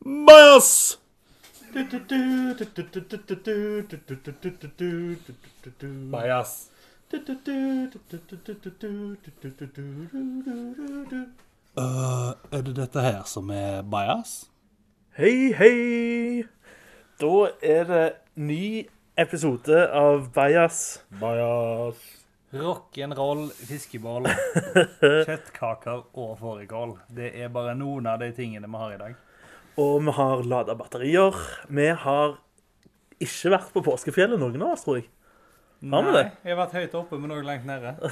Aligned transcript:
Bajas! 0.00 1.00
Bajas. 6.12 6.70
Øh, 11.78 12.32
er 12.52 12.62
det 12.62 12.76
dette 12.76 13.00
her 13.00 13.22
som 13.24 13.50
er 13.50 13.82
bajas? 13.82 14.50
Hei, 15.16 15.52
hei! 15.52 16.44
Da 17.20 17.50
er 17.62 17.84
det 17.84 18.12
ny 18.34 18.88
episode 19.18 19.88
av 19.92 20.30
Bajas. 20.32 21.04
Bajas. 21.20 22.25
Rock'n'roll, 22.60 23.48
fiskeboll, 23.68 24.28
kjøttkaker 25.28 26.04
og 26.16 26.32
fårikål. 26.40 26.96
Det 27.16 27.32
er 27.36 27.52
bare 27.52 27.74
noen 27.78 28.08
av 28.10 28.20
de 28.22 28.30
tingene 28.36 28.70
vi 28.70 28.80
har 28.82 28.94
i 28.94 29.00
dag. 29.00 29.16
Og 29.80 30.00
vi 30.06 30.14
har 30.16 30.44
lada 30.48 30.76
batterier. 30.78 31.36
Vi 31.68 31.88
har 32.04 32.38
ikke 33.22 33.52
vært 33.52 33.72
på 33.74 33.84
påskefjellet, 33.84 34.40
noen 34.40 34.62
av 34.64 34.74
oss, 34.74 34.84
tror 34.86 35.00
jeg. 35.00 35.08
Har 35.92 36.06
vi 36.06 36.14
det? 36.16 36.24
Jeg 36.42 36.54
har 36.54 36.60
vært 36.62 36.76
høyt 36.78 36.94
oppe, 36.96 37.18
men 37.20 37.34
òg 37.36 37.46
langt 37.46 37.68
nede. 37.68 37.96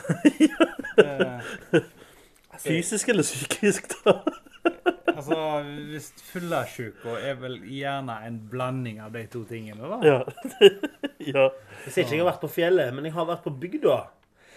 Eh, 0.94 2.60
Fysisk 2.62 3.08
eller 3.10 3.26
psykisk, 3.26 3.88
da? 4.04 4.12
altså, 5.16 5.38
hvis 5.90 6.12
fyllesyka 6.28 7.16
er 7.18 7.38
vel 7.40 7.56
gjerne 7.66 8.14
en 8.28 8.36
blanding 8.50 9.00
av 9.02 9.10
de 9.16 9.24
to 9.32 9.42
tingene, 9.48 9.82
da. 9.90 9.98
Ja. 10.06 10.20
ja. 11.18 11.48
Jeg 11.88 12.04
ikke 12.04 12.14
jeg 12.14 12.22
har 12.22 12.28
vært 12.30 12.44
på 12.44 12.52
fjellet, 12.54 12.94
men 12.94 13.08
jeg 13.08 13.16
har 13.16 13.26
vært 13.26 13.42
på 13.42 13.56
bygda. 13.58 13.96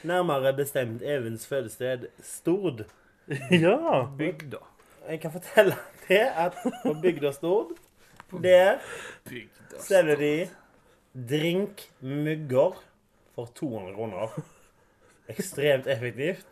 Nærmere 0.03 0.53
bestemt 0.53 1.01
Evens 1.01 1.47
fødested 1.47 2.07
Stord. 2.21 2.85
ja. 3.51 4.05
Bygda. 4.17 4.57
Jeg 5.09 5.21
kan 5.21 5.31
fortelle 5.31 5.75
det 6.07 6.25
at 6.35 6.57
på 6.83 6.93
bygda 7.01 7.31
Stord, 7.31 7.71
der 8.43 8.77
selger 9.79 10.15
de 10.15 10.49
drinkmugger 11.29 12.83
for 13.35 13.45
200 13.55 13.95
kroner. 13.95 14.39
Ekstremt 15.27 15.87
effektivt. 15.87 16.45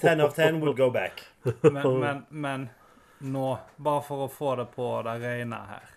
10 0.00 0.20
of 0.20 0.34
10 0.34 0.42
will 0.60 0.76
go 0.76 0.90
back. 0.90 1.22
Men, 1.62 2.00
men, 2.00 2.26
men 2.30 2.70
nå, 3.18 3.58
bare 3.76 4.02
for 4.02 4.26
å 4.26 4.32
få 4.32 4.56
det 4.60 4.68
på 4.74 4.90
det 5.06 5.14
rene 5.22 5.60
her 5.70 5.94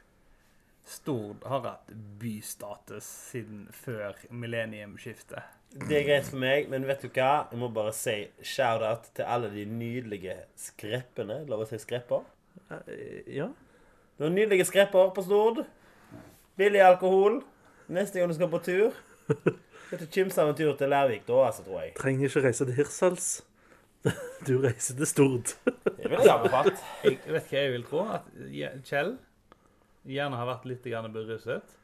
Stord 0.92 1.44
har 1.46 1.62
hatt 1.64 1.92
bystatus 2.20 3.06
siden 3.32 3.68
før 3.72 4.18
millenniumsskiftet. 4.30 5.44
Det 5.72 6.02
er 6.02 6.04
greit 6.04 6.28
for 6.28 6.40
meg, 6.42 6.66
men 6.72 6.84
vet 6.84 7.04
du 7.06 7.08
hva? 7.08 7.48
Jeg 7.48 7.60
må 7.62 7.70
bare 7.72 7.94
si 7.96 8.16
shout-out 8.44 9.06
til 9.16 9.24
alle 9.24 9.48
de 9.54 9.64
nydelige 9.70 10.36
skreppene. 10.60 11.46
Lov 11.48 11.64
å 11.64 11.68
si 11.70 11.80
skrepper? 11.80 12.26
ja. 13.32 13.48
Noen 14.20 14.36
nydelige 14.36 14.68
skrepper 14.68 15.14
på 15.16 15.24
Stord. 15.24 15.64
Billig 16.60 16.84
alkohol. 16.84 17.40
Neste 17.92 18.20
gang 18.20 18.30
du 18.32 18.36
skal 18.36 18.52
på 18.52 18.60
tur. 18.68 19.00
Skal 19.88 20.04
til 20.04 20.12
kimse 20.12 20.44
av 20.44 20.52
en 20.52 20.60
tur 20.60 20.76
til 20.80 20.92
Lærvik 20.92 21.24
da, 21.28 21.40
altså, 21.48 21.64
tror 21.66 21.82
jeg. 21.86 21.96
Trenger 21.98 22.28
ikke 22.28 22.44
reise 22.50 22.68
til 22.68 22.78
Hirsals. 22.78 23.32
Du 24.48 24.56
reiser 24.58 24.96
til 24.98 25.08
Stord. 25.08 25.56
Det 25.64 26.10
vil 26.10 26.18
jeg 26.20 26.32
anbefalt. 26.34 26.80
Jeg 27.06 27.20
vet 27.32 27.52
hva 27.52 27.60
jeg 27.64 27.74
vil 27.76 27.84
tro. 27.86 28.06
At 28.18 28.30
Kjell 28.88 29.12
gjerne 30.10 30.40
har 30.40 30.50
vært 30.50 30.66
litt 30.68 30.88
beruset 31.14 31.76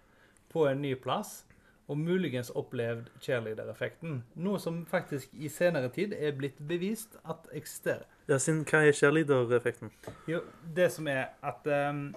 på 0.51 0.65
en 0.67 0.81
ny 0.81 0.95
plass. 0.97 1.43
Og 1.87 1.97
muligens 1.97 2.49
opplevd 2.49 3.07
cheerleader-effekten. 3.23 4.21
Noe 4.43 4.59
som 4.59 4.81
faktisk 4.89 5.31
i 5.39 5.47
senere 5.47 5.87
tid 5.95 6.11
er 6.17 6.35
blitt 6.35 6.59
bevist 6.67 7.15
at 7.23 7.47
eksisterer. 7.55 8.03
Ja, 8.27 8.39
sin, 8.43 8.65
hva 8.67 8.83
er 8.83 8.91
cheerleader-effekten? 8.91 9.93
Jo, 10.27 10.41
det 10.75 10.89
som 10.91 11.07
er 11.07 11.29
at 11.47 11.69
um, 11.71 12.09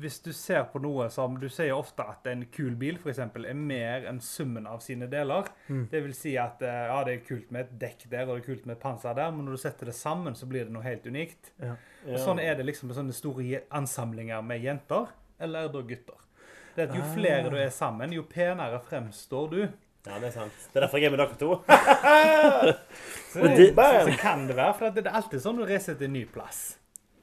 hvis 0.00 0.20
du 0.22 0.30
ser 0.36 0.62
på 0.70 0.80
noe 0.82 1.08
som 1.12 1.36
Du 1.40 1.48
sier 1.52 1.72
ofte 1.74 2.04
at 2.06 2.26
en 2.30 2.44
kul 2.52 2.76
bil 2.78 2.98
for 3.00 3.12
eksempel, 3.12 3.46
er 3.48 3.58
mer 3.58 4.06
enn 4.10 4.20
summen 4.24 4.68
av 4.70 4.82
sine 4.84 5.08
deler. 5.10 5.48
Det 5.90 6.02
vil 6.04 6.14
si 6.16 6.36
at 6.40 6.62
eh, 6.66 6.86
ja, 6.90 7.00
det 7.06 7.16
er 7.16 7.24
kult 7.26 7.50
med 7.54 7.66
et 7.66 7.76
dekk 7.84 8.06
der 8.12 8.28
og 8.28 8.36
det 8.36 8.42
er 8.42 8.48
kult 8.50 8.68
med 8.68 8.76
et 8.76 8.82
panser 8.82 9.16
der, 9.16 9.32
men 9.34 9.46
når 9.46 9.58
du 9.58 9.62
setter 9.64 9.90
det 9.90 9.96
sammen, 9.98 10.36
så 10.38 10.48
blir 10.50 10.68
det 10.68 10.74
noe 10.74 10.86
helt 10.86 11.06
unikt. 11.06 11.52
Ja. 11.60 11.76
Og 12.06 12.18
Sånn 12.22 12.40
er 12.42 12.56
det 12.58 12.66
liksom 12.68 12.90
med 12.90 12.98
sånne 12.98 13.16
store 13.16 13.64
ansamlinger 13.76 14.44
med 14.46 14.64
jenter, 14.64 15.10
eller 15.40 15.70
da 15.72 15.82
gutter. 15.86 16.26
Det 16.76 16.84
er 16.84 16.88
at 16.92 16.96
Jo 16.96 17.02
flere 17.14 17.50
du 17.50 17.56
er 17.56 17.70
sammen, 17.74 18.12
jo 18.12 18.22
penere 18.30 18.80
fremstår 18.88 19.48
du. 19.50 19.60
Ja, 20.06 20.16
det 20.18 20.30
er 20.30 20.32
sant. 20.32 20.52
Det 20.72 20.78
er 20.80 20.86
derfor 20.86 20.98
jeg 20.98 21.10
er 21.10 21.16
med 21.16 21.20
dere 21.20 21.36
to. 21.40 21.56
Så, 23.32 23.40
det- 23.46 23.74
så, 23.74 24.10
så 24.10 24.16
kan 24.20 24.46
det 24.48 24.56
være, 24.56 24.74
for 24.78 24.90
det 24.94 25.06
er 25.06 25.14
alltid 25.14 25.42
sånn 25.44 25.58
når 25.60 25.66
du 25.68 25.72
reiser 25.72 25.94
til 26.00 26.08
en 26.08 26.14
ny 26.16 26.24
plass. 26.26 26.62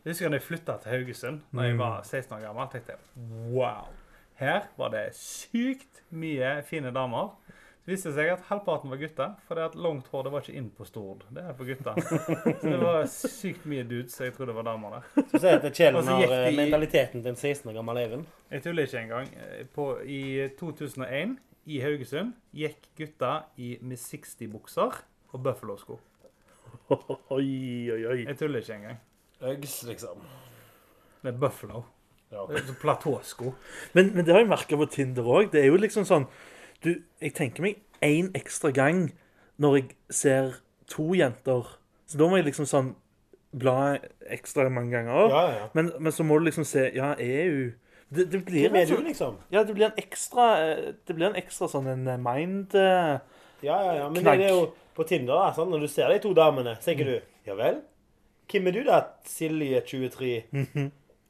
Jeg 0.05 0.13
husker 0.13 0.29
da 0.31 0.37
jeg 0.39 0.45
flytta 0.45 0.75
til 0.83 0.91
Haugesund 0.93 1.41
da 1.51 1.65
jeg 1.67 1.77
var 1.79 1.97
16 2.07 2.37
år 2.37 2.43
gammel. 2.45 2.69
tenkte 2.71 2.93
jeg, 2.95 3.25
wow, 3.51 3.89
Her 4.39 4.69
var 4.77 4.93
det 4.93 5.01
sykt 5.17 6.03
mye 6.15 6.53
fine 6.63 6.93
damer. 6.95 7.33
Så 7.87 7.93
viste 7.93 8.11
seg 8.11 8.27
at 8.33 8.41
halvparten 8.49 8.91
var 8.91 8.99
gutter, 8.99 9.29
for 9.47 9.55
det 9.55 9.63
at 9.69 9.75
langt 9.79 10.09
hår 10.11 10.25
det 10.27 10.31
var 10.33 10.41
ikke 10.43 10.57
inn 10.59 10.65
på 10.75 10.83
Stord. 10.83 11.21
Det 11.31 11.39
er 11.39 11.53
for 11.55 11.69
gutta. 11.69 11.93
Så 12.59 12.67
det 12.73 12.79
var 12.81 13.05
sykt 13.07 13.63
mye 13.71 13.85
dudes, 13.87 14.11
så 14.17 14.25
jeg 14.27 14.33
trodde 14.35 14.49
det 14.51 14.57
var 14.57 14.65
damer 14.67 14.97
der. 14.97 15.05
Så 15.31 15.39
sier 15.39 15.61
at 15.61 15.67
Kjellen 15.77 16.09
har 16.11 16.25
eh, 16.27 16.49
de- 16.49 16.57
mentaliteten 16.57 17.21
til 17.23 17.31
en 17.31 17.39
16 17.39 17.71
år 17.71 17.77
gammel 17.79 17.99
Even. 18.01 18.25
Jeg 18.51 18.65
tuller 18.65 18.89
ikke 18.89 19.03
engang. 19.05 19.29
Eh, 19.39 19.61
På, 19.71 19.85
I 20.03 20.19
2001 20.59 21.37
i 21.71 21.79
Haugesund 21.85 22.33
gikk 22.59 22.89
gutta 22.99 23.31
i 23.55 23.77
med 23.79 24.03
60-bukser 24.03 24.99
og 25.31 25.43
Buffalo-sko. 25.47 25.95
Oi, 27.37 27.47
oi, 27.93 28.01
oi. 28.11 28.19
Jeg 28.27 28.37
tuller 28.39 28.59
ikke 28.67 28.75
engang. 28.81 28.99
Uggs, 29.47 29.77
liksom. 29.87 30.27
Med 31.23 31.39
Buffalo. 31.39 31.85
Ja. 32.35 32.43
Det 32.51 32.75
Platåsko. 32.81 33.53
Men, 33.95 34.11
men 34.11 34.25
det 34.27 34.33
har 34.35 34.43
jeg 34.43 34.51
merka 34.51 34.75
på 34.83 34.91
Tinder 34.91 35.23
òg. 35.37 35.49
Det 35.55 35.63
er 35.63 35.69
jo 35.71 35.79
liksom 35.79 36.03
sånn 36.07 36.27
du, 36.83 36.95
Jeg 37.21 37.33
tenker 37.33 37.65
meg 37.65 37.81
én 38.05 38.31
ekstra 38.37 38.71
gang 38.71 39.11
når 39.57 39.75
jeg 39.79 39.89
ser 40.13 40.61
to 40.87 41.13
jenter. 41.17 41.65
Så 42.07 42.19
da 42.19 42.27
må 42.29 42.37
jeg 42.37 42.45
liksom 42.45 42.67
sånn 42.69 42.93
bla 43.57 43.97
ekstra 44.29 44.67
mange 44.69 44.93
ganger. 44.93 45.31
Ja, 45.33 45.43
ja. 45.55 45.67
Men, 45.73 45.91
men 45.99 46.13
så 46.13 46.23
må 46.27 46.37
du 46.39 46.45
liksom 46.47 46.65
se 46.67 46.89
Ja, 46.95 47.13
er 47.17 47.49
hun 47.51 47.75
det, 48.09 48.29
det 48.31 48.45
blir 48.45 48.67
Hvem 48.67 48.75
er 48.79 48.85
en 48.85 48.87
du, 48.87 49.01
liksom? 49.03 49.37
Ja, 49.51 49.63
det 49.67 49.73
blir 49.75 49.89
en 49.89 49.97
ekstra 49.99 50.45
eh, 50.63 50.83
Det 51.07 51.15
blir 51.15 51.27
en 51.27 51.35
ekstra 51.39 51.67
sånn 51.71 51.89
en 51.91 52.05
eh, 52.07 52.19
mind 52.21 52.75
eh, 52.79 53.17
Ja, 53.65 53.79
ja, 53.83 53.95
ja. 53.97 54.05
Men 54.13 54.21
Knagg. 54.23 54.39
det 54.39 54.47
er 54.47 54.53
jo 54.55 54.69
på 54.95 55.03
Tinder, 55.05 55.35
da, 55.35 55.49
sånn, 55.53 55.69
når 55.73 55.83
du 55.83 55.89
ser 55.91 56.09
de 56.13 56.21
to 56.23 56.31
damene, 56.37 56.77
så 56.79 56.91
tenker 56.91 57.09
du 57.09 57.17
Ja 57.49 57.57
vel? 57.59 57.81
Hvem 58.47 58.69
er 58.69 58.77
du, 58.77 58.83
da, 58.87 59.01
Silje 59.27 59.81
23? 59.83 60.31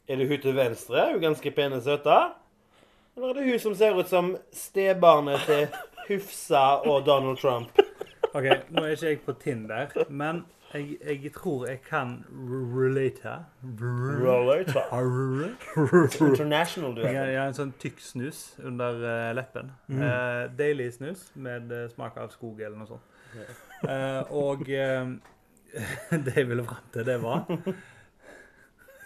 Er 0.07 0.19
du 0.21 0.27
hun 0.29 0.41
til 0.43 0.53
venstre? 0.55 1.07
Hun 1.15 1.23
ganske 1.23 1.51
pene 1.55 1.79
søte? 1.81 2.17
Eller 3.17 3.29
er 3.29 3.33
det 3.33 3.43
hun 3.49 3.59
som 3.59 3.73
ser 3.75 3.97
ut 3.97 4.09
som 4.09 4.27
stebarnet 4.53 5.41
til 5.47 5.63
Hufsa 6.07 6.65
og 6.85 7.05
Donald 7.05 7.39
Trump? 7.41 7.79
OK, 8.33 8.45
nå 8.69 8.83
er 8.83 8.93
ikke 8.93 9.07
jeg 9.07 9.19
på 9.25 9.33
Tinder, 9.41 9.95
men 10.09 10.43
jeg, 10.73 10.99
jeg 11.01 11.31
tror 11.33 11.65
jeg 11.65 11.81
kan 11.81 12.11
relate. 12.75 13.33
Roller 13.81 14.61
International, 16.29 16.95
du 16.95 17.01
Jeg 17.01 17.17
har 17.17 17.25
jeg 17.33 17.41
har 17.41 17.47
en 17.47 17.57
sånn 17.57 17.73
tykk 17.81 18.05
snus 18.05 18.43
under 18.61 19.01
eh, 19.01 19.33
leppen. 19.33 19.73
Eh, 19.89 20.45
deilig 20.59 20.91
snus 20.99 21.31
med 21.33 21.73
eh, 21.73 21.87
smak 21.95 22.21
av 22.21 22.29
skog 22.35 22.61
eller 22.61 22.77
noe 22.77 22.91
sånt. 22.93 23.01
Eh, 23.81 24.21
og 24.29 24.61
det 26.27 26.37
jeg 26.37 26.49
ville 26.53 26.69
fram 26.69 26.89
til, 26.93 27.09
det 27.09 27.17
var 27.25 27.49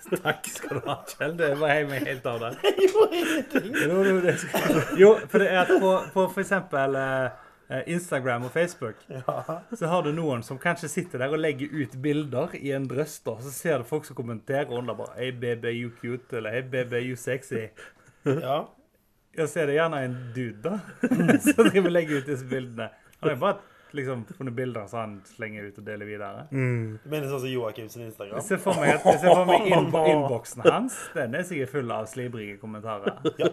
Takk 0.09 0.47
skal 0.49 0.79
du 0.79 0.87
ha, 0.89 0.97
Kjell. 1.07 1.37
Det 1.37 1.51
var 1.59 1.73
jeg 1.75 1.87
meg 1.91 2.07
helt 2.09 2.25
av 2.31 2.39
det. 2.43 2.73
Jo, 2.81 4.01
jo, 4.07 4.17
det 4.23 4.35
skal... 4.41 4.81
jo, 4.99 5.13
for 5.29 5.43
det 5.43 5.49
er 5.51 5.61
at 5.63 5.71
på, 5.81 5.93
på 6.15 6.25
eksempel 6.41 6.97
eh, 6.99 7.45
eh, 7.69 7.83
Instagram 7.95 8.47
og 8.49 8.53
Facebook 8.55 8.99
så 9.07 9.91
har 9.93 10.03
du 10.03 10.11
noen 10.15 10.43
som 10.43 10.59
kanskje 10.61 10.89
sitter 10.91 11.23
der 11.23 11.33
og 11.35 11.41
legger 11.43 11.71
ut 11.71 11.95
bilder 12.01 12.55
i 12.59 12.73
en 12.75 12.87
drøster. 12.89 13.39
Så 13.45 13.53
ser 13.55 13.81
du 13.81 13.89
folk 13.89 14.05
som 14.09 14.17
kommenterer 14.17 14.71
under 14.73 14.97
bare 14.97 15.15
'Hey, 15.17 15.31
baby, 15.31 15.75
you 15.83 15.91
cute. 16.01 16.37
Eller 16.37 16.51
'Hey, 16.51 16.61
baby, 16.61 17.03
you 17.09 17.15
sexy. 17.15 17.67
Ja. 18.25 18.63
Ja, 19.37 19.45
så 19.47 19.61
er 19.61 19.65
det 19.69 19.77
gjerne 19.77 19.99
en 20.03 20.15
dude, 20.35 20.59
da, 20.59 20.79
som 21.45 21.69
driver 21.69 21.87
og 21.87 21.93
legger 21.95 22.17
ut 22.19 22.25
disse 22.27 22.43
bildene. 22.45 22.89
Han 23.21 23.29
er 23.31 23.37
bare 23.39 23.61
liksom 23.97 24.23
funnet 24.37 24.55
bilder 24.57 24.85
som 24.91 24.99
han 24.99 25.13
slenger 25.25 25.67
ut 25.69 25.77
og 25.81 25.85
deler 25.87 26.05
videre. 26.09 26.45
Du 26.51 27.09
mener 27.11 27.27
sånn 27.31 27.41
som 27.43 27.49
Joakim 27.51 27.89
sin 27.91 28.05
Instagram? 28.07 28.37
Jeg 28.39 28.47
ser 28.47 28.61
for 28.63 28.79
meg, 28.81 28.93
at- 28.95 29.05
jeg 29.09 29.19
ser 29.23 29.35
for 29.35 29.45
meg 29.49 29.67
inn, 29.67 29.89
innboksen 30.13 30.63
hans. 30.67 30.97
Den 31.17 31.35
er 31.35 31.43
sikkert 31.47 31.73
full 31.73 31.91
av 31.95 32.07
slibrige 32.11 32.57
kommentarer. 32.61 33.19
Ja. 33.41 33.49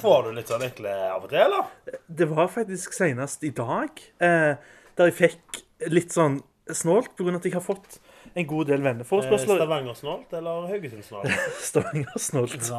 Får 0.00 0.22
du 0.28 0.32
litt 0.36 0.48
sånn 0.50 0.62
ekle 0.66 0.92
av 1.10 1.24
og 1.26 1.30
til, 1.32 1.40
eller? 1.44 1.68
Det 2.08 2.26
var 2.30 2.48
faktisk 2.52 2.92
senest 2.96 3.44
i 3.44 3.50
dag 3.54 3.90
eh, 4.22 4.54
der 4.96 5.10
jeg 5.10 5.16
fikk 5.20 5.62
litt 5.92 6.12
sånn 6.14 6.40
snålt 6.70 7.12
på 7.18 7.24
grunn 7.26 7.36
av 7.36 7.42
at 7.42 7.48
jeg 7.50 7.54
har 7.58 7.64
fått 7.64 7.98
en 8.34 8.46
god 8.48 8.66
del 8.70 8.80
Eh, 8.80 8.84
venneforespørsler. 8.88 9.58
Stavanger-snålt 9.60 10.32
eller 10.38 10.64
Haugesund-snålt? 10.70 11.34
Stavanger-snålt. 11.68 12.70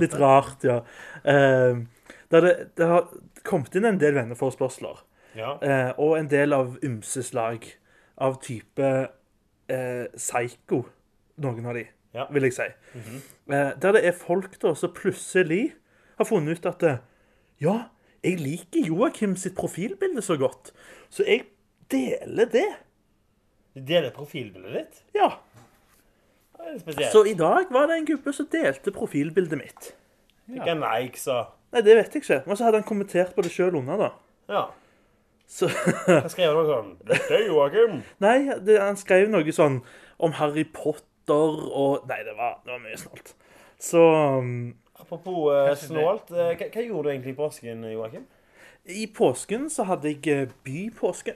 Litt 0.00 0.14
rart, 0.18 0.64
ja. 0.66 0.78
Eh, 1.24 1.76
det, 2.30 2.40
det 2.78 2.86
har 2.86 3.08
kommet 3.46 3.74
inn 3.78 3.84
en 3.90 3.98
del 4.00 4.14
venneforespørsler. 4.16 5.02
Ja. 5.36 5.56
Eh, 5.62 5.92
og 5.98 6.18
en 6.18 6.28
del 6.30 6.52
av 6.52 6.76
ymse 6.84 7.22
slag. 7.22 7.66
Av 8.20 8.36
type 8.42 8.88
eh, 9.70 10.06
psycho, 10.16 10.82
noen 11.40 11.66
av 11.70 11.74
de, 11.78 11.86
Ja. 12.14 12.26
vil 12.30 12.42
jeg 12.42 12.52
si. 12.52 12.66
eh, 12.92 13.70
der 13.80 13.92
det 13.92 14.04
er 14.04 14.12
folk 14.12 14.58
da 14.60 14.74
som 14.74 14.92
plutselig 14.92 15.72
har 16.18 16.24
funnet 16.28 16.58
ut 16.58 16.66
at 16.66 16.82
eh, 16.82 16.98
ja, 17.60 17.76
jeg 18.24 18.40
liker 18.40 18.84
Joakim 18.86 19.36
sitt 19.36 19.54
profilbilde 19.56 20.20
så 20.22 20.36
godt, 20.36 20.72
så 21.08 21.24
jeg 21.24 21.46
deler 21.90 22.44
det. 22.50 22.66
Du 23.74 23.80
deler 23.86 24.10
profilbildet 24.10 24.74
ditt? 24.74 25.02
Ja. 25.14 25.30
Så 27.12 27.24
i 27.24 27.34
dag 27.34 27.70
var 27.72 27.86
det 27.88 27.96
en 27.96 28.06
gubbe 28.06 28.32
som 28.36 28.46
delte 28.52 28.92
profilbildet 28.92 29.58
mitt. 29.58 29.94
ikke 30.50 30.70
en 30.74 30.80
like, 30.84 31.16
så. 31.18 31.46
Nei, 31.72 31.80
det 31.86 31.94
vet 31.96 32.14
jeg 32.14 32.22
ikke. 32.24 32.42
Men 32.46 32.56
så 32.58 32.64
hadde 32.66 32.80
han 32.82 32.86
kommentert 32.88 33.32
på 33.36 33.42
det 33.46 33.52
sjøl 33.54 33.76
under, 33.78 33.96
da. 33.96 34.10
Ja. 34.50 34.62
Så 35.50 35.66
Jeg 35.66 36.30
skrev 36.30 36.54
noe 36.54 36.66
sånn 36.68 36.90
Dette 37.08 37.34
er 37.34 37.48
Joakim. 37.48 38.00
Nei, 38.22 38.38
det, 38.62 38.78
han 38.78 38.98
skrev 39.00 39.30
noe 39.32 39.54
sånn 39.54 39.80
om 40.22 40.36
Harry 40.38 40.64
Potter 40.64 41.64
og 41.70 42.06
Nei, 42.10 42.20
det 42.26 42.36
var, 42.38 42.60
det 42.64 42.76
var 42.76 42.84
mye 42.84 42.98
snålt. 43.00 43.34
Så 43.80 44.02
um, 44.38 44.52
Apropos 45.00 45.48
uh, 45.50 45.72
snålt. 45.80 46.30
Uh, 46.30 46.52
hva, 46.52 46.68
hva 46.68 46.84
gjorde 46.84 47.08
du 47.08 47.12
egentlig 47.14 47.34
i 47.34 47.40
påsken, 47.40 47.88
Joakim? 47.90 48.28
i 48.84 49.06
påsken 49.06 49.70
så 49.70 49.84
hadde 49.88 50.12
jeg 50.12 50.26
eh, 50.32 50.52
bypåske. 50.64 51.34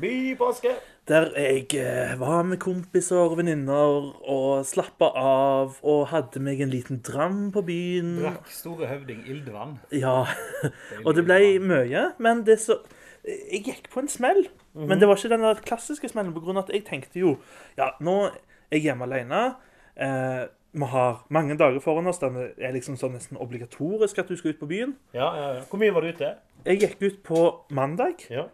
Bypåske. 0.00 0.72
Der 1.06 1.28
jeg 1.38 1.68
uh, 1.78 2.16
var 2.18 2.42
med 2.42 2.58
kompiser 2.58 3.20
og 3.28 3.36
venninner 3.38 4.08
og 4.26 4.64
slappa 4.66 5.12
av 5.20 5.76
og 5.86 6.08
hadde 6.10 6.42
meg 6.42 6.60
en 6.64 6.72
liten 6.72 6.98
dram 7.06 7.52
på 7.54 7.62
byen. 7.68 8.16
Drakk 8.24 8.50
store 8.50 8.88
høvding 8.90 9.22
ildvann. 9.30 9.76
Ja, 9.94 10.24
og 11.06 11.14
det 11.14 11.26
ble 11.28 11.38
mye, 11.62 12.08
men 12.18 12.42
det 12.48 12.58
så 12.64 12.80
Jeg 13.26 13.62
gikk 13.66 13.88
på 13.90 14.00
en 14.04 14.08
smell. 14.08 14.44
Men 14.74 15.00
det 15.00 15.08
var 15.08 15.16
ikke 15.18 15.32
den 15.32 15.42
der 15.42 15.54
klassiske 15.64 16.08
smellen, 16.08 16.34
på 16.36 16.40
grunn 16.44 16.58
av 16.60 16.64
at 16.68 16.74
jeg 16.74 16.84
tenkte 16.86 17.18
jo 17.18 17.36
Ja, 17.78 17.90
nå 18.00 18.26
er 18.26 18.76
jeg 18.76 18.82
hjemme 18.86 19.06
alene. 19.08 19.56
Eh, 19.96 20.44
vi 20.76 20.84
har 20.92 21.22
mange 21.32 21.56
dager 21.56 21.80
foran 21.80 22.06
oss 22.06 22.18
der 22.20 22.28
det 22.36 22.50
er 22.60 22.72
liksom 22.76 22.98
sånn 23.00 23.14
nesten 23.16 23.38
obligatorisk 23.40 24.18
at 24.20 24.28
du 24.28 24.36
skal 24.36 24.52
ut 24.52 24.60
på 24.60 24.68
byen. 24.68 24.92
Ja, 25.16 25.30
ja, 25.34 25.46
ja. 25.56 25.62
Hvor 25.70 25.80
mye 25.80 25.94
var 25.96 26.04
du 26.04 26.10
ute? 26.12 26.34
Jeg 26.66 26.80
gikk 26.82 27.02
ut 27.02 27.22
på 27.24 27.42
mandag 27.70 28.26
Ja. 28.30 28.44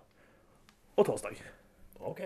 og 0.96 1.06
torsdag. 1.06 1.36
OK. 2.00 2.20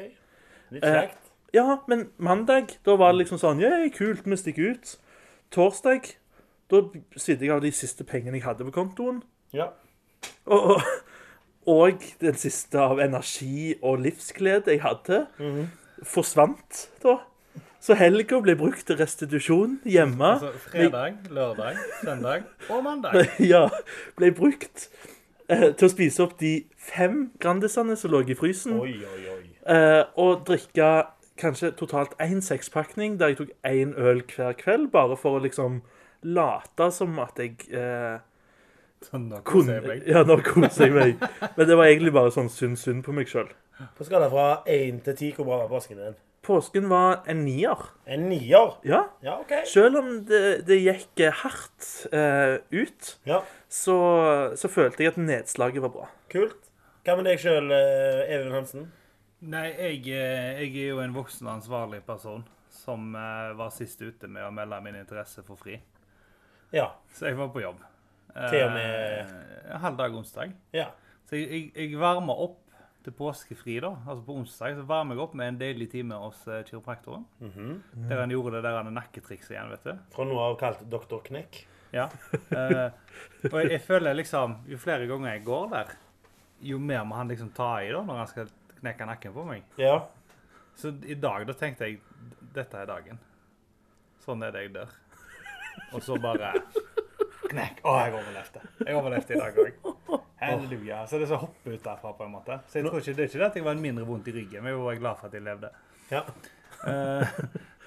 Litt 0.70 0.84
Eh, 0.84 1.00
kjekt. 1.00 1.32
Ja, 1.54 1.78
men 1.88 2.10
mandag, 2.18 2.76
da 2.84 2.96
var 2.96 3.12
det 3.12 3.24
liksom 3.24 3.38
sånn 3.38 3.60
Ja, 3.62 3.88
kult, 3.96 4.24
vi 4.26 4.36
stikker 4.36 4.70
ut. 4.76 4.96
Torsdag, 5.50 6.16
da 6.68 6.82
svidde 7.16 7.46
jeg 7.46 7.50
av 7.54 7.60
de 7.62 7.70
siste 7.72 8.04
pengene 8.04 8.34
jeg 8.36 8.42
hadde 8.44 8.64
på 8.66 8.72
kontoen. 8.74 9.22
Ja. 9.52 9.70
Og, 10.46 10.76
og, 10.76 10.82
og 11.66 12.04
den 12.22 12.36
siste 12.38 12.78
av 12.80 13.00
energi 13.02 13.74
og 13.82 14.00
livsglede 14.04 14.76
jeg 14.76 14.82
hadde, 14.84 15.24
forsvant 16.06 16.86
da. 17.02 17.18
Så 17.86 17.94
helga 17.94 18.40
ble 18.42 18.56
brukt 18.58 18.86
til 18.88 18.98
restitusjon 18.98 19.76
hjemme. 19.86 20.32
Altså 20.36 20.50
fredag, 20.64 21.20
lørdag, 21.30 21.76
søndag 22.00 22.46
og 22.70 22.82
mandag. 22.82 23.28
Ja, 23.52 23.68
ble 24.18 24.32
brukt 24.34 24.88
eh, 25.48 25.68
til 25.70 25.86
å 25.86 25.92
spise 25.92 26.24
opp 26.24 26.34
de 26.40 26.54
fem 26.74 27.28
Grandisene 27.42 27.94
som 27.98 28.10
lå 28.10 28.24
i 28.26 28.38
frysen. 28.38 28.78
Oi, 28.80 28.96
oi, 29.06 29.20
oi. 29.36 29.42
Eh, 29.70 30.02
og 30.18 30.42
drikke 30.48 30.88
kanskje 31.38 31.70
totalt 31.78 32.16
én 32.22 32.40
sekspakning, 32.42 33.20
der 33.20 33.34
jeg 33.34 33.42
tok 33.42 33.54
én 33.68 33.92
øl 33.94 34.24
hver 34.34 34.56
kveld, 34.58 34.90
bare 34.94 35.18
for 35.20 35.36
å 35.36 35.44
liksom 35.44 35.82
late 36.26 36.90
som 36.96 37.18
at 37.22 37.38
jeg 37.38 37.68
eh, 37.70 38.18
Sånn 39.06 39.28
da 39.30 39.38
koser 39.46 39.78
jeg 39.80 39.86
meg. 39.86 40.04
Ja, 40.10 40.22
nå 40.26 40.36
koser 40.46 40.88
jeg 40.88 40.94
meg. 40.96 41.24
Men 41.56 41.68
det 41.68 41.76
var 41.78 41.86
egentlig 41.90 42.12
bare 42.16 42.32
sånn 42.34 42.48
synd-synd 42.52 43.04
på 43.06 43.14
meg 43.14 43.30
sjøl. 43.30 43.48
På 43.98 44.06
skala 44.08 44.28
fra 44.32 44.46
1 44.72 45.02
til 45.06 45.14
10, 45.18 45.34
hvor 45.36 45.46
bra 45.50 45.58
var 45.64 45.70
påsken 45.76 46.00
din? 46.00 46.16
Påsken 46.46 46.86
var 46.90 47.24
en 47.30 47.40
nier. 47.44 47.80
En 48.06 48.28
nier. 48.30 48.76
Ja. 48.86 49.00
Ja, 49.24 49.36
OK. 49.42 49.52
Selv 49.66 49.98
om 50.00 50.10
det, 50.28 50.42
det 50.68 50.78
gikk 50.80 51.22
eh, 51.26 51.34
hardt 51.42 51.88
eh, 52.14 52.56
ut, 52.70 53.12
Ja, 53.26 53.40
så, 53.68 53.96
så 54.58 54.70
følte 54.70 55.02
jeg 55.04 55.14
at 55.14 55.18
nedslaget 55.20 55.82
var 55.84 55.92
bra. 55.96 56.06
kult. 56.32 56.62
Hva 57.06 57.14
med 57.18 57.26
deg 57.28 57.38
sjøl, 57.42 57.70
Even 57.74 58.54
Hansen? 58.54 58.86
Nei, 59.46 59.68
jeg, 59.74 60.00
eh, 60.10 60.62
jeg 60.64 60.70
er 60.86 60.88
jo 60.94 61.02
en 61.04 61.14
voksen 61.14 61.46
og 61.46 61.58
ansvarlig 61.58 62.00
person 62.06 62.46
som 62.72 63.10
eh, 63.18 63.52
var 63.58 63.70
sist 63.74 64.00
ute 64.02 64.30
med 64.30 64.46
å 64.46 64.54
melde 64.54 64.78
min 64.86 64.96
interesse 65.02 65.42
for 65.46 65.58
fri. 65.60 65.76
Ja. 66.74 66.88
Så 67.14 67.28
jeg 67.28 67.36
var 67.38 67.50
på 67.54 67.62
jobb. 67.62 67.82
Til 68.50 68.62
og 68.66 68.72
med- 68.76 69.34
Eh, 69.66 69.80
halv 69.82 69.96
dag 69.98 70.14
onsdag. 70.14 70.52
Ja. 70.72 70.84
Så 71.26 71.34
jeg, 71.36 71.48
jeg, 71.74 71.90
jeg 71.90 71.98
varmer 71.98 72.38
opp 72.38 72.60
til 73.02 73.12
påskefri, 73.18 73.80
da. 73.82 73.88
Altså 74.06 74.22
på 74.26 74.34
onsdag 74.38 74.76
så 74.78 74.84
varmer 74.86 75.14
jeg 75.16 75.22
opp 75.24 75.34
med 75.34 75.48
en 75.48 75.58
deilig 75.58 75.88
time 75.90 76.14
hos 76.22 76.44
eh, 76.46 76.60
kiropraktoren. 76.68 77.24
Der 78.08 78.20
han 78.20 78.30
gjorde 78.30 78.56
det 78.56 78.62
der 78.66 78.76
han 78.82 78.92
nakketrikset 78.94 79.56
igjen, 79.56 79.70
vet 79.74 79.84
du. 79.88 79.92
Fra 80.14 80.24
nå 80.26 80.38
av 80.38 80.54
kalt 80.60 80.84
Doktor 80.90 81.22
Knekk. 81.26 81.64
Ja. 81.94 82.06
Eh, 82.50 82.90
og 83.50 83.56
jeg, 83.60 83.70
jeg 83.76 83.80
føler 83.86 84.14
liksom 84.18 84.56
Jo 84.68 84.76
flere 84.82 85.06
ganger 85.06 85.32
jeg 85.36 85.44
går 85.46 85.68
der, 85.70 85.92
jo 86.66 86.78
mer 86.82 87.04
må 87.06 87.14
han 87.18 87.28
liksom 87.30 87.50
ta 87.54 87.76
i 87.84 87.90
da 87.94 88.00
når 88.06 88.18
han 88.22 88.30
skal 88.30 88.50
knekke 88.80 89.06
nakken 89.06 89.34
på 89.34 89.44
meg. 89.50 89.62
Ja. 89.82 89.98
Så 90.76 90.92
i 91.06 91.14
dag 91.18 91.46
da 91.48 91.54
tenkte 91.58 91.88
jeg 91.90 92.00
dette 92.54 92.78
er 92.82 92.86
dagen. 92.90 93.18
Sånn 94.24 94.42
er 94.46 94.50
det 94.54 94.62
jeg 94.66 94.74
dør. 94.78 94.94
Og 95.94 96.02
så 96.02 96.18
bare 96.20 96.54
knekk. 97.52 97.80
Å, 97.86 97.94
jeg 98.04 98.14
overlevde. 98.18 98.62
Jeg 98.86 98.98
overlevde 98.98 99.34
i 99.36 99.40
dag 99.40 99.60
òg. 99.62 100.18
Halleluja. 100.40 100.98
Så 101.08 101.18
det 101.20 101.26
er 101.26 101.32
så 101.32 101.38
hoppe 101.40 101.72
ut 101.72 101.82
derfra, 101.84 102.12
på 102.18 102.26
en 102.26 102.34
måte. 102.34 102.58
Så 102.70 102.80
jeg 102.80 102.86
tror 102.86 103.00
ikke, 103.00 103.14
det 103.16 103.24
er 103.24 103.30
ikke 103.30 103.40
det 103.40 103.48
at 103.48 103.56
jeg 103.60 103.66
var 103.66 103.80
mindre 103.80 104.04
vondt 104.08 104.28
i 104.30 104.34
ryggen, 104.36 104.62
men 104.62 104.74
jeg 104.74 104.84
var 104.84 105.00
glad 105.00 105.20
for 105.20 105.30
at 105.30 105.36
jeg 105.38 105.46
levde. 105.46 105.70
Ja. 106.12 106.22
Eh, 106.86 107.36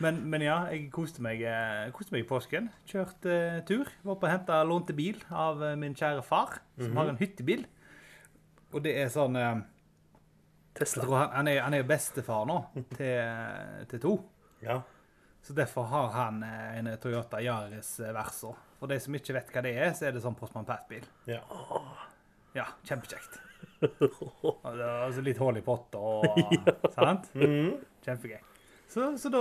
men, 0.04 0.22
men 0.32 0.44
ja, 0.44 0.58
jeg 0.74 0.88
koste 0.96 1.22
meg, 1.24 1.44
eh, 1.46 1.90
koste 1.96 2.16
meg 2.16 2.24
i 2.24 2.30
påsken. 2.30 2.70
Kjørte 2.90 3.36
uh, 3.36 3.60
tur. 3.68 3.90
Var 4.08 4.18
på 4.22 4.28
å 4.28 4.32
hente 4.32 4.62
lånte 4.68 4.96
bil 4.98 5.20
av 5.30 5.62
uh, 5.62 5.74
min 5.80 5.96
kjære 5.98 6.24
far, 6.26 6.58
som 6.80 6.98
har 7.00 7.12
en 7.12 7.20
hyttebil. 7.20 7.66
Og 8.74 8.84
det 8.86 8.96
er 9.02 9.10
sånn 9.14 9.38
Jeg 9.38 9.64
Tesla. 10.78 11.04
tror 11.04 11.16
han, 11.18 11.32
han, 11.34 11.48
er, 11.52 11.62
han 11.66 11.76
er 11.78 11.88
bestefar 11.90 12.46
nå 12.50 12.60
til, 12.94 13.86
til 13.90 14.04
to. 14.04 14.16
ja. 14.66 14.82
Så 15.46 15.56
derfor 15.58 15.88
har 15.90 16.10
han 16.14 16.42
eh, 16.44 16.80
en 16.80 16.90
Toyota 17.02 17.40
Yaris 17.42 17.96
eh, 18.04 18.14
Verso. 18.14 18.54
For 18.80 18.92
de 18.92 19.00
som 19.02 19.16
ikke 19.18 19.34
vet 19.36 19.54
hva 19.54 19.64
det 19.66 19.74
er, 19.78 19.94
så 19.98 20.08
er 20.10 20.16
det 20.16 20.22
sånn 20.24 20.38
Postman 20.40 20.68
Pat-bil. 20.68 21.06
Ja. 21.30 21.42
Ja, 22.56 22.66
kjempekjekt. 22.88 23.40
Og 24.44 24.66
altså 24.66 25.24
litt 25.24 25.40
hull 25.42 25.60
i 25.60 25.64
potta 25.64 26.00
og 26.00 26.54
Sant? 26.96 27.28
Mhm. 27.36 27.74
Kjempegøy. 28.06 28.40
Så, 28.90 29.04
så 29.22 29.30
da 29.30 29.40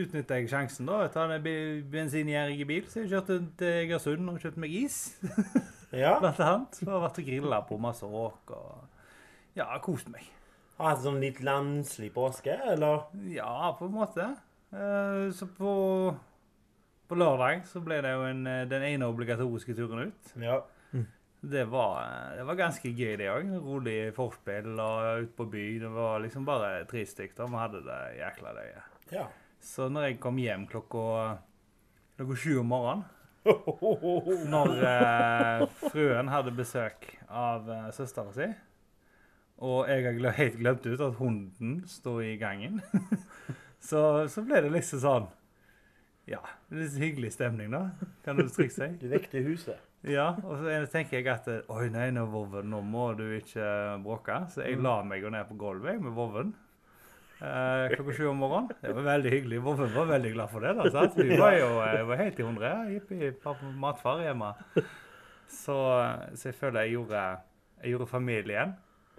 utnytta 0.00 0.38
jeg 0.38 0.48
sjansen. 0.48 0.86
da. 0.88 1.02
Jeg 1.04 1.12
tar 1.12 1.32
en 1.34 1.48
bensingjerrig 1.92 2.64
bil, 2.70 2.86
så 2.88 3.02
jeg 3.02 3.10
kjørte 3.12 3.36
til 3.60 3.74
Egersund 3.82 4.30
og 4.32 4.38
kjøpte 4.40 4.62
meg 4.62 4.72
is. 4.78 4.96
ja. 6.02 6.14
Blant 6.22 6.40
annet. 6.40 6.78
Så 6.78 6.86
har 6.88 6.94
jeg 6.96 7.04
vært 7.04 7.20
og 7.20 7.28
grilla 7.28 7.58
på 7.68 7.80
masse 7.82 8.08
åk 8.08 8.54
og 8.56 9.58
Ja, 9.58 9.66
kost 9.84 10.08
meg. 10.12 10.24
Har 10.78 10.94
hatt 10.94 11.02
sånn 11.04 11.18
litt 11.20 11.42
landslig 11.44 12.12
påske, 12.14 12.54
eller? 12.72 13.08
Ja, 13.34 13.74
på 13.76 13.88
en 13.90 13.96
måte. 13.98 14.30
Eh, 14.72 15.30
Så 15.32 15.46
på, 15.56 15.72
på 17.08 17.16
lørdag 17.18 17.62
så 17.68 17.80
ble 17.84 18.00
det 18.04 18.12
jo 18.12 18.26
en, 18.28 18.46
eh, 18.46 18.64
den 18.68 18.82
ene 18.90 19.08
obligatoriske 19.08 19.74
turen 19.78 20.10
ut. 20.10 20.34
Ja. 20.42 20.60
Det 21.38 21.68
var, 21.70 22.02
det 22.34 22.42
var 22.48 22.56
ganske 22.58 22.90
gøy, 22.90 23.12
det 23.20 23.28
òg. 23.30 23.52
Rolig 23.62 23.98
forspill 24.16 24.72
og 24.82 25.20
ut 25.22 25.36
på 25.38 25.44
by. 25.46 25.66
Det 25.84 25.90
var 25.94 26.18
liksom 26.24 26.42
bare 26.48 26.80
tre 26.90 27.04
stykker. 27.06 27.46
Vi 27.46 27.60
hadde 27.62 27.82
det 27.86 27.98
jækla 28.18 28.54
løye. 28.56 28.80
Ja. 29.14 29.28
Så 29.62 29.86
når 29.88 30.08
jeg 30.08 30.16
kom 30.20 30.40
hjem 30.42 30.64
klokka, 30.66 31.38
klokka 32.18 32.36
sju 32.42 32.58
om 32.60 32.68
morgenen 32.74 33.06
Når 34.52 34.72
eh, 34.84 35.62
fruen 35.92 36.28
hadde 36.28 36.52
besøk 36.58 37.06
av 37.30 37.70
eh, 37.70 37.86
søstera 37.94 38.34
si, 38.34 38.48
og 39.62 39.88
jeg 39.88 40.04
har 40.20 40.36
helt 40.36 40.58
glemt 40.58 40.84
ut 40.90 41.00
at 41.06 41.16
hunden 41.22 41.78
sto 41.88 42.18
i 42.20 42.34
gangen, 42.38 42.82
så, 43.80 44.28
så 44.28 44.42
ble 44.46 44.62
det 44.64 44.72
liksom 44.74 45.02
sånn 45.02 45.28
Ja, 46.28 46.40
litt 46.74 46.96
hyggelig 47.00 47.32
stemning, 47.36 47.70
da, 47.72 47.90
kan 48.24 48.36
du 48.36 48.48
trygt 48.48 48.76
si. 48.76 48.88
Du 49.00 49.08
vekte 49.10 49.42
huset. 49.46 49.84
Ja, 50.06 50.30
og 50.44 50.60
så 50.62 50.84
tenker 50.92 51.18
jeg 51.18 51.26
at 51.32 51.48
Oi, 51.72 51.88
nei, 51.90 52.10
nå, 52.14 52.26
Vovven, 52.30 52.68
nå 52.70 52.82
må 52.86 53.10
du 53.18 53.24
ikke 53.38 53.98
bråke. 54.04 54.44
Så 54.52 54.62
jeg 54.66 54.78
la 54.82 55.00
meg 55.06 55.24
jo 55.24 55.32
ned 55.34 55.48
på 55.48 55.56
gulvet 55.58 55.98
med 56.02 56.14
Vovven. 56.14 56.52
Eh, 57.38 57.94
klokka 57.94 58.14
sju 58.14 58.28
om 58.30 58.40
morgenen. 58.42 58.70
Det 58.82 58.92
var 58.94 59.08
veldig 59.08 59.32
hyggelig. 59.32 59.60
Vovven 59.62 59.92
var 59.94 60.08
veldig 60.12 60.32
glad 60.34 60.50
for 60.50 60.66
det. 60.66 60.74
da, 60.78 60.86
sant? 60.94 61.18
Vi 61.18 61.38
var 61.42 61.54
jo 61.54 61.68
eh, 61.82 62.02
var 62.06 62.22
helt 62.22 62.38
i 62.38 62.46
hundre. 62.46 62.72
Jippi, 62.92 63.32
matfar 63.78 64.22
hjemme. 64.26 64.52
Så, 65.48 65.76
så 66.34 66.50
jeg 66.50 66.58
føler 66.58 66.86
jeg 66.86 66.98
gjorde, 66.98 67.24
jeg 67.82 67.94
gjorde 67.94 68.10
familien 68.10 68.74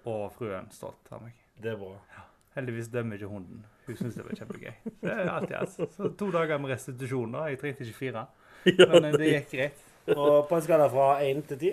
og 0.08 0.30
fruen 0.36 0.68
stolt 0.72 1.12
av 1.16 1.24
meg. 1.24 1.36
Det 1.60 1.74
er 1.74 1.80
bra. 1.80 1.96
Heldigvis 2.56 2.92
dømmer 2.92 3.20
ikke 3.20 3.32
hunden. 3.32 3.63
Hun 3.89 3.98
syntes 4.00 4.17
det 4.19 4.25
var 4.27 4.38
kjempegøy. 4.38 4.74
Det 5.01 5.13
er 5.15 5.29
alltid 5.34 5.55
altså. 5.60 5.88
Så 5.96 6.10
to 6.19 6.29
dager 6.34 6.62
med 6.62 6.74
restitusjon, 6.75 7.31
da. 7.36 7.46
Jeg 7.50 7.60
trengte 7.62 7.88
ikke 7.88 8.00
fire. 8.00 8.25
Men 8.93 9.10
eh, 9.10 9.17
det 9.17 9.29
gikk 9.34 9.53
greit. 9.55 9.86
Og 10.15 10.48
på 10.50 10.58
en 10.58 10.65
skala 10.65 10.89
fra 10.93 11.08
1 11.25 11.43
til 11.51 11.60
10? 11.63 11.72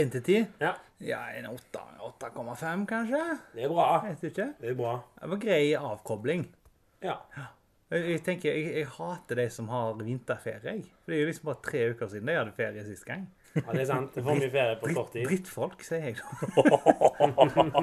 1 0.00 0.12
til 0.16 0.22
10? 0.22 0.40
Ja. 0.62 0.74
Ja, 1.00 1.22
en 1.38 1.46
8 1.52 1.86
8,5 2.00 2.84
kanskje? 2.88 3.20
Det 3.54 3.64
er 3.64 3.72
bra. 3.72 3.86
Vet 4.04 4.22
vet 4.22 4.30
ikke. 4.32 4.48
Det 4.60 4.70
er 4.72 4.76
bra. 4.76 4.94
Det 5.20 5.30
var 5.32 5.40
grei 5.44 5.62
avkobling. 5.78 6.46
Ja. 7.04 7.16
Jeg, 7.90 8.20
tenker, 8.26 8.54
jeg, 8.54 8.72
jeg 8.76 8.88
hater 8.94 9.40
de 9.40 9.46
som 9.50 9.68
har 9.72 9.96
vinterferie. 9.98 10.76
For 11.02 11.12
Det 11.12 11.16
er 11.16 11.22
jo 11.24 11.30
liksom 11.30 11.48
bare 11.50 11.62
tre 11.64 11.84
uker 11.94 12.10
siden 12.12 12.28
de 12.30 12.36
hadde 12.38 12.56
ferie 12.56 12.84
sist 12.86 13.06
gang. 13.08 13.24
ja, 13.56 13.64
det 13.72 13.80
er 13.82 13.88
sant. 13.88 14.12
Det 14.14 14.22
får 14.24 14.38
mye 14.38 14.50
ferie 14.52 14.76
på 14.82 14.92
kort 14.94 15.12
tid. 15.16 15.24
drittfolk, 15.26 15.82
sier 15.82 16.04
jeg 16.10 16.20
da. 16.20 16.24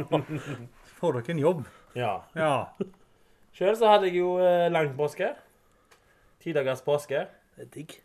Får 0.98 1.18
dere 1.18 1.34
en 1.36 1.42
jobb? 1.44 1.66
Ja. 1.98 2.14
Ja. 2.38 2.54
Sjøl 3.58 3.74
så 3.74 3.90
hadde 3.90 4.12
jeg 4.12 4.20
jo 4.20 4.36
eh, 4.38 4.68
lang 4.70 4.92
påske. 4.94 5.32
Ti 6.44 6.52
dagers 6.54 6.84
påske. 6.86 7.24
Det 7.56 7.64
er 7.66 7.70
digg. 7.74 7.96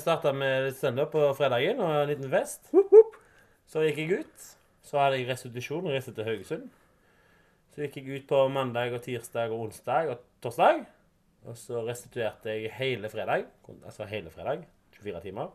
Starta 0.00 0.32
med 0.32 0.70
standup 0.72 1.10
på 1.12 1.26
fredagen 1.36 1.82
og 1.84 1.90
en 1.92 2.08
liten 2.08 2.30
fest. 2.32 2.70
Så 3.68 3.82
gikk 3.84 3.98
jeg 4.00 4.22
ut. 4.22 4.46
Så 4.88 4.96
hadde 4.96 5.18
jeg 5.18 5.28
restitusjon 5.28 5.84
og 5.84 5.92
reiste 5.92 6.14
til 6.16 6.24
Haugesund. 6.24 6.70
Så 7.74 7.84
gikk 7.84 7.98
jeg 8.00 8.22
ut 8.22 8.30
på 8.30 8.40
mandag 8.48 8.96
og 8.96 9.04
tirsdag 9.04 9.52
og 9.52 9.66
onsdag 9.66 10.14
og 10.14 10.24
torsdag. 10.40 10.80
Og 11.44 11.60
så 11.60 11.84
restituerte 11.84 12.54
jeg 12.54 12.72
hele 12.78 13.12
fredag. 13.12 13.44
Altså 13.84 14.08
hele 14.08 14.32
fredag. 14.32 14.64
24 14.96 15.20
timer. 15.28 15.52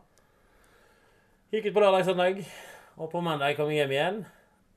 Gikk 1.49 1.71
ut 1.71 1.73
på 1.73 1.81
lørdag 1.81 2.05
søndag. 2.05 2.45
Og 3.01 3.09
på 3.09 3.25
mandag 3.25 3.57
kom 3.57 3.73
jeg 3.73 3.81
hjem 3.81 3.97
igjen 3.97 4.23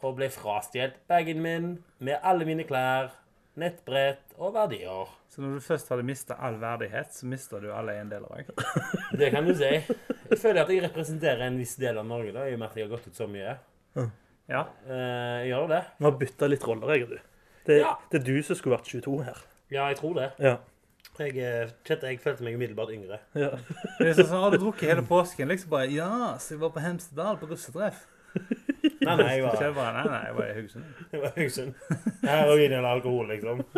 og 0.00 0.16
ble 0.16 0.32
frastjålet 0.32 0.96
bagen 1.08 1.44
min 1.44 1.70
med 1.98 2.16
alle 2.24 2.48
mine 2.48 2.64
klær, 2.64 3.10
nettbrett 3.60 4.34
og 4.38 4.52
verdier. 4.54 5.08
Så 5.32 5.42
når 5.42 5.56
du 5.56 5.64
først 5.64 5.88
hadde 5.92 6.04
mista 6.06 6.36
all 6.44 6.58
verdighet, 6.60 7.12
så 7.16 7.26
mista 7.30 7.60
du 7.62 7.70
alle 7.72 7.94
eiendeler 7.96 8.28
òg. 8.28 8.50
Det 9.20 9.30
kan 9.34 9.46
du 9.48 9.54
si. 9.56 9.70
Jeg 10.30 10.38
føler 10.42 10.62
at 10.64 10.70
jeg 10.74 10.82
representerer 10.82 11.44
en 11.46 11.58
viss 11.60 11.76
del 11.78 11.98
av 12.00 12.06
Norge, 12.08 12.32
da, 12.34 12.44
i 12.50 12.54
og 12.56 12.58
med 12.58 12.66
at 12.68 12.76
jeg 12.80 12.86
har 12.88 12.96
gått 12.96 13.04
ut 13.06 13.14
så 13.18 13.28
mye. 13.30 13.52
Ja. 14.50 14.64
Eh, 14.86 15.36
jeg 15.44 15.52
gjør 15.52 15.68
det? 15.70 15.78
Vi 16.00 16.04
har 16.08 16.16
bytta 16.18 16.48
litt 16.50 16.64
roller, 16.66 16.92
jeg 16.96 17.04
og 17.06 17.12
du. 17.12 17.18
Det, 17.68 17.76
Ja. 17.84 17.92
det 18.10 18.18
er 18.20 18.24
du 18.26 18.42
som 18.42 18.58
skulle 18.58 18.74
vært 18.76 18.90
22 18.90 19.14
her. 19.28 19.38
Ja, 19.70 19.84
jeg 19.92 20.00
tror 20.00 20.14
det. 20.18 20.26
Ja. 20.42 20.56
Jeg, 21.20 21.38
eh, 21.38 21.70
jeg 22.10 22.18
følte 22.20 22.42
meg 22.44 22.58
umiddelbart 22.58 22.90
yngre. 22.96 23.20
ja. 23.38 23.52
Det 24.00 24.08
er 24.10 24.18
sånn, 24.18 24.34
Har 24.42 24.50
du 24.50 24.58
drukket 24.64 24.90
hele 24.90 25.06
påsken? 25.06 25.48
Liksom 25.48 25.70
bare 25.70 25.86
Ja, 25.94 26.10
så 26.42 26.54
jeg 26.56 26.60
var 26.66 26.74
på 26.74 26.82
Hemsedal 26.82 27.38
på 27.40 27.48
russetreff. 27.54 28.02
Nei, 29.06 29.14
nei, 29.20 29.32
jeg 29.36 29.44
var, 29.44 29.60
jeg 29.62 29.74
bare, 29.76 29.92
nei, 29.94 30.04
nei, 30.10 30.20
jeg 30.26 30.36
var 30.36 30.46
i 30.46 30.54
Haugesund. 30.56 30.86
jeg 31.12 31.22
var 31.22 31.34
Haugesund. 31.36 31.82
Heroin 32.26 32.64
eller 32.72 32.88
alkohol, 32.90 33.28
liksom. 33.30 33.62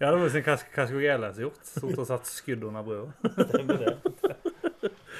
Ja, 0.00 0.10
det 0.10 0.18
var 0.20 0.32
sånn, 0.34 0.44
hva, 0.44 0.56
hva 0.76 0.86
skulle 0.86 1.04
jeg 1.04 1.14
ellers 1.16 1.40
gjort? 1.40 1.60
Stort 1.68 2.02
og 2.02 2.08
satt 2.08 2.28
skudd 2.28 2.66
under 2.68 2.84
brua. 2.86 3.06
Stemmer 3.50 3.80
det. 3.80 3.94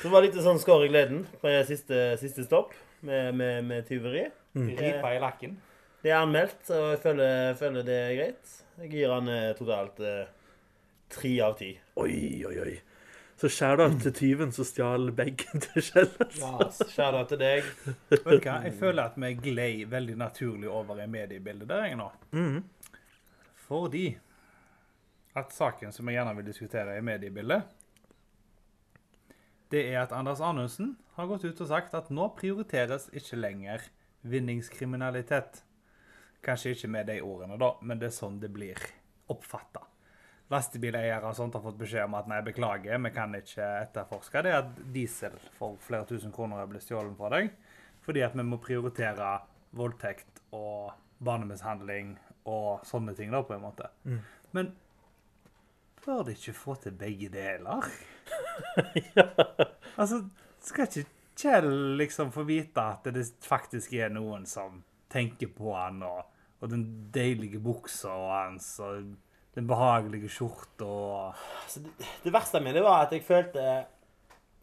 Så 0.03 0.11
var 0.13 0.21
det 0.21 0.29
litt 0.29 0.43
sånn 0.45 0.61
skår 0.61 0.87
i 0.87 0.91
gleden 0.93 1.23
på 1.41 1.53
siste, 1.69 2.01
siste 2.21 2.45
stopp 2.45 2.75
med, 3.07 3.33
med, 3.39 3.65
med 3.71 3.89
tyveri. 3.89 4.27
Ripa 4.55 5.15
i 5.17 5.23
lakken. 5.23 5.57
Det 6.05 6.13
er 6.13 6.21
anmeldt, 6.21 6.61
og 6.69 6.91
jeg 6.93 7.01
føler, 7.01 7.55
føler 7.57 7.87
det 7.87 8.01
er 8.03 8.17
greit. 8.19 8.57
Jeg 8.83 8.91
gir 8.93 9.15
han 9.15 9.31
totalt 9.57 9.97
tre 9.97 10.11
eh, 10.25 10.33
tre 11.15 11.33
av 11.47 11.55
ti. 11.57 11.71
Oi, 12.03 12.43
oi, 12.45 12.57
oi. 12.61 12.75
Så 13.41 13.50
shout-out 13.50 13.97
til 14.03 14.14
tyven 14.14 14.53
som 14.55 14.67
stjal 14.67 15.09
bagen 15.17 15.62
til 15.64 15.83
Kjell. 15.83 16.12
Ja, 16.38 16.69
Shout-out 16.71 17.33
til 17.33 17.41
deg. 17.41 17.67
Vet 18.12 18.23
du 18.23 18.37
hva? 18.37 18.61
Jeg 18.69 18.76
føler 18.79 19.09
at 19.09 19.17
vi 19.19 19.33
glei 19.43 19.71
veldig 19.91 20.14
naturlig 20.21 20.71
over 20.71 21.03
i 21.03 21.09
mediebildet 21.11 21.69
der 21.69 21.88
jeg 21.88 21.99
nå. 21.99 22.11
Mm. 22.37 22.61
Fordi 23.67 24.07
at 25.35 25.50
saken 25.53 25.93
som 25.93 26.07
jeg 26.09 26.21
gjerne 26.21 26.37
vil 26.38 26.47
diskutere 26.47 26.95
i 26.99 27.03
mediebildet, 27.05 27.64
det 29.75 29.83
er 29.91 30.05
at 30.05 30.12
Anders 30.14 30.43
Anundsen 30.45 30.95
har 31.17 31.26
gått 31.26 31.47
ut 31.49 31.61
og 31.64 31.71
sagt 31.71 31.95
at 31.99 32.12
nå 32.14 32.29
prioriteres 32.38 33.09
ikke 33.17 33.41
lenger 33.41 33.88
vinningskriminalitet. 34.23 35.64
Kanskje 36.45 36.76
ikke 36.76 36.93
med 36.93 37.11
de 37.11 37.19
ordene, 37.25 37.59
da, 37.59 37.73
men 37.83 37.99
det 37.99 38.12
er 38.12 38.14
sånn 38.14 38.38
det 38.38 38.53
blir 38.55 38.79
oppfatta. 39.33 39.83
Lastebileiere 40.53 41.25
og 41.25 41.37
sånt 41.39 41.55
har 41.57 41.63
fått 41.65 41.79
beskjed 41.81 42.05
om 42.05 42.19
at 42.19 42.29
nei, 42.29 42.43
beklager, 42.45 43.01
vi 43.01 43.13
kan 43.15 43.33
ikke 43.39 43.65
etterforske 43.87 44.43
det 44.45 44.53
at 44.59 44.77
diesel 44.93 45.39
for 45.57 45.79
flere 45.81 46.05
tusen 46.11 46.35
kroner 46.35 46.61
er 46.61 46.69
blitt 46.69 46.85
stjålet 46.85 47.17
fra 47.17 47.31
deg, 47.33 47.51
fordi 48.05 48.25
at 48.27 48.37
vi 48.37 48.45
må 48.45 48.61
prioritere 48.63 49.31
voldtekt 49.75 50.43
og 50.55 50.93
barnemishandling 51.25 52.15
og 52.53 52.85
sånne 52.85 53.15
ting, 53.17 53.33
da, 53.33 53.41
på 53.43 53.57
en 53.57 53.65
måte. 53.65 53.89
Men 54.53 54.75
bør 56.05 56.27
de 56.29 56.37
ikke 56.37 56.53
få 56.57 56.77
til 56.83 56.97
begge 57.01 57.33
deler? 57.33 57.89
Altså, 59.95 60.25
skal 60.65 60.89
ikke 60.89 61.05
Kjell 61.35 61.97
liksom 61.99 62.31
få 62.35 62.45
vite 62.47 62.83
at 62.83 63.07
det 63.15 63.25
faktisk 63.43 63.93
er 63.99 64.13
noen 64.15 64.45
som 64.47 64.83
tenker 65.11 65.51
på 65.51 65.73
han, 65.75 66.03
og, 66.07 66.29
og 66.63 66.71
den 66.71 66.85
deilige 67.15 67.59
buksa 67.63 68.13
hans, 68.31 68.69
og 68.83 69.17
den 69.55 69.67
behagelige 69.71 70.31
skjorta 70.33 70.87
og 70.87 71.43
Altså, 71.63 71.81
det, 71.85 72.07
det 72.25 72.33
verste 72.35 72.61
med 72.61 72.75
det 72.75 72.83
var 72.85 73.05
at 73.05 73.13
jeg 73.15 73.25
følte 73.27 73.65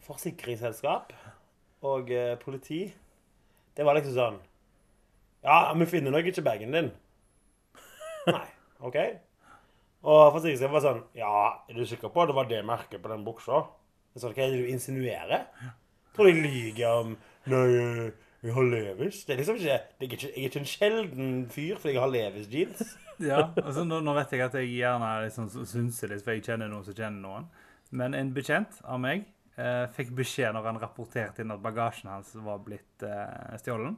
forsikringsselskap 0.06 1.14
og 1.88 2.12
eh, 2.12 2.38
politi 2.42 2.84
Det 3.78 3.86
var 3.88 3.98
liksom 3.98 4.16
sånn 4.18 4.40
Ja, 5.46 5.74
vi 5.74 5.88
finner 5.90 6.14
nok 6.14 6.28
ikke 6.30 6.44
bagen 6.46 6.76
din. 6.76 6.90
Nei. 8.28 8.48
OK? 8.88 8.98
Og 10.02 10.34
forsikringsselskapet 10.36 10.76
var 10.76 10.86
sånn 10.88 11.04
Ja, 11.18 11.36
er 11.70 11.78
du 11.78 11.86
sikker 11.88 12.12
på 12.14 12.24
at 12.24 12.32
det 12.32 12.38
var 12.38 12.50
det 12.50 12.64
merket 12.68 13.02
på 13.02 13.14
den 13.14 13.24
buksa? 13.26 13.64
Jeg 14.12 14.24
sa, 14.24 14.34
Hva 14.34 14.44
er 14.44 14.52
det 14.54 14.66
du 14.66 14.74
insinuerer? 14.74 15.48
Tror 16.16 16.28
du 16.28 16.34
jeg 16.34 16.44
lyver 16.44 17.00
om 17.00 17.16
Nei, 17.50 17.68
eh, 17.80 18.12
jeg 18.42 18.54
har 18.54 18.66
Levis. 18.66 19.24
Det 19.26 19.34
er 19.34 19.40
liksom 19.40 19.58
ikke, 19.58 19.78
det 19.98 20.06
er 20.06 20.12
ikke 20.12 20.28
Jeg 20.28 20.34
er 20.44 20.50
ikke 20.50 20.62
en 20.62 20.70
sjelden 20.70 21.32
fyr 21.54 21.80
fordi 21.82 21.94
jeg 21.94 22.02
har 22.02 22.12
Levis 22.12 22.50
jeans. 22.52 22.96
Ja, 23.22 23.42
altså 23.62 23.84
nå, 23.88 24.00
nå 24.04 24.14
vet 24.18 24.34
jeg 24.36 24.46
at 24.46 24.56
jeg 24.58 24.72
gjerne 24.80 25.12
liksom 25.26 25.50
synser 25.70 26.12
litt, 26.12 26.24
for 26.26 26.36
jeg 26.36 26.46
kjenner 26.48 26.72
noen 26.72 26.86
som 26.88 26.98
kjenner 26.98 27.22
noen. 27.22 27.50
Men 27.92 28.16
en 28.16 28.32
bekjent 28.36 28.80
av 28.88 29.02
meg 29.04 29.26
eh, 29.60 29.86
fikk 29.96 30.14
beskjed 30.22 30.56
når 30.56 30.70
han 30.70 30.80
rapporterte 30.82 31.44
inn 31.44 31.54
at 31.54 31.64
bagasjen 31.64 32.12
hans 32.12 32.32
var 32.46 32.62
blitt 32.66 33.06
eh, 33.06 33.58
stjålen. 33.62 33.98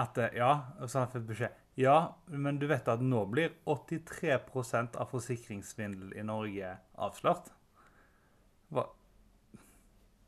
At 0.00 0.18
eh, 0.18 0.38
ja, 0.40 0.54
og 0.80 0.90
så 0.90 1.04
han 1.04 1.12
fått 1.12 1.28
beskjed. 1.28 1.60
Ja, 1.78 2.14
men 2.30 2.58
du 2.62 2.68
vet 2.70 2.88
at 2.90 3.02
nå 3.02 3.24
blir 3.30 3.54
83% 3.66 4.98
av 5.00 5.10
forsikringssvindel 5.10 6.14
i 6.14 6.22
Norge 6.26 6.76
avslørt. 7.02 7.50
Hva? 8.74 8.86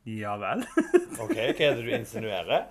Ja 0.06 0.36
vel? 0.38 0.62
OK, 1.22 1.34
hva 1.34 1.68
er 1.70 1.78
det 1.78 1.86
du 1.86 1.92
insinuerer? 1.94 2.68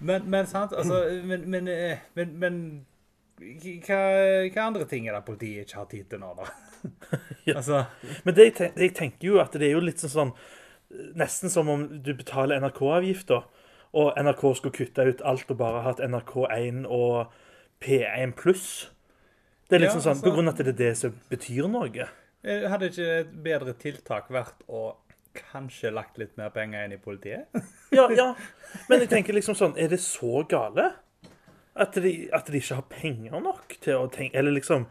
Men, 0.00 0.24
men 0.32 0.46
sant, 0.48 0.72
altså 0.72 1.02
Men, 1.28 1.44
men, 1.52 1.68
eh, 1.68 1.98
men, 2.16 2.36
men 2.40 2.62
hva, 3.40 4.00
hva 4.52 4.64
andre 4.66 4.84
ting 4.90 5.06
er 5.08 5.16
det 5.16 5.24
politiet 5.26 5.66
ikke 5.68 5.78
har 5.80 5.88
tid 5.90 6.08
til 6.12 6.20
nå, 6.22 6.34
da? 6.36 6.48
Altså 7.56 7.84
Men 8.24 8.34
det, 8.36 8.44
jeg 8.50 8.54
ten- 8.60 8.78
jeg 8.80 8.94
tenker 8.96 9.28
jo 9.32 9.40
at 9.42 9.52
det 9.56 9.68
er 9.68 9.74
jo 9.74 9.80
litt 9.84 10.00
sånn 10.02 10.12
sånn 10.16 10.32
Nesten 11.20 11.50
som 11.52 11.68
om 11.70 11.84
du 12.02 12.08
betaler 12.18 12.58
NRK-avgifta, 12.58 13.36
og 13.94 14.08
NRK 14.18 14.40
skulle 14.58 14.74
kutte 14.74 15.04
ut 15.06 15.20
alt 15.22 15.52
og 15.54 15.58
bare 15.60 15.82
hatt 15.84 16.00
NRK1 16.02 16.80
og 16.90 17.30
P1 17.80 18.32
pluss. 18.38 18.88
Det 19.70 19.78
er 19.78 19.84
liksom 19.84 20.00
Ja, 20.00 20.04
sånn, 20.08 20.16
altså- 20.16 20.24
På 20.26 20.32
grunn 20.34 20.48
av 20.50 20.54
at 20.58 20.64
det 20.64 20.72
er 20.74 20.78
det 20.80 20.96
som 20.98 21.14
betyr 21.30 21.68
noe. 21.70 22.08
Eh, 22.42 22.66
Hadde 22.68 22.88
ikke 22.90 23.06
et 23.20 23.30
bedre 23.44 23.72
tiltak 23.78 24.28
vært 24.34 24.66
å 24.68 24.96
kanskje 25.34 25.92
lagt 25.94 26.18
litt 26.18 26.34
mer 26.36 26.50
penger 26.50 26.84
inn 26.88 26.92
i 26.92 26.98
politiet? 26.98 27.46
Ja, 27.94 28.08
ja. 28.10 28.34
Men 28.88 28.98
jeg 29.04 29.10
tenker 29.10 29.32
liksom 29.32 29.54
sånn 29.54 29.78
Er 29.78 29.88
det 29.94 30.00
så 30.02 30.42
gale? 30.48 30.90
At 31.80 31.96
de, 31.96 32.28
at 32.36 32.48
de 32.50 32.60
ikke 32.60 32.76
har 32.76 32.86
penger 32.92 33.40
nok 33.40 33.76
til 33.80 33.96
å 33.96 34.08
tenke 34.12 34.36
Eller 34.36 34.52
liksom 34.52 34.84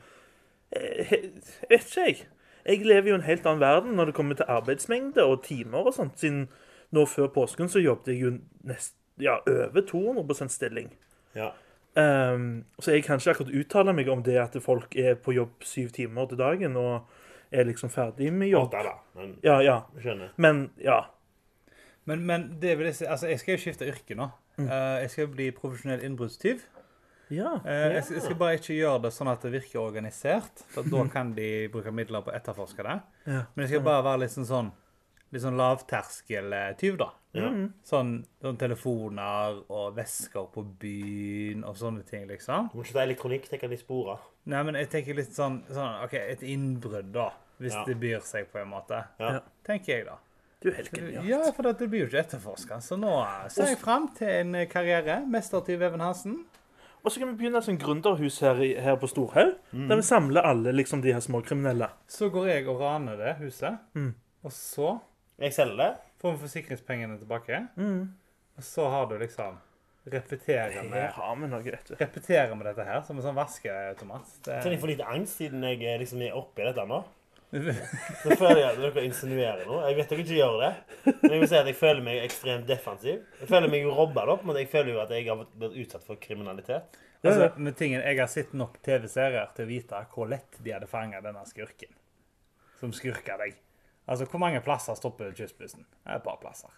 Jeg 0.74 1.32
Vet 1.70 1.86
ikke 1.86 2.06
jeg. 2.08 2.18
Jeg 2.66 2.86
lever 2.86 3.10
jo 3.10 3.16
i 3.16 3.20
en 3.20 3.26
helt 3.26 3.46
annen 3.48 3.62
verden 3.62 3.96
når 3.98 4.10
det 4.10 4.16
kommer 4.18 4.38
til 4.38 4.50
arbeidsmengde 4.50 5.24
og 5.26 5.44
timer 5.46 5.88
og 5.90 5.94
sånt. 5.96 6.20
Siden 6.20 6.44
nå 6.94 7.06
før 7.10 7.30
påsken 7.34 7.70
så 7.72 7.82
jobbet 7.82 8.12
jeg 8.12 8.20
jo 8.26 8.32
nest, 8.68 8.94
ja, 9.22 9.38
over 9.48 9.82
200 9.88 10.50
stilling. 10.54 10.92
Ja. 11.38 11.48
Um, 11.98 12.66
så 12.80 12.92
jeg 12.94 13.04
kan 13.08 13.18
ikke 13.18 13.34
akkurat 13.34 13.56
uttale 13.62 13.94
meg 13.98 14.12
om 14.12 14.22
det 14.24 14.38
at 14.38 14.58
folk 14.62 14.94
er 15.00 15.16
på 15.18 15.34
jobb 15.34 15.66
syv 15.66 15.90
timer 15.96 16.30
til 16.30 16.38
dagen 16.38 16.78
og 16.78 17.08
er 17.52 17.66
liksom 17.66 17.90
ferdig 17.90 18.30
med 18.34 18.52
jobb. 18.52 18.74
Åtte, 18.74 18.84
da. 18.86 18.98
Men 19.18 19.34
Ja, 19.44 19.58
ja. 19.66 19.80
skjønner. 20.02 20.36
Men 20.38 20.70
ja. 20.84 21.00
Men, 22.06 22.26
men 22.26 22.46
det 22.62 22.78
vil 22.78 22.86
jeg 22.92 22.96
si 22.96 23.06
Altså, 23.06 23.28
jeg 23.28 23.40
skal 23.40 23.56
jo 23.56 23.64
skifte 23.64 23.90
yrke 23.90 24.16
nå. 24.18 24.30
Eh, 24.60 25.02
jeg 25.02 25.10
skal 25.10 25.28
bli 25.34 25.50
profesjonell 25.56 26.04
innbruddstyv. 26.06 26.62
Ja. 27.30 27.56
Eh, 27.66 27.94
jeg, 27.96 28.04
skal, 28.04 28.16
jeg 28.16 28.24
skal 28.26 28.36
bare 28.42 28.58
ikke 28.58 28.74
gjøre 28.78 29.02
det 29.06 29.14
sånn 29.14 29.28
at 29.32 29.42
det 29.46 29.52
virker 29.54 29.80
organisert, 29.84 30.64
for 30.74 30.84
da 30.90 31.04
kan 31.14 31.34
de 31.38 31.68
bruke 31.74 31.92
midler 31.94 32.22
på 32.26 32.32
å 32.32 32.38
etterforske 32.38 32.84
det. 32.88 33.00
ja. 33.30 33.44
Men 33.56 33.66
jeg 33.66 33.76
skal 33.76 33.84
bare 33.86 34.04
være 34.04 34.24
litt 34.26 34.32
sånn 34.38 34.50
sånn 34.50 34.72
Litt 35.30 35.44
sånn 35.44 35.60
lavterskeltyv, 35.62 36.96
da. 36.98 37.12
Ja. 37.38 37.50
Sånn, 37.86 38.16
sånn 38.42 38.56
telefoner 38.58 39.60
og 39.70 39.92
vesker 39.94 40.48
på 40.50 40.64
byen 40.82 41.62
og 41.70 41.76
sånne 41.78 42.02
ting, 42.08 42.24
liksom. 42.30 42.72
Du 42.72 42.80
må 42.80 42.86
ikke 42.86 42.96
ta 42.98 43.04
elektronikk, 43.06 43.46
tenker 43.52 43.70
de 43.70 43.78
sporer. 43.78 44.24
Nei, 44.50 44.64
men 44.66 44.80
jeg 44.80 44.90
tenker 44.90 45.14
litt 45.20 45.36
sånn, 45.38 45.60
sånn 45.70 46.00
OK, 46.08 46.16
et 46.18 46.42
innbrudd, 46.42 47.12
da. 47.14 47.28
Hvis 47.62 47.76
Ja. 47.76 47.84
det 47.86 48.00
byr 48.02 48.22
seg, 48.26 48.50
på 48.52 48.58
en 48.64 48.70
måte. 48.74 49.04
Ja. 49.20 49.32
Ja. 49.38 49.40
Tenker 49.64 49.94
jeg, 50.00 50.06
da. 50.08 50.18
Du 50.62 50.70
er 50.72 50.76
helt 50.82 50.92
genial. 50.92 51.26
Ja, 51.30 51.52
for 51.52 51.64
det 51.64 51.90
blir 51.90 52.02
jo 52.02 52.08
ikke 52.10 52.24
etterforska. 52.26 52.82
Så 52.82 52.98
nå 52.98 53.14
ser 53.52 53.68
jeg 53.68 53.78
fram 53.78 54.10
til 54.16 54.28
en 54.28 54.68
karriere. 54.68 55.22
Mestertyv 55.30 55.82
Even 55.86 56.00
Hansen. 56.02 56.46
Og 57.04 57.12
så 57.12 57.20
kan 57.20 57.30
vi 57.32 57.38
begynne 57.44 57.62
som 57.64 57.78
gründerhus 57.80 58.40
her, 58.44 58.60
i- 58.62 58.74
her 58.80 58.96
på 59.00 59.08
Storhaug. 59.08 59.54
Mm. 59.72 59.88
Der 59.88 59.96
vi 59.96 60.02
samler 60.02 60.42
alle 60.42 60.72
liksom 60.76 61.02
de 61.02 61.14
her 61.14 61.20
småkriminelle. 61.20 61.88
Så 62.08 62.30
går 62.30 62.48
jeg 62.48 62.68
og 62.68 62.80
raner 62.82 63.16
det 63.18 63.36
huset, 63.40 63.78
Mm. 63.96 64.14
og 64.44 64.52
så 64.52 65.00
Jeg 65.40 65.54
selger 65.54 65.78
det. 65.78 65.96
får 66.22 66.32
vi 66.32 66.38
forsikringspengene 66.48 67.18
tilbake. 67.20 67.68
Mm. 67.78 68.14
Og 68.58 68.64
så 68.64 68.90
har 68.90 69.06
du 69.06 69.18
liksom 69.18 69.58
Repeterer 70.12 70.72
Her 70.72 70.84
med, 70.90 71.12
har 71.12 71.36
vi 71.36 71.48
noe, 71.48 71.64
vet 71.64 71.88
du. 71.88 71.96
repeterer 71.96 72.56
med 72.56 72.66
dette 72.66 72.84
her 72.86 73.02
som 73.02 73.18
en 73.18 73.22
sånn 73.24 73.36
vaskeautomat. 73.36 74.26
Jeg 74.48 74.64
kjenner 74.64 74.72
jeg 74.72 74.80
får 74.82 74.88
litt 74.88 75.02
angst 75.06 75.38
siden 75.38 75.62
jeg 75.62 75.84
eh, 75.84 76.00
liksom 76.00 76.22
er 76.22 76.32
oppi 76.34 76.64
dette 76.64 76.86
nå. 76.88 77.04
Så 77.50 78.36
føler 78.38 78.60
jeg 78.62 78.68
at 78.70 78.80
dere 78.80 79.04
insinuerer 79.08 79.66
noe. 79.66 79.82
Jeg 79.90 79.98
vet 79.98 80.12
dere 80.12 80.24
ikke 80.24 80.36
gjør 80.38 80.58
det. 80.62 80.72
Men 81.08 81.32
jeg 81.34 81.42
vil 81.42 81.50
si 81.50 81.58
at 81.58 81.70
jeg 81.72 81.78
føler 81.80 82.04
meg 82.06 82.20
ekstremt 82.22 82.68
defensiv. 82.70 83.24
Jeg 83.40 83.50
føler 83.50 83.72
meg 83.74 83.86
jo 83.88 83.94
robba, 83.98 84.26
opp, 84.36 84.44
men 84.46 84.60
jeg 84.62 84.70
føler 84.70 84.94
jo 84.94 85.00
at 85.02 85.14
jeg 85.16 85.26
har 85.30 85.42
blitt 85.42 85.80
utsatt 85.84 86.06
for 86.06 86.22
kriminalitet. 86.22 87.00
altså, 87.24 87.50
med 87.58 87.78
tingen, 87.80 88.04
jeg 88.06 88.20
har 88.20 88.30
sett 88.30 88.54
nok 88.54 88.78
TV-serier 88.86 89.50
til 89.56 89.66
å 89.66 89.72
vite 89.72 90.04
hvor 90.14 90.30
lett 90.30 90.62
de 90.62 90.76
hadde 90.76 90.92
fanga 90.92 91.24
denne 91.26 91.42
skurken. 91.50 91.98
Som 92.80 92.94
skurka 92.96 93.40
deg. 93.42 93.58
Altså, 94.06 94.30
hvor 94.30 94.46
mange 94.46 94.62
plasser 94.66 94.98
stopper 94.98 95.34
kystbussen? 95.38 95.90
Et 96.06 96.24
par 96.24 96.38
plasser. 96.42 96.70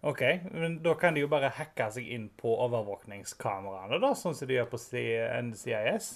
OK, 0.00 0.20
men 0.54 0.76
da 0.82 0.92
kan 0.94 1.14
de 1.14 1.24
jo 1.24 1.28
bare 1.30 1.48
hacke 1.50 1.88
seg 1.90 2.06
inn 2.14 2.28
på 2.38 2.52
overvåkningskameraene, 2.62 3.98
da, 3.98 4.12
sånn 4.14 4.36
som 4.38 4.46
de 4.46 4.54
gjør 4.54 4.68
på 4.70 4.78
NCIS. 4.78 6.10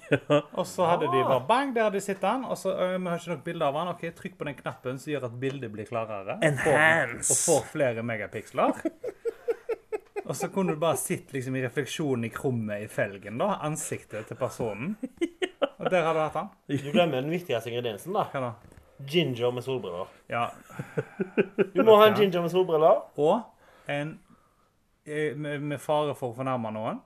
Og 0.56 0.64
så 0.64 0.86
hadde 0.88 1.10
de 1.12 1.20
bare 1.20 1.42
bang, 1.44 1.74
der 1.76 1.84
hadde 1.84 2.00
de 2.00 2.06
sittet 2.06 2.24
han, 2.24 2.46
og 2.48 2.56
så 2.56 2.72
øh, 2.72 2.94
Vi 2.96 3.10
har 3.10 3.20
ikke 3.20 3.34
nok 3.34 3.44
bilde 3.44 3.68
av 3.68 3.76
han. 3.76 3.90
OK, 3.92 4.06
trykk 4.16 4.38
på 4.38 4.48
den 4.48 4.56
knappen 4.56 5.00
som 5.02 5.12
gjør 5.12 5.26
at 5.28 5.36
bildet 5.42 5.72
blir 5.74 5.88
klarere. 5.88 6.38
Enhance. 6.46 7.34
Og 7.34 7.42
får 7.42 7.68
flere 7.74 8.06
megapiksler. 8.06 8.80
Og 10.26 10.34
så 10.34 10.48
kunne 10.50 10.74
du 10.74 10.80
bare 10.80 10.98
sitte 10.98 11.36
liksom 11.36 11.58
i 11.58 11.62
refleksjonen 11.62 12.26
i 12.26 12.32
krummet 12.34 12.86
i 12.86 12.88
felgen, 12.90 13.36
da. 13.42 13.58
Ansiktet 13.66 14.26
til 14.30 14.40
personen. 14.40 14.96
Og 15.76 15.90
der 15.92 16.02
hadde 16.02 16.16
du 16.16 16.22
hatt 16.24 16.40
han. 16.40 16.48
Du 16.66 16.88
glemmer 16.88 17.20
den 17.20 17.30
viktigste 17.30 17.70
ingrediensen, 17.70 18.16
da. 18.16 18.24
Hva 18.32 18.42
da? 18.48 18.75
Ginger 19.04 19.50
med 19.52 19.64
solbriller. 19.64 20.06
Ja. 20.32 20.50
Du 21.74 21.82
må 21.84 21.96
ha 22.00 22.06
en 22.08 22.16
ginger 22.16 22.42
med 22.42 22.50
solbriller. 22.50 23.02
Og 23.20 23.42
en 23.92 24.14
eh, 25.04 25.36
med, 25.36 25.78
fare 25.80 26.14
for 26.16 26.32
å 26.32 26.38
fornærme 26.38 26.72
noen 26.74 27.02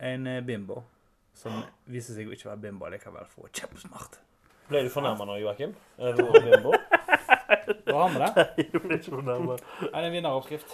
en 0.00 0.26
eh, 0.26 0.42
bimbo. 0.44 0.82
Som 1.36 1.62
viser 1.88 2.18
seg 2.18 2.28
å 2.28 2.34
ikke 2.34 2.50
være 2.50 2.64
bimbo 2.66 2.90
likevel, 2.90 3.28
for 3.30 3.48
kjempesmart. 3.54 4.18
Ble 4.70 4.84
du 4.86 4.90
fornærma 4.92 5.26
nå, 5.28 5.38
Joakim? 5.40 5.76
Er 5.98 6.18
bimbo? 6.18 6.74
Da 7.86 7.96
har 7.96 8.08
vi 8.10 8.18
det. 8.18 8.44
Jeg 8.58 8.80
ble 8.82 8.96
ikke 8.98 9.12
fornærmet. 9.12 9.62
Er 9.90 9.96
det 9.96 10.08
en 10.08 10.14
vinneroppskrift? 10.14 10.72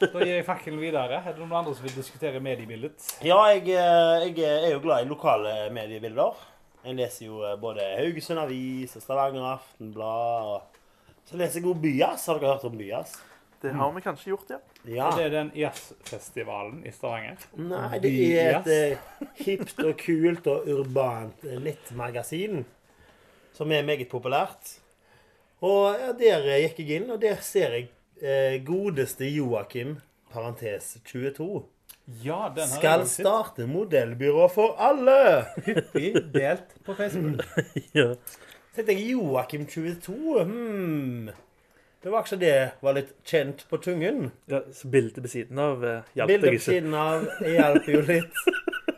Da 0.00 0.22
gir 0.22 0.32
jeg 0.32 0.46
fakkelen 0.46 0.80
videre. 0.82 1.20
Er 1.20 1.34
det 1.34 1.42
noen 1.42 1.54
andre 1.60 1.74
som 1.76 1.86
vil 1.86 1.94
diskutere 1.94 2.42
mediebildet? 2.42 3.06
Ja, 3.26 3.38
jeg, 3.52 3.68
eh, 3.70 4.26
jeg 4.30 4.42
er 4.46 4.74
jo 4.74 4.82
glad 4.82 5.04
i 5.04 5.10
lokale 5.10 5.54
mediebilder. 5.74 6.38
Jeg 6.84 6.98
leser 6.98 7.26
jo 7.26 7.42
eh, 7.46 7.56
både 7.60 7.84
Haugesund 7.98 8.40
Avis 8.42 8.96
og 8.98 9.04
Stavanger 9.04 9.46
Aftenblad. 9.54 10.50
Og 10.54 11.28
så 11.30 11.38
leser 11.40 11.60
jeg 11.60 11.68
jo 11.68 11.74
Byas. 11.80 12.26
Har 12.28 12.40
dere 12.42 12.56
hørt 12.56 12.68
om 12.68 12.76
Byas? 12.78 13.16
Det 13.64 13.72
har 13.72 13.92
vi 13.94 14.00
kanskje 14.04 14.28
gjort, 14.28 14.50
ja. 14.52 14.58
Ja. 14.84 15.06
Er 15.16 15.30
det 15.30 15.38
den 15.38 15.50
jazzfestivalen 15.56 16.82
i 16.84 16.92
Stavanger? 16.92 17.40
Nei, 17.56 17.98
det 18.04 18.10
er 18.36 18.58
et 18.58 18.72
eh, 18.74 19.28
hipt 19.40 19.78
og 19.80 19.94
kult 20.02 20.48
og 20.52 20.68
urbant 20.68 21.46
eh, 21.48 21.56
nettmagasin 21.64 22.66
som 23.54 23.72
er 23.72 23.86
meget 23.86 24.10
populært. 24.10 24.74
Og 25.64 25.94
ja, 25.96 26.10
der 26.18 26.48
eh, 26.50 26.66
gikk 26.66 26.82
jeg 26.82 27.00
inn, 27.00 27.12
og 27.14 27.22
der 27.22 27.40
ser 27.40 27.78
jeg 27.78 27.88
eh, 28.20 28.58
godeste 28.66 29.28
Joakim, 29.30 29.96
parentes 30.34 30.98
22, 31.06 31.62
Ja, 32.04 32.52
den 32.54 32.68
har 32.68 32.76
skal 32.76 33.00
jeg 33.00 33.08
sett. 33.08 33.24
starte 33.26 33.66
modellbyrå 33.66 34.48
for 34.52 34.74
alle. 34.78 35.46
Hyppig 35.64 36.10
delt 36.34 36.74
på 36.84 36.94
Facebook. 36.98 37.40
ja. 37.98 38.10
Så 38.74 38.82
tenkte 38.82 38.92
jeg 38.92 39.14
Joakim 39.14 39.64
22, 39.70 40.44
hmm. 40.44 41.30
Det 42.04 42.12
var 42.12 42.26
ikke 42.26 42.36
det 42.36 42.56
var 42.84 42.92
litt 42.98 43.14
kjent 43.24 43.62
på 43.70 43.78
tungen. 43.80 44.26
ja 44.50 44.60
så 44.76 44.88
bildet 44.92 45.22
ved 45.24 45.30
siden 45.32 45.58
av 45.58 45.80
uh, 45.84 46.02
hjalp 46.12 46.28
Bildet 46.28 46.42
deg 46.44 46.50
på 46.50 46.58
ikke. 46.58 46.66
siden 46.66 46.94
av 47.00 47.24
hjelper 47.40 47.92
jo 47.94 48.02
litt. 48.10 48.42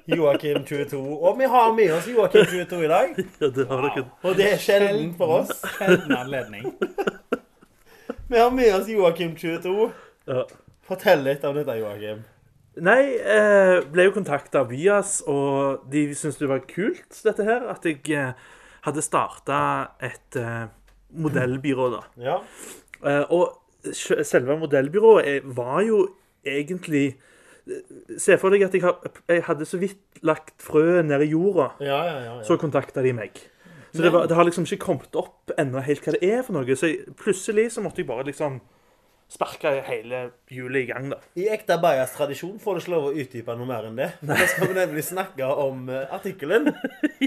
Joakim 0.06 0.64
22. 0.66 0.98
Og 1.28 1.38
vi 1.38 1.44
har 1.52 1.72
med 1.76 1.92
oss 1.94 2.08
Joakim 2.10 2.44
22 2.50 2.82
i 2.82 2.88
dag. 2.90 3.14
Ja, 3.40 3.46
det 3.54 3.66
har 3.70 3.86
dere. 3.86 4.04
Og 4.22 4.36
det 4.38 4.48
er 4.56 4.58
sjelden 4.62 5.12
for 5.18 5.36
oss. 5.40 5.54
Sjelden 5.78 6.16
anledning. 6.18 6.66
Vi 8.28 8.38
har 8.38 8.50
med 8.50 8.74
oss 8.74 8.88
Joakim 8.90 9.36
22. 9.38 9.90
Ja. 10.26 10.42
Fortell 10.88 11.22
litt 11.22 11.44
om 11.46 11.54
dette, 11.54 11.76
Joakim. 11.78 12.24
Nei, 12.84 13.16
eh, 13.16 13.78
ble 13.88 14.04
jo 14.08 14.12
kontakta 14.12 14.60
av 14.60 14.72
Vias, 14.72 15.22
og 15.30 15.86
de 15.92 16.10
syntes 16.12 16.40
det 16.42 16.50
var 16.50 16.64
kult, 16.68 17.08
dette 17.24 17.46
her. 17.46 17.64
At 17.72 17.86
jeg 17.88 18.02
eh, 18.12 18.34
hadde 18.84 19.04
starta 19.04 19.60
et 20.04 20.36
eh, 20.40 20.66
modellbyrå, 21.16 21.88
da. 21.94 22.02
Ja. 22.20 22.36
Eh, 23.00 23.24
og 23.32 23.56
selve 23.96 24.58
modellbyrået 24.60 25.46
var 25.56 25.80
jo 25.86 26.04
egentlig 26.46 27.16
Se 28.22 28.36
for 28.38 28.54
deg 28.54 28.62
at 28.62 28.74
jeg, 28.78 28.86
jeg 29.26 29.42
hadde 29.42 29.66
så 29.66 29.78
vidt 29.80 30.20
lagt 30.22 30.62
frø 30.62 31.00
ned 31.02 31.24
i 31.24 31.32
jorda, 31.32 31.72
Ja, 31.82 31.96
ja, 32.06 32.12
ja. 32.22 32.34
ja. 32.36 32.44
så 32.46 32.54
kontakta 32.62 33.02
de 33.02 33.10
meg. 33.10 33.40
Så 33.90 34.04
det, 34.04 34.12
var, 34.14 34.28
det 34.30 34.36
har 34.38 34.46
liksom 34.46 34.68
ikke 34.68 34.84
kommet 34.84 35.18
opp 35.18 35.50
ennå 35.58 35.82
helt 35.82 36.04
hva 36.06 36.14
det 36.14 36.28
er 36.30 36.44
for 36.46 36.54
noe. 36.54 36.76
Så 36.78 36.92
jeg, 36.92 37.16
plutselig 37.18 37.72
så 37.74 37.82
måtte 37.82 38.04
jeg 38.04 38.06
bare 38.06 38.28
liksom 38.28 38.60
sparke 39.28 39.72
hele 39.88 40.20
hjulet 40.50 40.84
i 40.84 40.86
gang, 40.86 41.08
da. 41.10 41.18
I 41.38 41.48
ekte 41.50 41.76
Bajas 41.82 42.12
tradisjon 42.14 42.60
får 42.62 42.76
du 42.76 42.82
ikke 42.82 42.92
lov 42.92 43.08
å 43.08 43.14
utdype 43.22 43.56
noe 43.58 43.68
mer 43.68 43.88
enn 43.88 43.98
det. 43.98 44.08
Da 44.22 44.36
skal 44.46 44.70
vi 44.70 44.76
nemlig 44.76 45.02
snakke 45.06 45.48
om 45.66 45.88
uh, 45.90 46.04
artikkelen. 46.14 46.70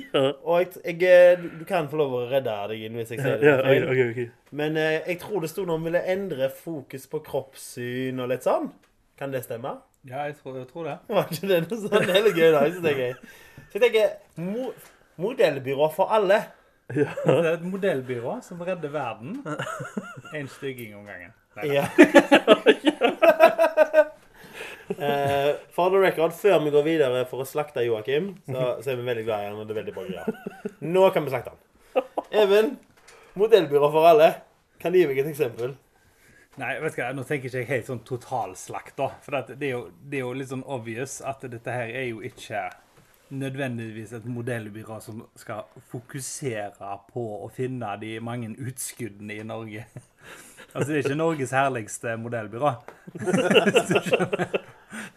Ja. 0.10 0.32
Og 0.42 0.62
jeg, 0.62 0.70
jeg, 0.82 0.96
eh, 1.06 1.42
du, 1.60 1.64
kan 1.70 1.86
få 1.90 2.00
lov 2.00 2.14
å 2.18 2.20
redde 2.30 2.54
deg 2.72 2.86
inn 2.88 2.96
hvis 2.98 3.12
jeg 3.14 3.20
sier 3.22 3.36
det 3.42 3.46
Ja, 3.46 3.56
feil. 3.62 3.84
okay, 3.86 4.06
ok. 4.10 4.48
Men 4.58 4.78
eh, 4.80 4.96
jeg 5.06 5.20
tror 5.22 5.44
det 5.44 5.50
sto 5.52 5.66
noe 5.68 5.78
om 5.78 5.86
ville 5.86 6.02
endre 6.10 6.48
fokus 6.54 7.06
på 7.12 7.22
kroppssyn 7.26 8.22
og 8.22 8.32
litt 8.32 8.46
sånn. 8.48 8.72
Kan 9.20 9.34
det 9.34 9.44
stemme? 9.46 9.76
Ja, 10.10 10.24
jeg 10.26 10.40
tror, 10.40 10.58
jeg 10.58 10.70
tror 10.72 10.88
det. 10.90 10.96
Var 11.14 11.30
ikke 11.30 11.50
det 11.52 11.60
noe 11.68 11.82
sånn? 11.84 12.08
Det 12.10 12.16
er 12.16 12.26
litt 12.26 12.40
gøy, 12.40 12.50
da. 12.56 12.64
Så 12.74 12.86
tenker 12.86 13.04
jeg, 13.04 13.34
så 13.60 13.78
jeg 13.78 13.84
tenker 13.86 14.48
mo 14.48 14.72
modellbyrå 15.20 15.92
for 15.94 16.16
alle. 16.16 16.40
Det 16.90 17.06
er 17.06 17.52
et 17.52 17.66
modellbyrå 17.70 18.40
som 18.46 18.62
redder 18.66 18.94
verden. 18.94 19.44
En 20.34 20.50
stygging 20.50 20.96
om 20.98 21.06
gangen. 21.06 21.36
Nei, 21.60 21.74
Ja. 21.76 21.86
uh, 24.90 25.52
for 25.76 25.90
the 25.94 26.00
record, 26.02 26.34
før 26.38 26.60
vi 26.64 26.74
går 26.74 26.86
videre 26.88 27.26
for 27.30 27.44
å 27.44 27.48
slakte 27.48 27.84
Joakim, 27.86 28.34
så, 28.48 28.78
så 28.84 28.94
er 28.94 29.00
vi 29.02 29.08
veldig 29.10 29.26
glad 29.28 29.44
i 29.44 29.50
han, 29.50 29.60
og 29.60 29.68
det 29.68 29.76
er 29.76 29.82
veldig 29.84 29.96
bra 29.98 30.08
greier. 30.08 30.74
Nå 30.86 31.06
kan 31.16 31.28
vi 31.28 31.34
slakte 31.34 31.54
han. 31.54 31.62
Even, 32.32 32.74
modellbyrå 33.40 33.92
for 33.94 34.08
alle. 34.10 34.34
Kan 34.80 34.94
du 34.94 35.00
gi 35.02 35.08
meg 35.10 35.20
et 35.24 35.32
eksempel? 35.32 35.76
Nei, 36.60 36.74
vet 36.84 36.96
du 36.96 37.00
hva, 37.00 37.14
nå 37.16 37.24
tenker 37.28 37.48
ikke 37.48 37.62
jeg 37.62 37.70
helt 37.70 37.88
sånn 37.88 38.02
totalslakt, 38.08 38.96
da. 39.00 39.10
For 39.24 39.38
det, 39.48 39.60
er 39.70 39.74
jo, 39.78 39.82
det 40.04 40.20
er 40.20 40.26
jo 40.26 40.36
litt 40.36 40.52
sånn 40.52 40.66
obvious 40.68 41.20
at 41.24 41.46
dette 41.48 41.72
her 41.72 41.92
er 41.94 42.10
jo 42.10 42.20
ikke 42.26 42.66
nødvendigvis 43.30 44.12
et 44.18 44.26
modellbyrå 44.26 44.98
som 45.06 45.22
skal 45.38 45.68
fokusere 45.92 46.96
på 47.12 47.24
å 47.46 47.48
finne 47.54 47.92
de 48.02 48.16
mange 48.26 48.50
utskuddene 48.58 49.38
i 49.38 49.46
Norge. 49.48 49.86
Altså, 50.74 50.88
det 50.90 50.98
er 50.98 51.04
ikke 51.04 51.20
Norges 51.20 51.54
herligste 51.56 52.16
modellbyrå. 52.22 52.74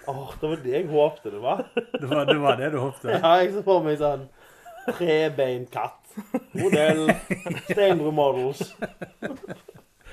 Åh, 0.06 0.30
det 0.40 0.48
var 0.48 0.62
det 0.62 0.72
jeg 0.72 0.86
håpte 0.90 1.30
det 1.30 1.42
var. 1.42 1.64
Det 1.74 2.08
var 2.10 2.24
det, 2.26 2.38
var 2.42 2.56
det 2.60 2.70
du 2.72 2.78
håpte? 2.82 3.10
Ja, 3.14 3.34
jeg 3.42 3.52
så 3.54 3.64
for 3.66 3.84
meg 3.84 3.98
sånn 4.00 4.28
trebeint 4.96 5.70
katt. 5.72 6.16
Modell. 6.58 7.08
Steinbrud 7.70 8.14
Models. 8.16 8.72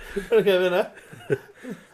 Er 0.09 0.39
det 0.39 0.43
hva 0.43 0.51
jeg 0.53 0.61
mener? 0.65 0.91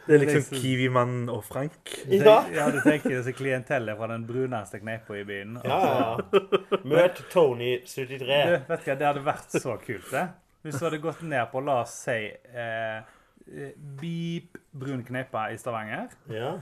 Det 0.05 0.13
er 0.13 0.21
liksom 0.21 0.59
Kiwi-mannen 0.59 1.29
og 1.33 1.41
Frank. 1.47 1.89
Ja. 2.11 2.43
ja, 2.53 2.67
du 2.69 2.77
tenker 2.85 3.23
så 3.25 3.33
klientellet 3.33 3.97
fra 3.97 4.09
den 4.11 4.27
bruneste 4.27 4.79
kneipa 4.83 5.17
i 5.17 5.23
byen. 5.25 5.57
Ja, 5.65 5.79
ja, 5.81 5.95
ja. 6.29 6.79
Møt 6.85 7.23
Tony 7.33 7.79
73. 7.81 8.19
Du, 8.19 8.27
vet 8.27 8.67
du 8.69 8.91
hva, 8.91 8.97
det 8.99 9.07
hadde 9.09 9.23
vært 9.25 9.57
så 9.57 9.79
kult, 9.81 10.11
det. 10.11 10.27
Hvis 10.65 10.77
du 10.77 10.85
hadde 10.85 11.01
gått 11.01 11.25
ned 11.25 11.49
på, 11.49 11.63
la 11.65 11.79
oss 11.81 11.95
si, 12.05 12.19
eh, 12.29 13.14
Beep 14.01 14.57
brun 14.73 15.03
kneipe 15.05 15.43
i 15.53 15.57
Stavanger, 15.57 16.07
Ja. 16.29 16.53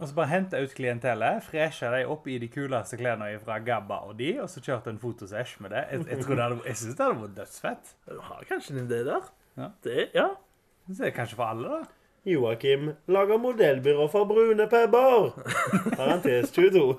og 0.00 0.08
så 0.08 0.14
bare 0.16 0.30
hente 0.32 0.56
ut 0.62 0.72
klientellet, 0.74 1.42
freshe 1.44 1.90
dem 1.92 2.10
opp 2.10 2.26
i 2.28 2.38
de 2.40 2.48
kuleste 2.48 2.96
klærne 2.96 3.28
fra 3.44 3.58
Gabba 3.58 3.98
og 4.08 4.16
de, 4.18 4.30
og 4.40 4.48
så 4.48 4.60
kjørte 4.64 4.90
en 4.90 4.98
fotosesh 4.98 5.60
med 5.60 5.70
det. 5.70 5.84
Jeg, 5.92 6.06
jeg, 6.08 6.24
det 6.26 6.38
hadde, 6.40 6.60
jeg 6.66 6.76
synes 6.76 6.96
det 6.96 7.04
hadde 7.06 7.20
vært 7.22 7.36
dødsfett. 7.36 7.94
Du 8.08 8.20
har 8.30 8.44
kanskje 8.48 8.76
en 8.78 8.86
idé 8.86 9.02
der? 9.04 9.28
Ja. 9.58 9.68
Det, 9.84 10.08
ja. 10.14 10.28
Så 10.88 11.02
det 11.02 11.10
er 11.12 11.16
kanskje 11.18 11.36
for 11.36 11.44
alle, 11.44 11.68
da. 11.68 11.82
Joakim 12.30 12.90
lager 13.08 13.38
modellbyrå 13.40 14.08
for 14.12 14.24
brune 14.28 14.66
pebber. 14.68 15.30
Parentes 15.96 16.50
22. 16.52 16.98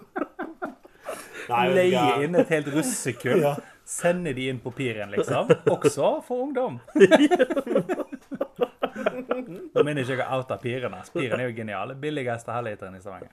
Nei, 1.51 1.65
Leie 1.73 2.05
inn 2.23 2.35
et 2.39 2.49
helt 2.53 2.69
russekull. 2.73 3.41
Ja. 3.43 3.55
Sende 3.85 4.31
de 4.37 4.45
inn 4.49 4.59
på 4.63 4.71
piren, 4.71 5.11
liksom. 5.11 5.49
Også 5.73 6.21
for 6.25 6.45
ungdom. 6.45 6.79
Nå 9.75 9.83
mener 9.83 10.01
jeg 10.03 10.17
ikke 10.17 10.25
å 10.27 10.39
oute 10.41 10.57
piren. 10.63 10.95
Piren 11.13 11.39
er 11.43 11.49
jo 11.49 11.55
genial. 11.57 11.93
Billigste 12.01 12.51
halvliteren 12.55 12.95
i 12.97 13.01
Stavanger. 13.03 13.31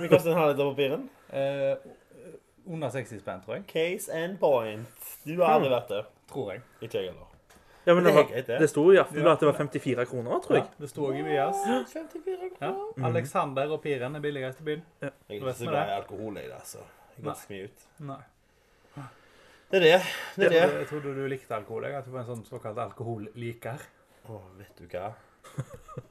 Vi 0.00 0.08
koster 0.12 0.32
en 0.32 0.40
halvliter 0.40 0.68
på 0.70 0.74
piren. 0.78 1.06
Eh, 1.30 1.86
under 2.66 2.90
60 2.90 3.20
spenn, 3.22 3.40
tror 3.44 3.58
jeg. 3.58 3.64
Case 3.70 4.10
and 4.12 4.38
point. 4.42 5.08
Du 5.26 5.36
har 5.42 5.56
aldri 5.56 5.70
vært 5.72 5.88
der. 5.94 6.06
Tror 6.32 6.52
jeg. 6.54 6.62
Ikke 6.82 7.00
jeg 7.02 7.10
heller. 7.12 7.32
Ja, 7.86 7.94
men 7.94 8.02
Det 8.02 8.12
var, 8.16 8.30
det. 8.34 8.46
det 8.58 8.66
sto 8.72 8.82
i 8.90 8.96
Aftenbladet 8.98 9.36
at 9.36 9.42
det 9.44 9.46
var 9.46 9.58
54 9.60 10.06
kroner, 10.10 10.40
tror 10.42 10.56
Ja, 10.56 10.62
jeg. 10.64 10.70
det 10.82 10.88
sto 10.90 11.04
òg 11.06 11.18
i 11.20 11.22
Vias. 11.22 11.60
54 11.92 12.48
Ja. 12.60 12.72
Alexander 13.06 13.70
og 13.76 13.82
Piren 13.84 14.16
er 14.18 14.24
billigst 14.24 14.58
i 14.64 14.64
byen. 14.66 14.82
Jeg 15.04 15.12
er 15.28 15.36
ikke 15.36 15.52
så 15.54 15.68
glad 15.70 15.92
i 15.92 15.94
alkohol, 16.00 16.40
jeg, 16.40 16.50
det 16.50 16.64
så 16.66 16.80
jeg 17.16 17.24
går 17.28 17.38
ikke 17.44 17.52
mye 17.54 17.68
ut. 17.68 17.84
Nei. 18.10 18.22
Det 19.70 19.78
er 19.78 19.84
det. 19.86 20.00
Det 20.36 20.46
er 20.46 20.50
det. 20.50 20.64
Jeg 20.80 20.88
trodde 20.90 21.12
du 21.14 21.22
likte 21.30 21.54
alkohol. 21.56 21.86
Jeg 21.88 21.94
at 21.98 22.04
du 22.06 22.10
var 22.14 22.20
en 22.24 22.28
sånn 22.32 22.42
såkalt 22.46 22.78
alkoholliker. 22.78 23.86
Å, 24.26 24.40
vet 24.58 24.80
du 24.80 24.86
hva? 24.90 25.12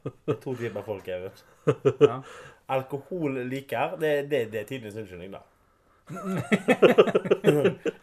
Det 0.05 0.33
er 0.33 0.37
to 0.41 0.53
typer 0.55 0.85
folk, 0.85 1.07
jeg 1.09 1.25
vet. 1.25 1.43
Ja. 2.01 2.21
Alkohol 2.75 3.41
liker, 3.45 3.97
det, 4.01 4.13
det, 4.31 4.45
det 4.53 4.63
er 4.63 4.69
tidenes 4.69 4.95
unnskyldning, 4.97 5.35
da. 5.35 5.43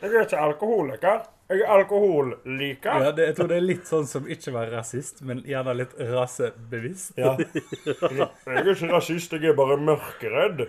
jeg 0.03 0.11
er 0.11 0.25
ikke 0.25 0.39
alkoholiker. 0.39 1.23
Jeg 1.53 1.61
er 1.63 1.73
alkoholliker. 1.75 3.03
Ja, 3.05 3.11
det, 3.15 3.27
jeg 3.29 3.37
tror 3.39 3.51
det 3.51 3.57
er 3.59 3.67
litt 3.67 3.91
sånn 3.91 4.07
som 4.11 4.29
ikke 4.31 4.55
var 4.55 4.71
rasist, 4.75 5.23
men 5.27 5.43
gjerne 5.47 5.75
litt 5.81 5.93
rasebevisst. 5.99 7.19
Ja. 7.21 7.35
Jeg 7.39 8.29
er 8.59 8.71
ikke 8.75 8.91
rasist, 8.93 9.35
jeg 9.37 9.53
er 9.53 9.59
bare 9.59 9.79
mørkeredd. 9.81 10.65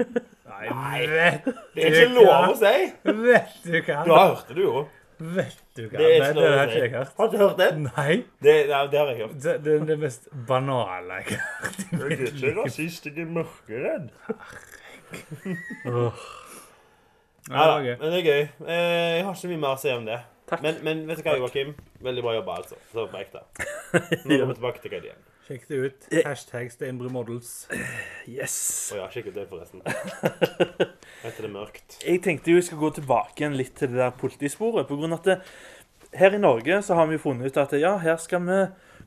Nei, 0.49 0.99
vet 1.09 1.47
Det 1.73 1.87
er 1.87 2.01
ikke 2.03 2.11
lov 2.19 2.51
å 2.51 2.57
si. 2.59 2.75
Vet 3.03 3.63
du 3.65 3.79
hva? 3.79 4.03
Du 4.05 4.13
har 4.13 4.27
hørt 4.33 4.51
det, 4.51 4.59
du 4.59 4.65
òg. 4.69 4.99
Vet 5.19 5.59
du 5.77 5.83
hva? 5.89 5.97
Det 5.99 6.07
er 6.07 6.19
Nei, 6.19 6.29
ikke 6.29 6.41
det 6.41 6.49
har 6.57 6.67
ikke 6.67 6.79
jeg 6.81 6.91
hørt. 6.93 7.11
Har 7.17 7.27
du 7.27 7.35
ikke 7.37 7.43
hørt 7.47 7.57
det? 7.61 7.67
Nei. 7.83 8.15
Det, 8.43 8.55
nei, 8.69 8.81
det 8.91 8.99
har 8.99 9.07
jeg 9.13 9.17
hørt. 9.21 9.35
Det, 9.43 9.53
det 9.65 9.73
er 9.81 9.85
det 9.91 9.97
mest 10.01 10.27
banale 10.49 11.19
jeg 11.21 11.37
har 11.37 11.47
hørt. 11.63 11.79
Jeg 11.91 12.01
er 12.01 12.25
ikke 12.31 12.53
rasist, 12.61 13.05
jeg 13.05 13.23
er 13.23 13.31
mørkeredd. 13.37 14.09
Ja, 15.83 16.11
Ja, 17.51 17.79
gøy. 17.83 17.95
men 17.99 18.11
det 18.13 18.19
er 18.19 18.27
gøy. 18.29 18.43
Eh, 18.67 19.17
Jeg 19.17 19.25
har 19.27 19.33
ikke 19.35 19.49
mye 19.51 19.59
mer 19.65 19.75
å 19.75 19.79
si 19.81 19.91
om 19.91 20.05
det. 20.07 20.19
Takk. 20.47 20.61
Men, 20.63 20.77
men 20.85 21.01
vet 21.09 21.19
du 21.19 21.23
hva, 21.27 21.33
Joakim? 21.41 21.73
Veldig 22.03 22.23
bra 22.23 22.33
jobba, 22.37 22.55
altså. 22.61 22.77
Så 22.93 23.05
på 23.11 23.19
ekte. 23.19 23.41
Nå 24.27 24.37
går 24.39 24.47
vi 24.49 24.55
tilbake 24.59 24.81
til 24.83 24.93
Kaidi 24.93 25.09
igjen. 25.11 25.23
Sjekk 25.43 25.65
det 25.67 25.75
ut. 25.75 26.05
Eh. 26.11 26.21
Hashtag 26.23 26.69
Steinbru 26.71 27.09
Models. 27.11 27.67
Yes. 28.31 28.55
Å 28.95 29.01
ja, 29.01 29.07
sjekk 29.11 29.33
ut 29.33 29.35
det, 29.35 29.43
forresten. 29.49 29.81
Etter 31.27 31.43
det 31.43 31.51
mørkt. 31.51 31.97
Jeg 31.99 32.21
tenkte 32.23 32.53
jo 32.53 32.61
jeg 32.61 32.69
skulle 32.69 32.85
gå 32.85 32.93
tilbake 33.01 33.43
igjen 33.43 33.57
litt 33.59 33.73
til 33.75 33.91
det 33.91 33.99
der 33.99 34.15
politisporet. 34.15 34.87
På 34.87 34.95
grunn 35.01 35.11
av 35.11 35.19
at 35.19 35.27
det, 35.27 35.35
her 36.15 36.37
i 36.37 36.39
Norge 36.39 36.79
så 36.87 36.95
har 36.95 37.11
vi 37.11 37.17
jo 37.17 37.25
funnet 37.25 37.51
ut 37.51 37.59
at 37.59 37.75
ja, 37.75 37.97
her 37.99 38.15
skal 38.23 38.47
vi 38.47 38.61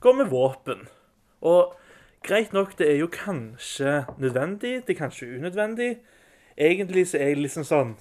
gå 0.04 0.14
med 0.20 0.28
våpen. 0.28 0.84
Og 1.40 1.72
greit 2.26 2.52
nok, 2.52 2.76
det 2.76 2.90
er 2.92 3.00
jo 3.00 3.08
kanskje 3.12 4.02
nødvendig, 4.20 4.82
det 4.84 4.92
er 4.92 5.00
kanskje 5.00 5.32
unødvendig. 5.38 5.94
Egentlig 6.56 7.08
så 7.08 7.20
er 7.20 7.32
jeg 7.32 7.46
liksom 7.46 7.64
sånn 7.68 7.96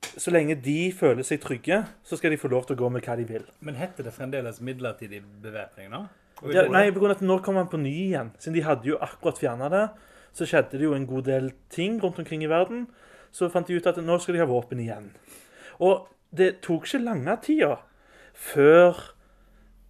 Så 0.00 0.32
lenge 0.32 0.54
de 0.56 0.90
føler 0.96 1.24
seg 1.24 1.42
trygge, 1.44 1.82
så 2.04 2.16
skal 2.16 2.32
de 2.32 2.38
få 2.40 2.48
lov 2.48 2.64
til 2.66 2.76
å 2.76 2.80
gå 2.80 2.88
med 2.92 3.04
hva 3.04 3.18
de 3.20 3.26
vil. 3.28 3.44
Men 3.60 3.76
heter 3.76 4.04
det 4.04 4.14
fremdeles 4.16 4.60
midlertidig 4.64 5.20
bevæpning 5.44 5.92
nå? 5.92 6.06
Ja, 6.48 6.64
nei, 6.72 6.86
på 6.92 7.02
grunn 7.02 7.12
av 7.12 7.18
at 7.18 7.26
nå 7.26 7.36
kom 7.44 7.58
han 7.60 7.68
på 7.68 7.80
ny 7.80 7.92
igjen. 8.06 8.32
Siden 8.40 8.56
de 8.56 8.64
hadde 8.64 8.88
jo 8.88 8.98
akkurat 9.02 9.40
fjerna 9.40 9.68
det, 9.72 9.84
så 10.36 10.46
skjedde 10.48 10.78
det 10.78 10.86
jo 10.86 10.94
en 10.96 11.08
god 11.08 11.26
del 11.28 11.50
ting 11.72 11.98
rundt 12.02 12.20
omkring 12.22 12.44
i 12.46 12.50
verden. 12.50 12.86
Så 13.34 13.50
fant 13.52 13.68
de 13.68 13.76
ut 13.76 13.86
at 13.86 14.00
nå 14.02 14.18
skal 14.22 14.36
de 14.38 14.42
ha 14.42 14.48
våpen 14.48 14.80
igjen. 14.82 15.10
Og 15.82 16.08
det 16.36 16.60
tok 16.64 16.86
ikke 16.86 17.02
lange 17.02 17.36
tida 17.44 17.76
før 18.36 18.98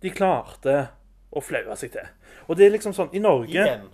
de 0.02 0.12
klarte 0.12 0.76
å 1.30 1.42
flaue 1.44 1.76
seg 1.78 1.94
til. 1.94 2.08
Og 2.48 2.58
det 2.58 2.66
er 2.66 2.74
liksom 2.74 2.94
sånn 2.96 3.12
I 3.14 3.22
Norge 3.22 3.52
Igjen. 3.54 3.90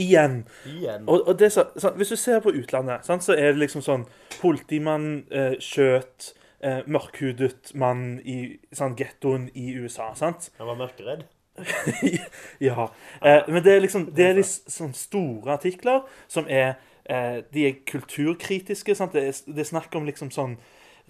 Igjen. 0.00 0.38
Igjen. 0.66 1.04
Og, 1.06 1.28
og 1.28 1.36
det 1.38 1.52
så, 1.54 1.68
sånn, 1.78 1.94
Hvis 2.00 2.10
du 2.14 2.16
ser 2.18 2.40
på 2.42 2.54
utlandet, 2.56 3.04
sant, 3.06 3.22
så 3.22 3.36
er 3.36 3.52
det 3.52 3.62
liksom 3.62 3.84
sånn 3.84 4.06
Politimann 4.40 5.26
eh, 5.30 5.54
skjøt 5.62 6.32
eh, 6.64 6.80
mørkhudet 6.90 7.74
mann 7.78 8.18
i 8.24 8.56
sånn, 8.74 8.96
gettoen 8.98 9.46
i 9.54 9.70
USA. 9.78 10.10
sant? 10.18 10.50
Han 10.58 10.72
var 10.72 10.80
mørkeredd. 10.80 11.26
ja. 12.58 12.88
Eh, 13.22 13.42
men 13.48 13.62
det 13.62 13.72
er 13.76 13.80
liksom 13.84 14.08
det 14.14 14.26
er 14.26 14.34
de 14.40 14.42
sånn 14.46 14.94
store 14.96 15.54
artikler 15.54 16.02
som 16.28 16.48
er 16.50 16.74
eh, 17.04 17.42
De 17.52 17.66
er 17.68 17.76
kulturkritiske. 17.86 18.94
sant? 18.98 19.12
Det 19.14 19.22
er, 19.28 19.38
det 19.54 19.62
er 19.64 19.70
snakk 19.70 19.94
om 19.94 20.06
liksom 20.08 20.32
sånn 20.34 20.56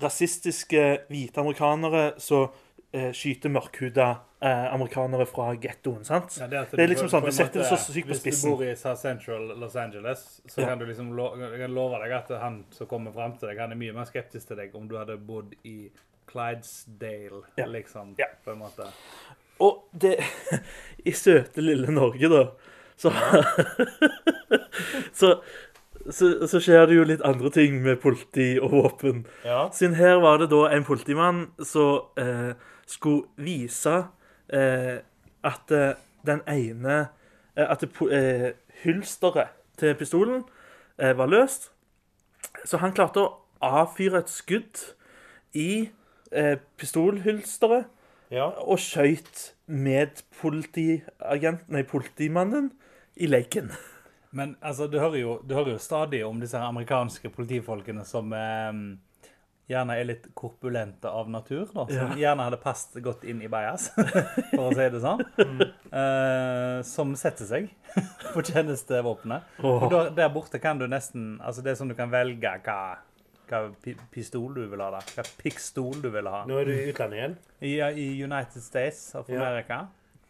rasistiske 0.02 0.82
hvite 1.08 1.40
amerikanere 1.40 2.14
som 2.18 2.48
eh, 2.92 3.12
skyter 3.14 3.52
mørkhuda 3.54 4.08
eh, 4.42 4.64
amerikanere 4.74 5.26
fra 5.30 5.52
gettoen. 5.54 6.04
sant? 6.04 6.34
Ja, 6.40 6.48
at 6.62 6.74
Det 6.74 6.82
er 6.82 6.90
liksom 6.92 7.08
sånn, 7.12 7.22
på 7.24 7.32
setter 7.34 7.62
det 7.62 7.68
så 7.70 7.78
sykt 7.78 8.10
på 8.10 8.18
Hvis 8.26 8.42
du 8.42 8.48
bor 8.50 8.64
i 8.66 8.74
South 8.76 9.00
Central 9.00 9.52
Los 9.60 9.76
Angeles, 9.76 10.24
så 10.50 10.60
Ja. 10.60 10.68
kan 10.72 10.78
du 10.82 10.86
liksom 10.90 11.12
lo 11.16 11.30
kan 11.38 11.74
love 11.74 12.02
deg 12.02 12.12
at 12.18 12.28
han 12.42 12.64
som 12.74 12.86
kommer 12.90 13.12
fram 13.14 13.36
til 13.38 13.48
deg, 13.48 13.58
han 13.62 13.72
er 13.72 13.76
mye 13.80 13.94
mer 13.94 14.04
skeptisk 14.10 14.48
til 14.50 14.56
deg 14.60 14.74
om 14.74 14.88
du 14.88 14.96
hadde 14.98 15.16
bodd 15.16 15.54
i 15.64 15.90
Clydesdale, 16.26 17.42
Ja. 17.56 17.66
liksom, 17.66 18.14
Ja. 18.18 18.26
på 18.44 18.50
en 18.52 18.58
måte. 18.58 18.90
Og 19.62 19.84
det 20.00 20.16
I 21.10 21.12
søte 21.12 21.60
lille 21.60 21.92
Norge, 21.92 22.30
da, 22.32 22.44
så 22.96 23.12
så, 25.20 25.34
så, 26.10 26.46
så 26.48 26.60
skjer 26.60 26.86
det 26.88 26.96
jo 26.96 27.06
litt 27.08 27.24
andre 27.26 27.50
ting 27.52 27.80
med 27.84 28.00
politi 28.02 28.54
og 28.60 28.72
våpen. 28.72 29.24
Ja. 29.44 29.66
Siden 29.72 29.98
her 29.98 30.20
var 30.24 30.40
det 30.40 30.50
da 30.52 30.66
en 30.72 30.86
politimann 30.86 31.46
som 31.62 32.08
eh, 32.20 32.54
skulle 32.86 33.28
vise 33.36 34.04
eh, 34.48 34.98
at 35.44 35.74
eh, 35.74 35.94
den 36.26 36.40
ene 36.48 37.08
eh, 37.56 37.68
At 37.70 37.84
eh, 37.84 38.52
hylsteret 38.82 39.52
til 39.78 39.94
pistolen 39.94 40.42
eh, 40.98 41.12
var 41.18 41.26
løst. 41.26 41.70
Så 42.64 42.80
han 42.80 42.94
klarte 42.96 43.20
å 43.22 43.32
avfyre 43.64 44.24
et 44.24 44.32
skudd 44.32 44.80
i 45.54 45.90
eh, 46.32 46.56
pistolhylsteret 46.80 47.86
ja. 48.32 48.48
og 48.64 48.80
skjøt 48.82 49.50
medpolitiagent, 49.66 51.68
nei, 51.72 51.84
politimannen 51.88 52.72
i 53.16 53.28
leken. 53.30 53.72
Men 54.34 54.56
altså, 54.60 54.88
du 54.90 54.98
hører, 54.98 55.20
jo, 55.20 55.38
du 55.46 55.54
hører 55.54 55.76
jo 55.76 55.82
stadig 55.82 56.24
om 56.26 56.40
disse 56.42 56.58
amerikanske 56.58 57.30
politifolkene 57.32 58.02
som 58.08 58.32
eh, 58.34 58.72
gjerne 59.70 59.96
er 59.96 60.08
litt 60.08 60.26
korpulente 60.36 61.08
av 61.08 61.30
natur, 61.32 61.68
da, 61.72 61.86
som 61.88 62.12
gjerne 62.18 62.48
hadde 62.48 62.60
passet 62.60 63.00
godt 63.04 63.24
inn 63.28 63.40
i 63.44 63.50
bajas, 63.50 63.88
for 64.50 64.66
å 64.66 64.74
si 64.74 64.88
det 64.92 65.00
sånn, 65.04 65.24
eh, 65.38 66.82
som 66.88 67.14
setter 67.18 67.48
seg 67.48 67.70
på 68.34 68.44
tjenestevåpenet. 68.44 69.56
Og 69.64 69.96
der 70.16 70.32
borte 70.34 70.60
kan 70.62 70.82
du 70.82 70.86
nesten, 70.90 71.38
altså 71.40 71.64
det 71.64 71.74
er 71.74 71.80
sånn 71.80 71.94
du 71.94 71.98
kan 71.98 72.12
velge 72.12 72.58
hva, 72.66 72.80
hva 73.48 73.60
pistol 74.14 74.54
du 74.56 74.62
vil 74.70 74.80
ha 74.80 74.90
da, 74.94 75.00
hva 75.14 75.24
pikstol 75.42 76.00
du 76.02 76.10
vil 76.14 76.26
ha. 76.30 76.44
Nå 76.48 76.58
er 76.60 76.64
du 76.70 76.72
i 76.74 76.88
utlandet 76.92 77.18
igjen. 77.20 77.36
I, 77.60 77.74
I 77.80 78.08
United 78.24 78.62
States 78.64 79.14
of 79.14 79.28
Ja. 79.30 79.40
America. 79.42 79.82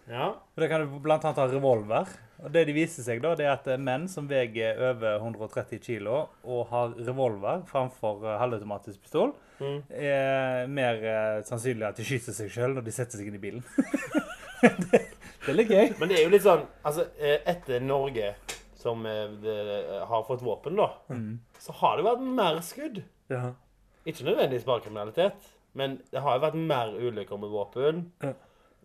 Ja. 0.09 0.27
Og 0.35 0.61
Da 0.61 0.69
kan 0.69 0.83
du 0.85 0.99
blant 1.01 1.25
annet 1.25 1.39
ha 1.41 1.47
revolver. 1.49 2.11
Og 2.45 2.51
det 2.53 2.67
de 2.69 2.75
viser 2.77 3.03
seg 3.07 3.23
da, 3.23 3.31
det 3.39 3.47
er 3.47 3.53
at 3.55 3.67
er 3.71 3.79
menn 3.81 4.09
som 4.11 4.27
veier 4.29 4.77
over 4.91 5.21
130 5.23 5.79
kilo 5.81 6.27
og 6.43 6.67
har 6.69 6.93
revolver 7.07 7.63
framfor 7.71 8.25
eh, 8.27 8.39
halvautomatisk 8.43 9.01
pistol, 9.07 9.33
Mm. 9.63 9.77
er 9.95 10.67
mer 10.67 10.97
eh, 11.07 11.37
sannsynlig 11.47 11.87
at 11.87 11.97
de 11.97 12.03
skyter 12.05 12.35
seg 12.35 12.49
sjøl 12.51 12.73
når 12.75 12.83
de 12.89 12.91
setter 12.97 13.21
seg 13.21 13.29
inn 13.31 13.37
i 13.39 13.39
bilen. 13.39 13.63
det, 14.91 14.99
det 14.99 15.53
er 15.53 15.55
litt 15.55 15.71
gøy. 15.71 15.93
Men 16.01 16.11
det 16.11 16.17
er 16.19 16.25
jo 16.27 16.33
litt 16.33 16.43
sånn 16.43 16.65
Altså, 16.83 17.05
eh, 17.23 17.39
etter 17.55 17.79
Norge 17.87 18.33
som 18.85 19.05
eh, 19.09 19.33
eh, 19.51 19.99
har 20.07 20.25
fått 20.29 20.45
våpen, 20.45 20.77
da, 20.79 20.91
så 21.59 21.75
har 21.81 21.97
det 21.99 22.05
vært 22.07 22.25
mer 22.39 22.61
skudd. 22.65 23.03
Ja. 23.33 23.55
Ikke 24.05 24.27
nødvendigvis 24.29 24.67
bare 24.69 24.85
kriminalitet, 24.85 25.47
men 25.73 25.97
det 26.13 26.21
har 26.21 26.37
jo 26.37 26.45
vært 26.45 26.59
mer 26.61 26.93
ulykker 27.01 27.41
med 27.41 27.55
våpen. 27.55 28.05
Ja. 28.23 28.35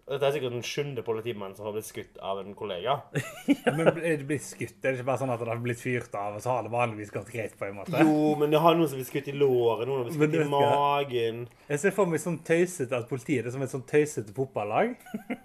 Dette 0.09 0.25
er 0.25 0.33
sikkert 0.33 0.55
den 0.55 0.63
sjuende 0.65 1.03
politimannen 1.05 1.53
som 1.53 1.67
har 1.67 1.73
blitt 1.75 1.85
skutt 1.85 2.15
av 2.25 2.39
en 2.41 2.55
kollega. 2.57 2.95
ja. 3.13 3.73
Men 3.77 3.91
er 3.91 4.17
det 4.17 4.25
blitt 4.25 4.41
skutt? 4.41 4.79
Er 4.81 4.95
det 4.95 4.99
ikke 4.99 5.09
bare 5.11 5.21
sånn 5.21 5.33
at 5.33 5.43
det 5.43 5.51
har 5.51 5.61
blitt 5.61 5.81
fyrt 5.81 6.15
av, 6.17 6.39
og 6.39 6.41
så 6.41 6.55
har 6.55 6.65
det 6.65 6.71
vanligvis 6.73 7.11
gått 7.13 7.29
greit, 7.29 7.53
på 7.59 7.67
en 7.67 7.77
måte? 7.77 8.01
Jo, 8.01 8.33
men 8.39 8.49
det 8.49 8.61
har 8.63 8.77
noen 8.77 8.89
som 8.89 8.97
blir 8.97 9.05
skutt 9.05 9.29
i 9.29 9.35
låret, 9.37 9.85
noen 9.85 10.01
har 10.01 10.07
blitt 10.09 10.17
skutt 10.17 10.37
i 10.39 10.47
magen. 10.49 11.43
Jeg 11.69 11.81
ser 11.83 11.93
for 11.93 12.09
meg 12.09 12.23
sånn 12.23 12.39
tøysete 12.47 12.97
at 12.97 13.05
politiet 13.11 13.45
er 13.45 13.53
som 13.53 13.61
et 13.65 13.73
sånn 13.73 13.85
tøysete 13.89 14.33
fotballag. 14.33 14.95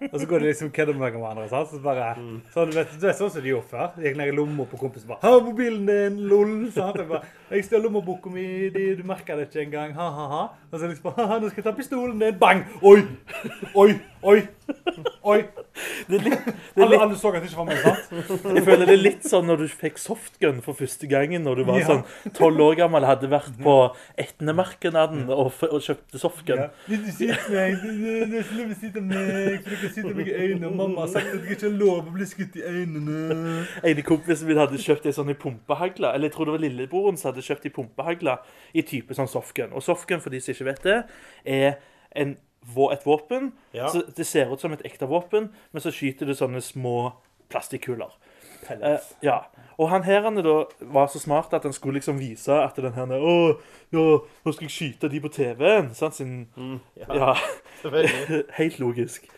Og 0.08 0.16
så 0.16 0.28
går 0.30 0.44
de 0.44 0.48
liksom 0.48 0.72
kødder 0.74 0.96
med 0.96 1.12
hverandre. 1.18 1.44
Sant? 1.52 1.68
Så 1.74 1.82
bare, 1.84 2.08
så 2.54 2.62
sånn, 2.62 2.72
vet, 2.78 2.96
du 3.02 3.06
er 3.10 3.18
sånn 3.18 3.34
som 3.34 3.44
de 3.44 3.52
gjorde 3.52 3.68
før? 3.74 3.92
De 3.98 4.08
gikk 4.08 4.18
ned 4.22 4.32
i 4.32 4.36
lomma 4.38 4.64
på 4.70 4.80
kompisen 4.80 5.10
bare 5.12 5.20
'Ha 5.24 5.44
mobilen 5.44 5.84
din, 5.90 6.18
lol!' 6.30 6.70
Sånn, 6.72 6.96
Jeg, 6.96 7.08
bare, 7.08 7.28
'Jeg 7.50 7.68
stjal 7.68 7.84
lommeboka 7.84 8.32
mi, 8.32 8.70
du 8.72 9.04
merka 9.04 9.36
det 9.36 9.50
ikke 9.50 9.66
engang.' 9.66 9.92
Ha, 9.92 10.08
ha, 10.08 10.26
ha. 10.32 10.42
Og 10.72 10.80
så 10.80 10.88
liksom 10.88 11.12
bare 11.12 11.28
'Ha, 11.28 11.38
nå 11.38 11.50
skal 11.52 11.62
jeg 11.62 11.68
ta 11.68 11.76
pistolen 11.76 12.18
din.' 12.18 12.38
Bang! 12.38 12.64
Oi! 12.82 13.04
Oi! 13.74 14.00
Oi! 14.24 14.40
Oi! 15.28 15.40
Det 16.08 16.18
litt, 16.22 16.44
det 16.76 16.82
Alle, 16.84 16.98
alle 17.02 17.16
så 17.18 17.30
at 17.34 17.42
det 17.42 17.48
ikke 17.48 17.58
var 17.58 17.66
meg, 17.66 17.78
sant? 17.82 18.10
jeg 18.54 18.62
føler 18.66 18.86
det 18.86 18.92
er 18.94 19.00
litt 19.00 19.24
sånn 19.26 19.46
når 19.48 19.62
du 19.62 19.72
fikk 19.72 19.96
softgun 19.98 20.60
for 20.62 20.76
første 20.78 21.08
gangen 21.10 21.42
når 21.46 21.60
du 21.60 21.62
var 21.66 21.78
Ja. 21.80 21.86
sånn 21.88 22.32
tolv 22.36 22.60
år 22.62 22.76
gammel, 22.78 23.06
hadde 23.08 23.30
vært 23.32 23.56
på 23.64 23.74
Etnemarkedet 24.20 25.04
og, 25.34 25.50
og 25.66 25.80
kjøpte 25.82 26.20
softgun. 26.20 26.60
Ja. 26.62 26.68
Vil 26.90 27.02
du 27.06 27.10
skyte 27.16 27.50
meg? 27.50 27.80
Det 27.82 28.36
er 28.36 28.38
ikke 28.44 28.58
lov 28.60 28.70
å 28.74 28.78
skyte 28.78 29.02
meg, 29.08 29.58
for 29.64 29.74
du 29.74 29.80
kan 29.82 29.94
skyte 29.96 30.14
meg 30.20 30.30
i 30.30 30.36
øynene. 30.44 30.72
Mamma 30.78 31.04
har 31.06 31.12
sagt 31.16 31.32
at 31.32 31.36
jeg 31.40 31.56
ikke 31.58 31.68
har 31.68 31.76
lov 31.80 31.98
å 32.12 32.14
bli 32.14 32.28
skutt 32.30 32.58
i 32.60 32.64
øynene. 32.68 33.58
En 33.82 33.98
av 33.98 34.06
kompisene 34.12 34.50
mine 34.52 34.64
hadde 34.66 34.82
kjøpt 34.86 35.08
ei 35.10 35.16
sånn 35.18 35.34
i 35.34 35.38
pumpehagle. 35.46 36.12
Eller 36.14 36.30
jeg 36.30 36.36
tror 36.36 36.50
det 36.50 36.56
var 36.58 36.64
lillebroren 36.68 37.18
som 37.20 37.32
hadde 37.32 37.44
kjøpt 37.48 37.68
ei 37.70 37.74
pumpehagle 37.80 38.38
i 38.76 38.86
type 38.86 39.16
sånn 39.18 39.30
softgun. 39.32 39.74
Og 39.74 39.84
softgun, 39.84 40.22
for 40.24 40.34
de 40.34 40.42
som 40.44 40.54
ikke 40.54 40.70
vet 40.70 40.84
det, 40.86 40.98
er 41.58 41.78
en, 42.14 42.36
et 42.92 43.06
våpen. 43.06 43.52
Ja. 43.72 43.88
Så 43.92 44.02
det 44.16 44.26
ser 44.26 44.52
ut 44.52 44.60
som 44.60 44.72
et 44.72 44.84
ekte 44.86 45.08
våpen, 45.10 45.50
men 45.72 45.84
så 45.84 45.92
skyter 45.94 46.26
det 46.26 46.38
sånne 46.38 46.62
små 46.64 47.12
plastikkuler. 47.52 48.14
Eh, 48.70 48.98
ja. 49.20 49.42
Og 49.76 49.90
han 49.90 50.04
her 50.06 50.22
han 50.24 50.38
da 50.40 50.54
var 50.94 51.10
så 51.12 51.20
smart 51.20 51.52
at 51.52 51.66
han 51.66 51.74
skulle 51.76 51.98
liksom 51.98 52.16
vise 52.20 52.54
at 52.54 52.78
den 52.80 52.94
her 52.96 53.10
Å, 53.18 53.34
ja, 53.92 54.04
nå 54.46 54.54
skal 54.54 54.68
jeg 54.68 54.74
skyte 54.74 55.10
de 55.12 55.20
på 55.20 55.32
TV-en. 55.34 55.92
Sant? 55.94 56.16
Sin, 56.16 56.46
Mm, 56.56 56.78
ja, 56.96 57.08
ja, 57.20 57.34
helt 58.60 58.78
logisk. 58.80 59.28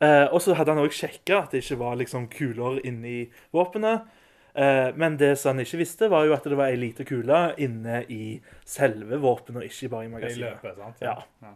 Eh, 0.00 0.26
og 0.32 0.40
så 0.40 0.54
hadde 0.56 0.72
han 0.72 0.84
òg 0.84 0.94
sjekka 0.96 1.42
at 1.44 1.52
det 1.52 1.64
ikke 1.64 1.80
var 1.82 1.98
liksom 2.00 2.28
kuler 2.32 2.80
inni 2.86 3.24
våpenet. 3.52 4.06
Eh, 4.54 4.90
men 4.98 5.16
det 5.20 5.34
som 5.38 5.54
han 5.54 5.64
ikke 5.64 5.80
visste, 5.82 6.08
var 6.10 6.26
jo 6.26 6.34
at 6.34 6.46
det 6.48 6.56
var 6.58 6.72
ei 6.72 6.78
lita 6.80 7.04
kule 7.06 7.42
inne 7.60 8.04
i 8.10 8.38
selve 8.66 9.20
våpenet, 9.22 9.62
og 9.62 9.68
ikke 9.68 9.90
bare 9.92 10.08
i 10.08 10.14
magasinet. 10.14 10.40
I 10.40 10.46
løpet, 10.48 10.80
sant? 10.80 11.04
ja. 11.04 11.18
Ja. 11.44 11.52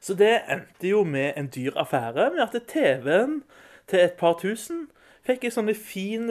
Så 0.00 0.16
det 0.16 0.32
endte 0.48 0.88
jo 0.88 1.04
med 1.04 1.36
en 1.36 1.50
dyr 1.52 1.76
affære, 1.76 2.30
med 2.34 2.42
at 2.46 2.56
TV-en 2.68 3.42
til 3.90 4.00
et 4.06 4.16
par 4.20 4.38
tusen 4.40 4.86
fikk 5.26 5.44
ei 5.44 5.52
sånn 5.52 5.72
fin 5.76 6.30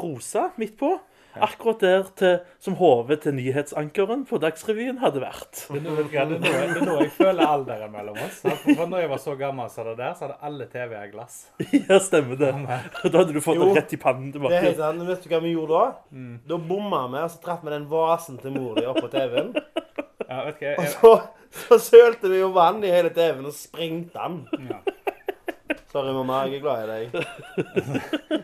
rosa 0.00 0.50
midt 0.60 0.78
på. 0.80 0.96
Akkurat 1.32 1.80
der 1.80 2.08
til, 2.16 2.32
som 2.60 2.74
hodet 2.76 3.22
til 3.24 3.32
nyhetsankeren 3.32 4.26
på 4.28 4.36
Dagsrevyen 4.42 4.98
hadde 5.00 5.22
vært. 5.22 5.62
Det 5.64 5.78
er 5.78 5.84
nå, 5.86 5.94
det 5.96 6.18
er 6.20 6.28
nå, 6.28 6.40
det 6.42 6.50
er 6.52 6.84
nå 6.84 6.96
jeg 7.00 7.12
føler 7.16 7.48
alderen 7.48 7.92
mellom 7.94 8.18
oss. 8.20 8.42
For 8.42 8.84
når 8.84 9.04
jeg 9.04 9.10
var 9.14 9.22
så 9.22 9.36
gammel 9.40 9.70
som 9.72 9.88
det 9.88 9.94
der, 10.02 10.12
så 10.18 10.26
hadde 10.26 10.36
alle 10.44 10.66
TV-er 10.72 11.08
glass. 11.12 11.38
Ja, 11.88 11.96
stemmer 12.04 12.36
det. 12.36 12.52
Da 12.52 13.14
hadde 13.16 13.32
du 13.32 13.40
fått 13.44 13.56
Jo, 13.56 13.70
det 13.70 13.80
rett 13.80 13.96
i 13.96 14.00
pannen 14.02 14.28
tilbake. 14.34 14.52
Det 14.52 14.60
er 14.60 14.68
helt 14.68 14.82
sant. 14.82 15.06
Vet 15.08 15.24
du 15.24 15.32
hva 15.32 15.40
vi 15.44 15.54
gjorde 15.54 15.78
da? 15.80 15.86
Mm. 16.12 16.34
Da 16.52 16.58
bomma 16.68 17.02
vi, 17.14 17.22
og 17.24 17.32
så 17.32 17.40
traff 17.46 17.64
vi 17.64 17.72
den 17.72 17.88
vasen 17.92 18.40
til 18.42 18.56
mor 18.58 18.76
di 18.76 18.84
oppå 18.92 19.08
TV-en. 19.12 19.54
Ja, 20.28 20.44
vet 20.50 20.60
du 20.60 20.66
hva, 20.68 20.74
Og 20.76 20.84
jeg, 20.84 20.92
så, 20.98 21.14
så 21.52 21.78
sølte 21.82 22.30
vi 22.32 22.40
jo 22.40 22.50
vann 22.54 22.82
i 22.84 22.90
hele 22.92 23.10
TV-en 23.14 23.48
og 23.50 23.56
sprengte 23.56 24.18
den. 24.18 24.68
ja. 24.70 24.80
Sorry, 25.92 26.12
mamma. 26.16 26.38
Jeg 26.48 26.56
er 26.56 26.62
glad 26.64 26.82
i 26.82 26.86
deg. 26.88 27.16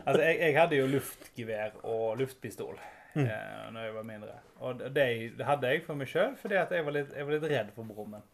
Altså, 0.06 0.20
jeg, 0.20 0.34
jeg 0.42 0.52
hadde 0.58 0.76
jo 0.76 0.86
luftgevær 0.92 1.70
og 1.88 2.18
luftpistol 2.20 2.74
eh, 3.16 3.70
når 3.72 3.86
jeg 3.86 3.94
var 3.94 4.04
mindre. 4.04 4.34
Og 4.60 4.82
det, 4.94 5.06
det 5.38 5.46
hadde 5.48 5.70
jeg 5.72 5.80
for 5.86 5.96
meg 5.96 6.10
sjøl 6.10 6.34
fordi 6.42 6.58
at 6.60 6.74
jeg 6.76 6.84
var, 6.84 6.96
litt, 6.98 7.14
jeg 7.16 7.24
var 7.24 7.36
litt 7.38 7.46
redd 7.54 7.70
for 7.76 7.88
broren 7.88 8.18
min. 8.18 8.26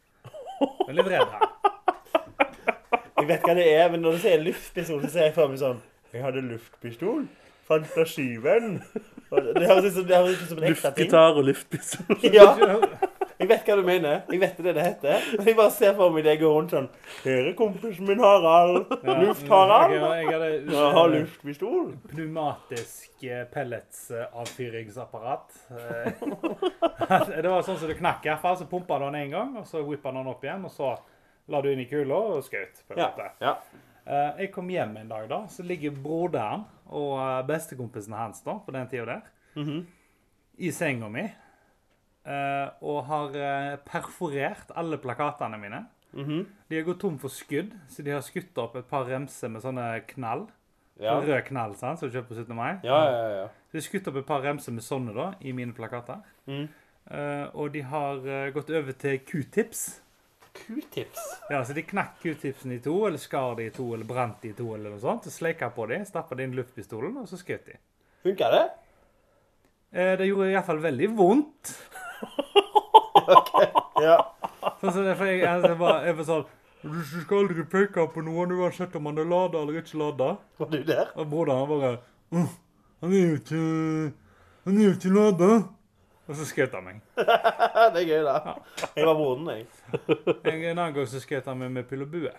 Jeg 0.65 0.89
var 0.89 0.99
litt 0.99 1.13
redd 1.15 1.31
her. 1.37 1.47
Jeg 3.21 3.29
vet 3.31 3.47
hva 3.47 3.55
det 3.57 3.69
er, 3.71 3.87
men 3.93 4.03
når 4.03 4.17
du 4.19 4.23
sier 4.25 4.43
luftpistol, 4.43 5.01
så 5.07 5.13
ser 5.15 5.29
jeg 5.29 5.37
for 5.39 5.53
meg 5.53 5.63
sånn 5.63 5.79
Jeg 6.13 6.27
hadde 6.27 6.43
luftpistol. 6.51 7.25
Fra 7.65 7.79
Det 7.79 9.69
høres 9.71 9.87
ut 9.87 9.95
som, 9.95 10.05
det 10.05 10.17
høres 10.19 10.43
ut 10.43 10.51
som 10.51 10.59
en 10.59 10.67
ekte 10.69 10.91
ting. 10.91 11.07
Luftgitar 11.07 11.39
og 11.39 11.47
luftpistol. 11.47 12.19
Ja, 12.35 12.51
jeg 13.39 13.49
vet 13.51 13.65
hva 13.67 13.75
du 13.77 13.83
mener. 13.87 14.21
Jeg 14.31 14.41
vet 14.41 14.57
det 14.63 14.75
det 14.77 14.85
heter. 14.85 15.21
Men 15.39 15.47
jeg 15.51 15.57
bare 15.59 15.71
ser 15.75 15.95
for 15.99 16.11
meg 16.15 16.25
deg 16.25 16.41
går 16.41 16.53
rundt 16.55 16.71
sånn 16.75 16.89
Her 17.25 17.49
er 17.51 17.55
kompisen 17.59 18.07
min 18.09 18.21
Harald. 18.23 18.77
Luft-Harald. 19.05 19.93
Jeg, 19.95 20.03
jeg 20.03 20.09
hadde 20.35 20.51
Jeg 20.75 20.93
har 20.99 21.09
luftpistol. 21.15 21.87
pneumatisk 22.13 23.25
eh, 23.27 23.45
pelletsavfyringsapparat. 23.55 25.47
Eh, 25.71 27.39
det 27.43 27.49
var 27.51 27.63
sånn 27.67 27.79
som 27.81 27.89
det 27.91 27.99
knakk 27.99 28.27
iallfall. 28.29 28.57
Så 28.61 28.67
pumpa 28.71 28.99
du 29.01 29.05
den 29.09 29.21
en 29.25 29.35
gang, 29.35 29.51
og 29.61 29.67
så 29.69 29.83
whippa 29.87 30.13
den 30.15 30.31
opp 30.31 30.45
igjen. 30.47 30.65
Og 30.69 30.73
så 30.75 30.93
la 31.53 31.59
du 31.65 31.69
inn 31.73 31.83
i 31.85 31.89
kula 31.91 32.19
og 32.37 32.45
skjøt. 32.47 32.75
på 32.89 32.97
en 32.97 33.03
måte. 33.05 33.27
ja. 33.45 33.55
Eh, 34.05 34.31
jeg 34.45 34.51
kom 34.53 34.69
hjem 34.69 34.97
en 35.01 35.09
dag, 35.09 35.25
da, 35.31 35.39
så 35.49 35.65
ligger 35.65 35.95
broderen 35.97 36.67
og 36.93 37.47
bestekompisen 37.49 38.13
hans 38.13 38.43
da, 38.45 38.59
på 38.61 38.73
den 38.75 38.89
tida 38.91 39.07
der 39.09 39.23
Mhm. 39.57 39.79
i 40.59 40.71
senga 40.77 41.09
mi 41.09 41.23
og 42.25 43.03
har 43.11 43.35
eh, 43.37 43.75
perforert 43.85 44.73
alle 44.75 44.97
plakatene 45.01 45.61
mine. 45.61 45.85
Mhm. 46.15 46.47
De 46.69 46.77
har 46.77 46.87
gått 46.87 47.01
tom 47.01 47.19
for 47.19 47.33
skudd, 47.33 47.75
så 47.89 48.03
de 48.03 48.15
har 48.15 48.23
skutt 48.23 48.57
opp 48.59 48.77
et 48.79 48.89
par 48.89 49.09
remser 49.09 49.51
med 49.51 49.65
sånne 49.65 49.89
knall. 50.15 50.47
ja. 51.01 51.11
Sånn 51.11 51.27
Rød 51.27 51.45
knall, 51.49 51.75
sant, 51.75 51.99
som 51.99 52.09
du 52.09 52.15
kjøper 52.15 52.31
på 52.31 52.39
17. 52.39 52.55
mai. 52.55 52.79
Ja, 52.87 53.01
ja, 53.11 53.29
ja. 53.35 53.49
Så 53.67 53.75
de 53.75 53.81
har 53.81 53.89
skutt 53.89 54.09
opp 54.09 54.17
et 54.21 54.27
par 54.29 54.45
remser 54.45 54.73
med 54.73 54.87
sånne 54.87 55.15
da, 55.17 55.33
i 55.41 55.53
mine 55.53 55.75
plakater. 55.75 56.23
Mm. 56.47 56.69
Uh, 57.11 57.51
og 57.53 57.73
de 57.75 57.83
har 57.85 58.23
uh, 58.23 58.53
gått 58.55 58.71
over 58.71 58.95
til 58.97 59.19
q-tips. 59.27 59.83
Q-tips. 60.55 61.25
Ja, 61.51 61.65
så 61.67 61.75
de 61.75 61.83
knakk 61.83 62.15
q-tipsen 62.23 62.73
i 62.73 62.79
to, 62.79 62.95
eller 63.09 63.19
skar 63.19 63.59
de 63.59 63.67
i 63.67 63.75
to, 63.75 63.89
eller 63.97 64.07
brant 64.09 64.39
de 64.41 64.55
i 64.55 64.57
to, 64.57 64.71
eller 64.77 64.95
noe 64.95 65.03
sånt. 65.03 65.27
Så 65.27 65.35
sleika 65.35 65.69
på 65.75 65.89
de, 65.91 65.99
stappa 66.07 66.39
de 66.39 66.47
inn 66.47 66.55
luftpistolen, 66.57 67.19
og 67.21 67.29
så 67.29 67.41
skjøt 67.41 67.67
de. 67.73 67.77
Funka 68.23 68.53
det? 68.55 68.65
Uh, 69.91 70.15
det 70.23 70.31
gjorde 70.31 70.53
iallfall 70.55 70.81
veldig 70.87 71.11
vondt. 71.19 71.75
Ja. 74.05 74.17
Sånn 74.81 74.93
som 74.93 75.05
det, 75.07 75.15
for 75.17 75.29
jeg, 75.29 75.41
jeg, 75.45 75.77
var, 75.81 76.01
jeg 76.05 76.17
var 76.19 76.27
sånn 76.29 76.43
Du 76.83 76.99
skal 77.07 77.45
aldri 77.45 77.65
peke 77.71 78.05
på 78.13 78.25
noen 78.27 78.53
uansett 78.59 78.97
om 78.99 79.07
han 79.09 79.21
er 79.23 79.29
lada 79.31 79.63
eller 79.63 79.79
ikke 79.81 80.01
lada. 80.01 80.35
Var 80.61 80.73
du 80.73 80.81
der? 80.89 81.13
Og 81.15 81.31
broderen 81.31 81.63
han 81.63 81.71
bare 81.71 81.93
«Åh, 82.35 82.51
Han 83.05 83.15
er 83.15 83.23
jo 83.23 83.39
ikke 83.39 83.63
Han 84.67 84.81
er 84.81 84.85
jo 84.89 84.97
ikke 84.99 85.15
lada. 85.15 85.51
Og 86.25 86.37
så 86.39 86.47
skjøt 86.49 86.73
han 86.73 86.87
meg. 86.87 87.01
det 87.95 88.01
er 88.01 88.07
gøy, 88.09 88.23
da. 88.25 88.55
Jeg 88.97 89.05
var 89.05 89.17
broren, 89.19 89.51
jeg. 89.53 89.67
En, 89.93 90.55
en 90.55 90.79
annen 90.79 90.95
gang 90.97 91.09
så 91.13 91.21
skjøt 91.21 91.51
han 91.51 91.59
meg 91.61 91.73
med 91.75 91.85
pil 91.91 92.01
og 92.07 92.09
bue. 92.15 92.33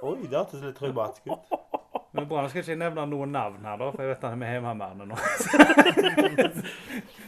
Oi, 0.00 0.14
det 0.22 0.32
hørtes 0.32 0.62
litt 0.64 0.78
traumatisk 0.80 1.28
ut. 1.28 1.58
Men 2.16 2.24
bra, 2.30 2.38
nå 2.42 2.48
skal 2.48 2.60
jeg 2.62 2.66
ikke 2.70 2.80
nevne 2.80 3.02
noen 3.10 3.30
navn 3.34 3.64
her, 3.68 3.76
da, 3.80 3.86
for 3.92 4.00
jeg 4.02 4.08
vet 4.14 4.22
han 4.24 4.32
er 4.32 4.36
med 4.40 4.48
Heimevernet 4.54 5.06
nå. 5.10 5.16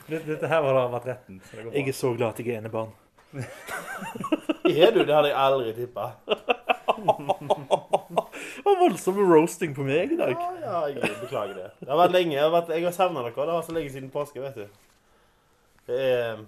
dette, 0.09 0.25
dette 0.31 0.47
her 0.49 0.61
var 0.65 0.73
da 0.79 0.83
vært 0.95 1.09
retten. 1.11 1.35
Så 1.45 1.51
det 1.59 1.63
går 1.67 1.71
bra. 1.71 1.77
Jeg 1.79 1.85
er 1.93 1.97
så 1.99 2.09
glad 2.17 2.29
at 2.33 2.39
jeg 2.41 2.49
er 2.55 2.59
enebarn. 2.63 2.93
Er 4.69 4.91
du? 4.95 5.01
Det 5.05 5.13
hadde 5.13 5.29
jeg 5.29 5.37
aldri 5.37 5.73
tippa. 5.77 6.05
Det 6.99 8.65
var 8.65 8.79
voldsom 8.81 9.19
roasting 9.31 9.75
på 9.77 9.83
meg 9.87 10.13
i 10.15 10.17
dag. 10.19 10.33
Ja, 10.35 10.39
ja, 10.65 10.79
jeg 10.95 11.01
beklager 11.23 11.55
det. 11.57 11.67
Det 11.83 11.91
har 11.93 11.99
vært 12.01 12.15
lenge. 12.17 12.35
Jeg 12.37 12.43
har, 12.45 12.53
vært, 12.55 12.71
jeg 12.75 12.85
har 12.89 12.95
savna 12.97 13.19
dere. 13.27 13.35
Det 13.37 13.57
var 13.59 13.67
så 13.67 13.75
lenge 13.77 13.91
siden 13.95 14.11
påske, 14.15 14.39
vet 14.43 14.57
du. 14.57 14.67
Det 15.89 15.99
er, 16.05 16.41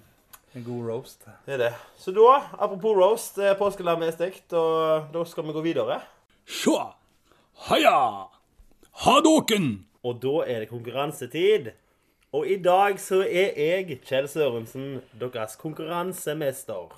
En 0.56 0.64
god 0.66 0.82
roast. 0.90 1.20
det 1.46 1.52
er 1.54 1.58
det. 1.66 1.72
Så 2.00 2.08
da, 2.16 2.30
apropos 2.58 2.92
roast, 2.98 3.38
eh, 3.38 3.54
påskelammet 3.58 4.08
er 4.10 4.14
stekt, 4.16 4.48
og 4.56 4.72
da 5.14 5.20
skal 5.28 5.44
vi 5.46 5.52
gå 5.54 5.62
videre. 5.62 5.96
Sjå! 6.48 6.76
Haja! 7.60 8.30
Hadåken! 9.04 9.66
Og 10.00 10.16
da 10.22 10.46
er 10.48 10.62
det 10.62 10.70
konkurransetid. 10.70 11.66
Og 12.32 12.46
i 12.48 12.56
dag 12.56 12.96
så 13.02 13.18
er 13.20 13.52
jeg, 13.52 13.98
Kjell 14.08 14.28
Sørensen, 14.32 15.02
deres 15.20 15.58
konkurransemester. 15.60 16.94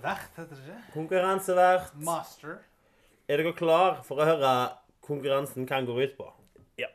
Vert, 0.00 0.30
heter 0.38 0.48
det 0.48 0.62
ikke? 0.62 0.78
Konkurransevert. 0.94 1.92
Master. 2.00 2.56
Er 3.28 3.42
dere 3.42 3.52
klar 3.58 4.00
for 4.08 4.22
å 4.22 4.30
høre 4.30 4.54
konkurransen 5.04 5.68
kan 5.68 5.84
gå 5.84 5.98
ut 6.00 6.16
på? 6.16 6.30
Ja. 6.80 6.88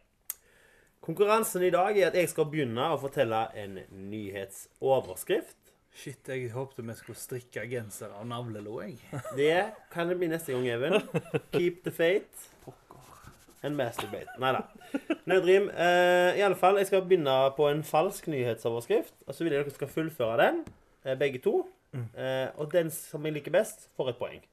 Konkurransen 1.06 1.68
i 1.70 1.74
dag 1.76 2.02
er 2.02 2.10
at 2.10 2.18
jeg 2.18 2.34
skal 2.34 2.50
begynne 2.50 2.90
å 2.96 2.98
fortelle 2.98 3.46
en 3.62 3.78
nyhetsoverskrift. 4.10 5.59
Shit, 5.96 6.30
jeg 6.30 6.52
håpte 6.54 6.84
vi 6.86 6.96
skulle 6.96 7.20
strikke 7.20 7.66
genser 7.68 8.14
av 8.16 8.28
navlelo, 8.30 8.78
jeg. 8.84 9.00
Det 9.36 9.56
kan 9.92 10.08
det 10.12 10.20
bli 10.20 10.30
neste 10.32 10.54
gang, 10.54 10.68
Even. 10.70 11.00
Keep 11.56 11.82
the 11.88 11.92
fate. 11.92 12.50
En 13.66 13.76
masturbate. 13.76 14.32
Nei 14.40 14.54
da. 14.56 14.62
Nødrim. 15.28 15.68
Uh, 15.74 16.38
I 16.38 16.46
alle 16.46 16.56
fall, 16.56 16.78
jeg 16.80 16.88
skal 16.88 17.04
begynne 17.04 17.34
på 17.58 17.68
en 17.68 17.84
falsk 17.84 18.30
nyhetsoverskrift. 18.32 19.18
Og 19.28 19.36
så 19.36 19.44
vil 19.44 19.58
jeg 19.58 19.66
dere 19.66 19.76
skal 19.76 19.92
fullføre 19.92 20.38
den, 20.46 20.62
eh, 21.04 21.18
begge 21.20 21.42
to. 21.44 21.66
Uh, 21.92 22.48
og 22.62 22.70
den 22.72 22.92
som 22.94 23.26
jeg 23.26 23.36
liker 23.36 23.52
best, 23.52 23.90
får 23.98 24.14
et 24.14 24.22
poeng. 24.22 24.46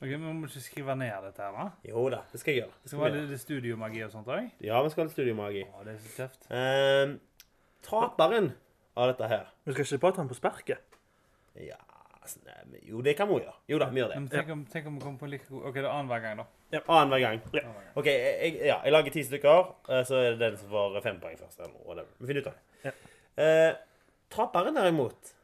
Ok, 0.00 0.08
men 0.08 0.26
Vi 0.26 0.32
må 0.32 0.46
ikke 0.46 0.60
skrive 0.62 0.94
ned 0.96 1.10
dette 1.26 1.42
her, 1.42 1.54
da. 1.54 1.68
Jo 1.88 2.08
da, 2.10 2.24
det 2.32 2.40
skal 2.40 2.54
jeg 2.54 2.62
gjøre. 2.62 2.74
Det 2.82 2.90
skal 2.90 3.00
være 3.04 3.26
det 3.30 3.40
studiomagi 3.40 4.02
og 4.06 4.12
sånt 4.12 4.30
òg? 4.30 4.50
Ja, 4.62 4.82
vi 4.82 4.90
skal 4.90 5.02
ha 5.02 5.06
litt 5.08 5.16
studiomagi. 5.16 5.64
Å, 5.68 5.84
det 5.86 5.94
er 5.94 6.02
så 6.02 6.12
tøft. 6.16 6.50
Uh, 6.50 7.48
taperen 7.86 8.52
av 8.98 9.12
dette 9.12 9.30
her 9.30 9.46
Vi 9.64 9.76
skal 9.76 9.86
ikke 9.86 10.02
bare 10.06 10.18
ta 10.18 10.24
den 10.24 10.32
på 10.32 10.38
sparket. 10.38 10.98
Ja 11.54 11.78
altså, 12.28 12.40
nei, 12.44 12.64
men 12.70 12.80
Jo, 12.88 13.00
det 13.04 13.14
kan 13.16 13.28
vi 13.28 13.40
gjøre. 13.40 13.54
Jo 13.68 13.80
da, 13.80 13.88
vi 13.92 14.02
gjør 14.02 14.12
det. 14.12 14.20
Men 14.20 14.28
tenk 14.32 14.52
om, 14.52 14.64
tenk 14.72 14.86
om 14.90 14.96
vi 14.98 15.02
kommer 15.04 15.18
på 15.22 15.30
like 15.32 15.48
god 15.48 15.66
OK, 15.70 15.74
det 15.74 15.84
er 15.84 15.90
annenhver 15.90 16.22
gang, 16.24 16.40
da. 16.42 16.46
Annenhver 16.78 17.24
gang. 17.24 17.42
Ja. 17.52 17.64
Annenhver 17.64 17.82
gang. 17.82 17.98
OK, 18.02 18.08
jeg, 18.12 18.54
ja, 18.60 18.78
jeg 18.84 18.94
lager 18.94 19.14
ti 19.16 19.24
stykker, 19.26 19.74
eh, 19.88 20.04
så 20.08 20.20
er 20.20 20.30
det 20.30 20.40
den 20.44 20.58
som 20.60 20.72
får 20.72 20.98
fem 21.04 21.20
poeng 21.22 21.36
først. 21.40 21.60
Eller 21.60 21.76
whatever. 21.84 22.14
Vi 22.18 22.30
finner 22.30 22.44
ut 22.44 22.50
av 22.50 22.56
det. 22.56 22.94
Eh, 23.44 23.68
taperen, 24.34 24.80
derimot, 24.80 25.34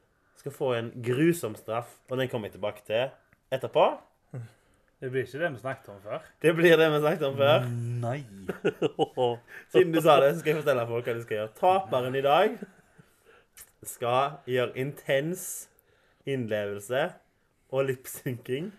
skal 0.41 0.57
få 0.57 0.73
en 0.79 0.91
grusom 1.05 1.57
straff, 1.59 1.97
og 2.11 2.19
den 2.21 2.33
kommer 2.33 2.51
jeg 2.51 2.59
tilbake 2.59 2.85
til 2.89 3.07
etterpå. 3.55 3.87
Det 5.03 5.11
blir 5.13 5.27
ikke 5.27 5.41
det 5.43 5.49
vi 5.53 5.59
snakket 5.61 5.89
om 5.93 5.97
før. 6.01 6.29
Det 6.41 6.53
blir 6.57 6.79
det 6.81 6.87
vi 6.89 6.99
snakket 7.03 7.25
om 7.27 7.35
før. 7.37 7.67
Nei. 8.01 8.21
Siden 9.75 9.93
du 9.93 10.01
sa 10.01 10.15
det, 10.23 10.31
så 10.33 10.41
skal 10.41 10.55
jeg 10.55 10.63
fortelle 10.63 10.87
folk 10.89 11.11
hva 11.11 11.17
de 11.19 11.25
skal 11.27 11.39
gjøre. 11.41 11.53
Taperen 11.59 12.17
i 12.17 12.23
dag 12.25 12.55
skal 13.89 14.39
gjøre 14.51 14.75
intens 14.79 15.69
innlevelse 16.27 17.09
og 17.75 17.89
lipsynking 17.91 18.71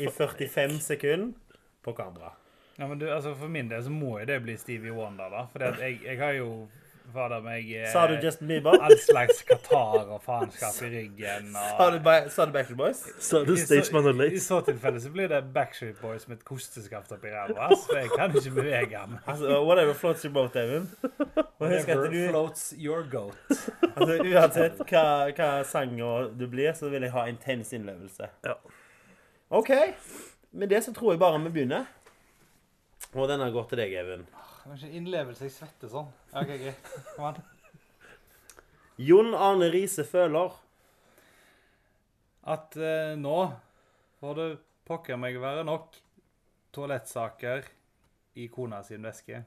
i 0.00 0.08
45 0.18 0.80
sekunder 0.82 1.60
på 1.84 1.92
kamera. 1.92 2.32
Ja, 2.78 2.88
men 2.90 2.98
du, 2.98 3.06
altså 3.06 3.34
For 3.38 3.48
min 3.48 3.68
del 3.70 3.84
så 3.84 3.92
må 3.92 4.16
jo 4.18 4.26
det 4.26 4.40
bli 4.42 4.56
Stevie 4.58 4.94
Wonder, 4.94 5.30
da. 5.30 5.44
For 5.52 5.62
jeg, 5.62 6.00
jeg 6.02 6.18
har 6.18 6.32
jo 6.40 6.48
fader 7.12 7.42
meg 7.44 7.66
eh, 7.76 7.84
Sa 7.92 8.06
du 8.08 8.14
Justin 8.22 8.48
Bieber? 8.48 8.76
all 8.84 8.94
slags 8.98 9.42
Qatar 9.48 10.08
og 10.14 10.22
faenskap 10.24 10.78
i 10.86 10.88
ryggen. 10.94 11.50
Og... 11.52 11.74
Sa 11.78 11.88
du, 11.92 11.98
ba- 12.04 12.28
sa 12.32 12.46
du 12.48 12.52
Backstreet 12.54 12.78
Boys? 12.80 13.02
Sa 13.22 13.42
du 13.44 13.52
Staysman 13.60 14.08
og 14.08 14.14
I 14.16 14.22
Lace. 14.22 14.40
så 14.46 14.60
tilfelle 14.66 15.00
så 15.04 15.10
blir 15.14 15.28
det 15.28 15.42
Backstreet 15.54 15.98
Boys 16.00 16.24
med 16.28 16.38
et 16.40 16.44
kosteskaft 16.48 17.12
oppi 17.16 17.32
ræva. 17.34 17.68
Så 17.76 17.98
jeg 17.98 18.10
kan 18.14 18.32
ikke 18.34 18.54
bevege 18.60 19.02
meg. 19.10 19.20
Altså, 19.34 19.58
whatever 19.66 19.92
floats 19.98 20.22
your 20.24 20.32
boat, 20.34 20.56
Even. 20.56 20.88
Og 21.04 21.68
husk 21.68 21.88
at 21.88 21.98
Whatever 21.98 22.08
du, 22.10 22.28
floats 22.30 22.64
your 22.78 23.02
goat. 23.12 23.36
altså, 23.96 24.16
uansett 24.24 24.80
hva, 24.90 25.04
hva 25.36 25.50
sanger 25.68 26.30
du 26.38 26.46
blir, 26.50 26.72
så 26.78 26.88
vil 26.92 27.02
jeg 27.06 27.12
ha 27.14 27.26
intens 27.30 27.72
innlevelse. 27.76 28.30
Ja. 28.46 28.54
OK. 29.50 29.70
Med 30.54 30.68
det 30.70 30.84
så 30.84 30.92
tror 30.94 31.12
jeg 31.12 31.20
bare 31.22 31.40
vi 31.44 31.50
begynner. 31.58 31.84
Og 33.14 33.28
denne 33.30 33.46
går 33.54 33.68
til 33.70 33.78
deg, 33.78 33.92
Even. 34.00 34.24
Kanskje 34.64 34.90
innlevelse, 34.96 35.44
jeg 35.46 35.52
svetter 35.54 35.90
sånn. 35.92 36.06
OK, 36.32 36.50
greit. 36.50 36.92
Kom 37.14 37.28
an. 37.28 37.40
Jon 39.04 39.34
Arne 39.34 39.68
Riise 39.72 40.04
føler 40.06 40.52
At 42.46 42.76
eh, 42.78 43.16
nå 43.18 43.38
får 44.20 44.38
det 44.38 44.46
pokker 44.86 45.18
meg 45.18 45.36
være 45.42 45.64
nok 45.66 45.98
toalettsaker 46.74 47.66
i 48.40 48.46
kona 48.52 48.82
sin 48.86 49.04
veske. 49.04 49.42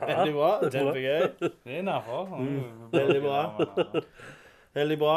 Veldig 0.00 0.34
bra. 0.34 0.50
det 0.62 0.72
Kjempegøy. 0.74 1.22
Det 1.42 1.52
er 1.66 1.78
innafor. 1.82 2.34
Mm, 2.38 2.90
veldig 2.94 3.22
bra. 3.24 3.40
Veldig 4.78 4.98
bra. 5.00 5.16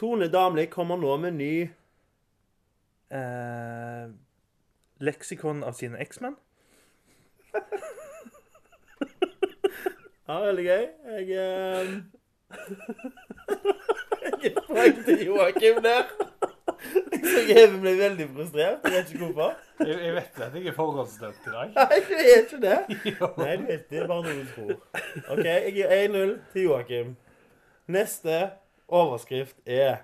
Tone 0.00 0.30
Damli 0.32 0.66
kommer 0.72 0.98
nå 0.98 1.16
med 1.22 1.38
ny 1.38 1.52
Eh, 3.10 4.10
leksikon 5.02 5.64
av 5.66 5.74
sine 5.74 5.98
eksmenn. 5.98 6.36
Ja, 10.28 10.34
veldig 10.46 10.64
gøy. 10.64 10.84
Jeg 11.10 11.30
eh, 11.30 11.86
Jeg 14.42 14.52
er 14.86 15.02
til 15.04 15.24
Joakim 15.26 15.82
der. 15.82 16.04
Jeg 17.12 17.20
så 17.24 17.40
Even 17.62 17.80
ble 17.80 17.92
veldig 17.98 18.26
frustrert. 18.34 18.78
Jeg 18.84 18.92
vet 18.92 19.10
ikke 19.12 19.24
hvorfor. 19.24 19.56
Jeg, 19.80 19.96
jeg 20.04 20.14
vet 20.14 20.40
at 20.46 20.54
jeg 20.54 20.66
er 20.66 20.76
forhåndsdømt 20.76 21.46
i 21.46 21.50
dag. 21.50 21.72
Nei, 21.74 21.98
jeg 22.10 22.30
er 22.34 22.40
ikke 22.44 22.60
det. 22.62 22.78
Nei, 23.42 23.56
du 23.56 23.66
vet 23.66 23.90
det. 23.90 23.98
er 23.98 24.06
bare 24.06 24.22
noe 24.22 24.36
du 24.38 24.46
tror. 24.54 24.72
OK, 25.34 25.44
jeg 25.44 25.74
gir 25.76 25.86
1-0 25.98 26.36
til 26.52 26.62
Joakim. 26.62 27.16
Neste 27.90 28.38
overskrift 28.88 29.56
er 29.66 29.96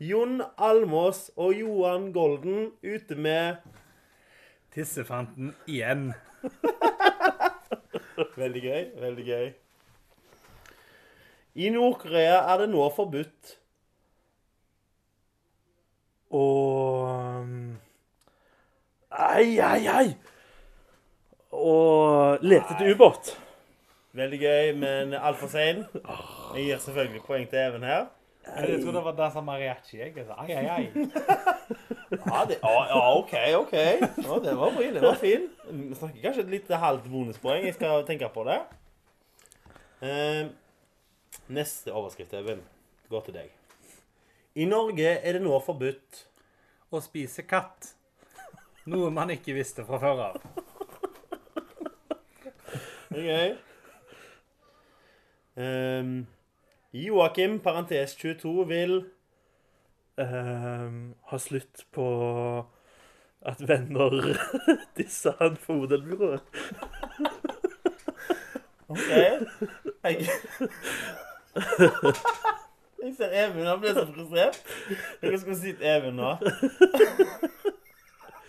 Jon 0.00 0.40
Almås 0.58 1.30
og 1.36 1.54
Johan 1.60 2.12
Golden 2.12 2.70
ute 2.84 3.14
med 3.14 3.56
Tissefanten 4.74 5.54
igjen. 5.66 6.14
Veldig 8.42 8.62
gøy. 8.62 8.82
Veldig 9.00 9.26
gøy. 9.26 9.46
I 11.56 11.70
Nord-Korea 11.72 12.42
er 12.52 12.60
det 12.60 12.68
nå 12.68 12.84
forbudt 12.92 13.54
Og 16.36 17.06
um, 17.08 17.78
Ai, 19.10 19.56
ai, 19.64 19.86
ai! 19.88 20.08
Og 21.56 22.42
lete 22.44 22.74
etter 22.74 22.90
ubåt. 22.92 23.30
Veldig 24.16 24.40
gøy, 24.40 24.72
men 24.76 25.14
altfor 25.14 25.48
sein. 25.48 25.86
Jeg 26.56 26.64
gir 26.66 26.82
selvfølgelig 26.84 27.22
poeng 27.24 27.48
til 27.48 27.58
Even 27.58 27.86
her. 27.86 28.04
Jeg 28.46 28.80
trodde 28.82 28.94
det 28.96 29.04
var 29.04 29.16
dansa 29.18 29.40
mariachi. 29.42 29.98
Jeg 29.98 30.26
sa 30.26 30.36
ai, 30.42 30.52
ai, 30.54 30.66
ai. 30.66 30.86
Ja, 32.26 32.44
det, 32.46 32.58
ja, 32.62 32.82
ja 32.86 32.98
OK, 33.18 33.32
OK. 33.58 33.72
Ja, 33.72 34.38
det 34.42 34.52
var 34.56 34.70
bra. 34.70 34.90
Det 34.94 35.02
var 35.02 35.18
fin. 35.18 35.48
Vi 35.70 35.94
snakker 35.94 36.22
kanskje 36.22 36.44
et 36.44 36.50
lite 36.50 36.78
halvt 36.78 37.08
bonuspoeng. 37.10 37.64
Jeg 37.66 37.74
skal 37.74 38.06
tenke 38.06 38.28
på 38.34 38.44
det. 38.46 38.60
Eh, 40.06 40.46
neste 41.48 41.92
overskrift, 41.92 42.34
Even, 42.38 42.62
går 43.10 43.26
til 43.26 43.34
deg. 43.40 43.50
I 44.54 44.64
Norge 44.70 45.16
er 45.18 45.36
det 45.36 45.42
nå 45.44 45.58
forbudt 45.60 46.22
Å 46.94 47.02
spise 47.02 47.42
katt. 47.42 47.90
Noe 48.86 49.10
man 49.10 49.32
ikke 49.34 49.56
visste 49.56 49.82
fra 49.84 49.98
før 49.98 50.22
av. 50.28 50.36
OK. 53.10 53.56
Um, 55.56 56.26
Joakim, 57.04 57.60
parentes 57.60 58.16
22, 58.16 58.68
vil 58.68 58.98
Um, 60.18 61.14
ha 61.28 61.36
slutt 61.36 61.82
på 61.92 62.04
at 63.44 63.68
venner 63.68 64.14
disser 64.96 65.32
han 65.38 65.56
for 65.60 65.82
Odelbyrået. 65.84 66.40
OK. 68.88 69.10
Jeg, 69.10 69.36
jeg 73.02 73.14
ser 73.18 73.28
Even, 73.44 73.66
han 73.66 73.80
ble 73.80 73.92
så 73.92 74.06
frustrert. 74.14 74.62
Jeg 75.22 75.40
skal 75.40 75.56
si 75.60 75.76
til 75.76 75.84
Even 75.84 76.16
nå. 76.16 76.32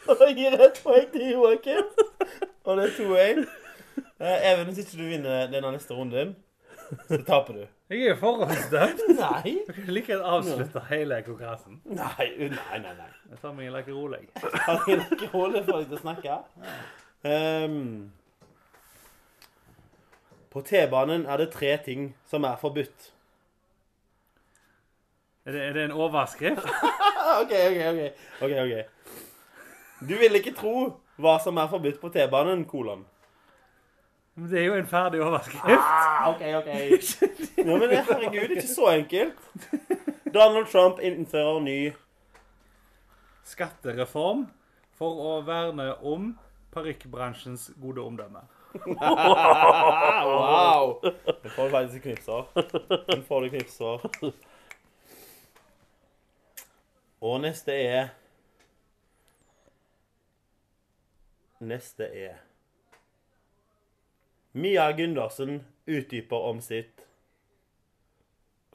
Og 0.08 0.24
jeg 0.24 0.36
gir 0.40 0.56
et 0.56 0.82
poeng 0.84 1.12
til 1.12 1.32
Joakim. 1.34 1.86
Og 2.64 2.78
det 2.78 2.84
er 2.88 2.96
2-1. 2.96 3.44
Eh, 4.24 4.52
Even, 4.54 4.66
hvis 4.72 4.86
ikke 4.86 5.04
du 5.04 5.08
vinner 5.10 5.52
denne 5.52 5.72
neste 5.76 5.94
runden, 5.94 6.36
så 7.08 7.18
taper 7.24 7.54
du. 7.54 7.64
Jeg 7.90 8.02
er 8.02 8.10
jo 8.10 8.16
forhåndsdømt. 8.20 9.02
Nei. 9.22 9.54
Du 9.68 9.74
kan 9.74 9.90
like 9.94 10.12
gjerne 10.12 10.36
avslutte 10.38 10.84
hele 10.90 11.22
konkurransen. 11.26 11.82
Nei, 11.86 12.28
nei, 12.40 12.80
nei. 12.84 12.94
nei. 13.00 13.10
Jeg 13.32 13.42
tar 13.42 13.56
meg 13.56 13.70
en 13.70 13.76
like 13.78 13.96
rolig. 13.96 14.22
Har 14.68 14.84
dere 14.86 15.08
ikke 15.16 15.32
rolig 15.34 15.64
for 15.66 15.80
deg 15.80 15.92
til 15.92 16.00
å 16.00 16.02
snakke? 16.02 16.40
Um, 17.28 17.78
på 20.54 20.64
T-banen 20.68 21.28
er 21.28 21.44
det 21.44 21.52
tre 21.56 21.74
ting 21.86 22.12
som 22.30 22.48
er 22.48 22.60
forbudt. 22.62 23.12
Er 25.48 25.56
det, 25.56 25.62
er 25.64 25.76
det 25.76 25.84
en 25.88 25.96
overskrift? 25.96 26.64
OK, 27.42 27.52
OK, 27.52 27.82
OK. 27.92 28.24
ok, 28.42 28.56
ok. 28.64 29.22
Du 30.08 30.16
vil 30.20 30.40
ikke 30.40 30.56
tro 30.56 30.74
hva 31.18 31.38
som 31.42 31.58
er 31.58 31.70
forbudt 31.72 32.02
på 32.02 32.12
T-banen, 32.14 32.66
kolon. 32.70 33.06
Men 34.38 34.50
Det 34.52 34.60
er 34.62 34.66
jo 34.68 34.74
en 34.78 34.88
ferdig 34.88 35.22
overskrift. 35.26 35.66
Ah, 35.66 36.28
OK, 36.30 36.42
OK. 36.60 36.68
Ja, 37.58 37.64
men 37.66 37.90
herregud, 37.90 38.34
det 38.34 38.44
er 38.44 38.50
ikke 38.60 38.68
så 38.70 38.86
enkelt. 38.94 39.38
Donald 40.34 40.68
Trump 40.70 41.00
innfører 41.02 41.60
ny 41.66 41.78
Skattereform 43.48 44.44
for 45.00 45.12
å 45.24 45.32
verne 45.48 45.88
om 46.06 46.36
parykkbransjens 46.76 47.72
gode 47.82 48.02
omdømme. 48.06 48.42
Wow! 48.86 51.00
Du 51.02 51.50
får 51.56 51.68
faktisk 51.74 52.02
knipser. 52.06 52.42
Du 53.10 53.22
får 53.26 53.40
du 53.42 53.48
knipser. 53.56 53.98
Og 57.26 57.42
neste 57.42 57.74
er 57.74 58.14
Neste 61.58 62.06
er 62.14 62.38
Mia 64.58 64.92
Gundersen 64.98 65.60
utdyper 65.86 66.48
om 66.50 66.62
sitt 66.62 67.04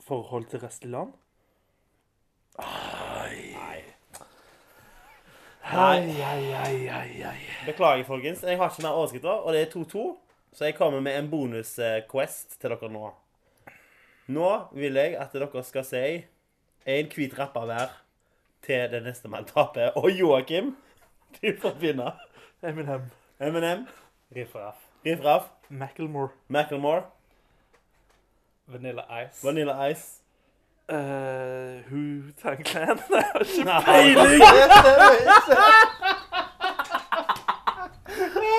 Forhold 0.02 0.48
til 0.50 0.62
resten 0.62 0.90
av 0.90 0.94
land. 0.94 1.12
Nei. 2.58 3.82
Ai, 5.62 6.22
ai, 6.26 6.54
ai, 6.58 6.88
ai, 6.90 7.22
ai. 7.22 7.38
Beklager, 7.66 8.02
folkens. 8.04 8.42
Jeg 8.42 8.58
har 8.58 8.70
ikke 8.70 8.82
mer 8.82 8.98
overskrifter, 8.98 9.30
og 9.46 9.54
det 9.54 9.62
er 9.62 9.70
2-2. 9.70 10.04
Så 10.52 10.66
jeg 10.66 10.76
kommer 10.76 11.00
med 11.00 11.16
en 11.16 11.30
bonus-quest 11.30 12.58
til 12.60 12.74
dere 12.74 12.90
nå. 12.92 13.12
Nå 14.34 14.50
vil 14.74 14.98
jeg 15.00 15.16
at 15.22 15.34
dere 15.34 15.64
skal 15.64 15.86
si 15.86 16.04
en 16.86 17.10
hvit 17.14 17.38
rapper 17.38 17.66
hver 17.70 17.98
til 18.66 18.86
det 18.92 19.02
neste 19.06 19.30
man 19.32 19.46
taper. 19.48 19.94
Og 19.96 20.10
Joakim, 20.10 20.74
du 21.38 21.52
får 21.62 21.78
begynne. 21.78 22.12
Eminem. 22.62 23.10
Eminem, 23.40 23.86
Riff 24.34 24.54
raff. 24.54 24.91
Riff 25.04 25.20
Raff, 25.24 25.50
Macklemore. 25.70 26.30
Macklemore, 26.48 27.04
Vanilla 28.68 29.04
Ice. 29.10 29.42
Vanilla 29.42 29.88
Ice. 29.90 30.20
Uh, 30.88 31.82
Who 31.88 32.32
Tang 32.40 32.62
Clan? 32.64 32.98
Jeg 33.10 33.24
har 33.32 33.40
ikke 33.40 33.84
peiling! 33.84 34.42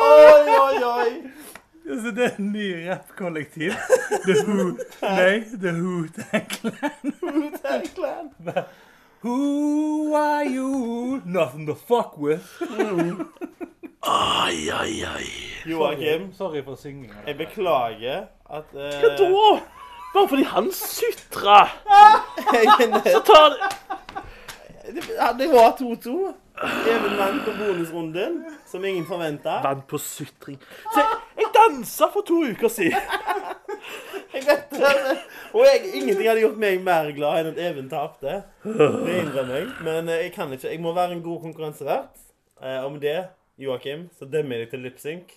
Oi, 0.04 0.48
oi, 0.62 0.84
oi. 0.84 1.32
Altså, 1.90 2.12
det 2.12 2.24
er 2.26 2.36
en 2.40 2.52
ny 2.52 2.88
rappkollektiv. 2.90 3.72
The 4.26 4.36
Who 4.48 4.78
Nei, 5.02 5.44
The 5.62 5.72
Who 5.74 6.08
Clan. 6.50 7.14
Wu-Tang 7.22 7.88
Clan. 7.96 8.30
Who 9.22 10.16
are 10.16 10.46
you? 10.46 11.22
Nothing 11.26 11.68
to 11.68 11.76
fuck 11.76 12.18
with. 12.18 12.44
Ai, 14.04 14.70
ai, 14.70 15.04
ai. 15.16 15.28
Joakim, 15.66 16.34
Sorry 16.34 16.64
for 16.64 16.76
syngingen. 16.76 17.16
jeg 17.28 17.38
beklager 17.38 18.26
at 18.50 18.74
Hva 18.74 18.90
eh, 18.90 19.18
da? 19.20 19.60
Bare 20.14 20.28
fordi 20.30 20.44
han 20.44 20.72
sutra, 20.72 21.68
så 23.14 23.22
tar 23.26 23.50
det. 23.54 23.60
Det 25.40 25.48
var 25.50 25.72
2-2. 25.80 26.34
Even 26.64 27.18
vant 27.18 27.46
på 27.46 27.52
bonusrunden, 27.58 28.46
som 28.68 28.86
ingen 28.86 29.06
forventa. 29.06 29.56
Vant 29.64 29.88
på 29.88 29.98
sutring. 29.98 30.60
Se, 30.94 31.02
jeg 31.40 31.50
dansa 31.56 32.12
for 32.14 32.22
to 32.28 32.44
uker 32.52 32.70
siden. 32.70 33.00
Jeg 34.34 34.44
vet 34.48 34.70
det. 34.72 35.18
Og 35.54 35.66
jeg, 35.66 35.82
ingenting 35.94 36.28
hadde 36.30 36.42
gjort 36.44 36.60
meg 36.62 36.84
mer 36.86 37.10
glad 37.16 37.40
enn 37.42 37.50
at 37.54 37.60
Even 37.62 37.90
tapte. 37.90 38.40
Det 38.64 39.18
innrømmer 39.20 39.56
jeg. 39.60 39.68
Men 39.86 40.10
eh, 40.10 40.24
jeg 40.28 40.32
kan 40.36 40.54
ikke. 40.54 40.70
Jeg 40.70 40.82
må 40.82 40.94
være 40.94 41.18
en 41.18 41.26
god 41.26 41.42
konkurransevert. 41.48 42.22
Eh, 42.64 42.86
om 42.86 43.00
det, 43.02 43.18
Joakim, 43.58 44.08
så 44.18 44.26
demmer 44.26 44.64
jeg 44.64 44.72
til 44.72 44.82
lipsync. 44.88 45.34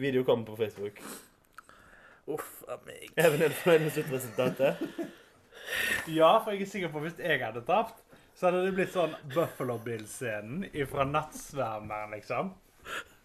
Video 0.00 0.22
kommer 0.24 0.46
på 0.48 0.56
Facebook. 0.60 1.00
Uff 2.30 2.62
a 2.68 2.76
meg. 2.86 3.08
Er 3.16 3.32
vi 3.32 3.48
fornøyd 3.62 3.84
med 3.86 3.94
sluttresultatet? 3.94 4.84
Ja, 6.10 6.30
for 6.42 6.52
jeg 6.54 6.64
er 6.64 6.70
sikker 6.70 6.90
på 6.92 7.00
at 7.00 7.06
hvis 7.08 7.20
jeg 7.24 7.40
hadde 7.44 7.62
tapt, 7.68 8.00
så 8.36 8.48
hadde 8.48 8.64
det 8.66 8.74
blitt 8.76 8.92
sånn 8.94 9.12
Buffalo 9.34 9.76
Bill-scenen 9.84 10.64
fra 10.90 11.04
Nattsvermeren, 11.08 12.14
liksom. 12.16 12.52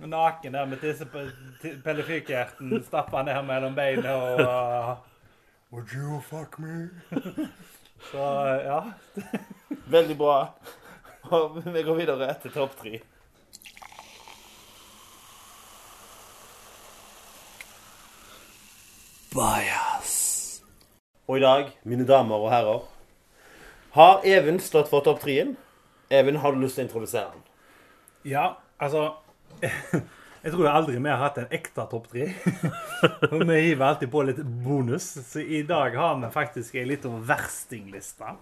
Naken 0.04 0.54
der 0.58 0.68
med 0.68 0.82
tisse 0.84 1.08
på 1.08 1.24
t- 1.62 1.76
pellefyrkjerten, 1.86 2.74
stappa 2.84 3.22
ned 3.24 3.39
mellom 3.48 3.76
beina 3.78 4.16
og 4.20 4.41
uh, 4.43 4.96
Would 5.72 5.93
you 5.96 6.20
fuck 6.24 6.58
me? 6.60 6.89
så 8.12 8.26
ja. 8.66 8.82
Veldig 9.91 10.18
bra. 10.20 10.36
Og 11.32 11.61
vi 11.73 11.84
går 11.84 11.95
videre 11.97 12.34
til 12.41 12.51
topp 12.53 12.76
tre. 12.80 12.99
Bias. 19.36 20.13
Og 21.28 21.38
i 21.38 21.41
dag, 21.41 21.71
mine 21.84 22.05
damer 22.07 22.36
og 22.36 22.51
herrer, 22.53 22.84
har 23.95 24.21
Even 24.28 24.59
stått 24.59 24.91
for 24.91 25.03
topp 25.03 25.23
treen. 25.23 25.55
Even, 26.09 26.36
har 26.36 26.53
du 26.53 26.61
lyst 26.61 26.78
til 26.78 26.86
å 26.86 26.88
introdusere 26.88 27.32
den? 27.34 27.41
Ja, 28.26 28.45
altså 28.80 29.15
Jeg 30.45 30.53
tror 30.53 30.67
aldri 30.69 30.99
vi 30.99 31.09
har 31.09 31.17
hatt 31.23 31.39
en 31.41 31.53
ekte 31.57 31.88
topp 31.89 32.05
tre. 32.11 32.28
Vi 33.49 33.55
hiver 33.65 33.86
alltid 33.88 34.11
på 34.13 34.21
litt 34.28 34.43
bonus, 34.61 35.07
så 35.26 35.41
i 35.41 35.63
dag 35.65 35.95
har 35.97 36.19
vi 36.21 36.30
faktisk 36.30 36.76
ei 36.78 36.84
lita 36.86 37.09
verstingliste. 37.09 38.36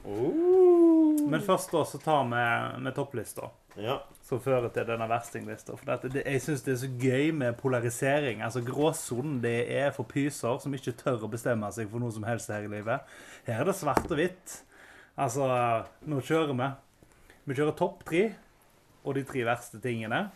Men 1.22 1.44
først 1.44 1.74
da 1.74 1.84
så 1.88 2.00
tar 2.02 2.24
vi 2.30 2.46
med 2.84 2.96
topplista. 2.96 3.52
Ja. 3.76 4.04
som 4.22 4.38
fører 4.42 4.70
til 4.70 4.86
denne 4.88 5.08
verstinglista. 5.10 5.74
For 5.78 5.90
dette, 5.90 6.10
det, 6.14 6.22
jeg 6.30 6.42
syns 6.44 6.62
det 6.66 6.74
er 6.76 6.80
så 6.84 6.90
gøy 7.02 7.32
med 7.36 7.58
polarisering. 7.58 8.44
Altså 8.46 8.62
Gråsonen 8.66 9.40
det 9.44 9.66
er 9.74 9.90
for 9.96 10.08
pyser 10.10 10.60
som 10.62 10.76
ikke 10.78 10.94
tør 11.00 11.26
å 11.26 11.32
bestemme 11.32 11.70
seg 11.74 11.90
for 11.92 12.04
noe 12.04 12.14
som 12.14 12.26
helst 12.28 12.52
her 12.54 12.68
i 12.68 12.72
livet. 12.72 13.04
Her 13.48 13.64
er 13.64 13.70
det 13.70 13.76
svart 13.80 14.06
og 14.08 14.20
hvitt. 14.20 14.60
Altså, 15.18 15.48
nå 16.10 16.22
kjører 16.26 16.54
vi. 16.58 16.70
Vi 17.50 17.58
kjører 17.58 17.78
topp 17.78 18.06
tre 18.08 18.24
og 19.04 19.18
de 19.18 19.26
tre 19.28 19.44
verste 19.46 19.82
tingene 19.84 20.28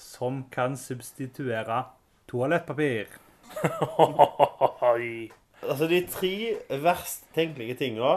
som 0.00 0.44
kan 0.52 0.78
substituere 0.80 1.82
toalettpapir. 2.30 3.10
Altså 5.66 5.86
de 5.88 6.02
tre 6.12 6.34
verst 6.84 7.24
tenkelige 7.34 7.78
tinga 7.80 8.10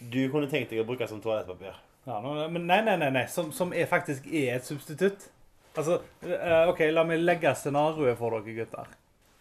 du 0.00 0.22
kunne 0.32 0.48
tenkt 0.50 0.70
deg 0.72 0.80
å 0.82 0.86
bruke 0.88 1.06
som 1.08 1.20
toalettpapir. 1.20 1.76
Ja, 2.08 2.20
men 2.48 2.64
nei, 2.66 2.80
nei, 2.86 2.96
nei, 2.96 3.10
nei. 3.12 3.26
Som, 3.28 3.50
som 3.52 3.74
er, 3.76 3.84
faktisk 3.90 4.26
er 4.26 4.54
et 4.56 4.64
substitutt. 4.66 5.26
Altså, 5.76 6.00
eh, 6.24 6.68
OK, 6.70 6.80
la 6.90 7.04
meg 7.06 7.20
legge 7.22 7.52
scenarioet 7.54 8.16
for 8.18 8.34
dere 8.38 8.54
gutter. 8.56 8.88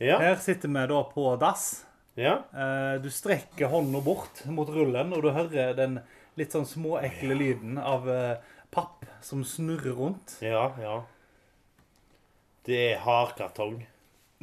Ja. 0.03 0.19
Her 0.21 0.35
sitter 0.43 0.69
vi 0.71 0.83
da 0.91 0.99
på 1.13 1.23
dass. 1.41 1.85
ja. 2.19 2.35
Eh, 2.53 2.99
Du 3.01 3.09
strekker 3.09 3.71
hånda 3.71 4.01
bort 4.03 4.43
mot 4.45 4.69
rullen, 4.69 5.13
og 5.15 5.23
du 5.23 5.31
hører 5.31 5.73
den 5.77 5.99
litt 6.39 6.51
sånn 6.55 6.67
småekle 6.67 7.35
lyden 7.35 7.79
av 7.81 8.05
eh, 8.11 8.35
papp 8.71 9.07
som 9.25 9.41
snurrer 9.43 9.95
rundt. 9.97 10.37
Ja, 10.45 10.69
ja. 10.79 10.99
Det 12.67 12.77
er 12.93 13.01
hardkartong. 13.03 13.79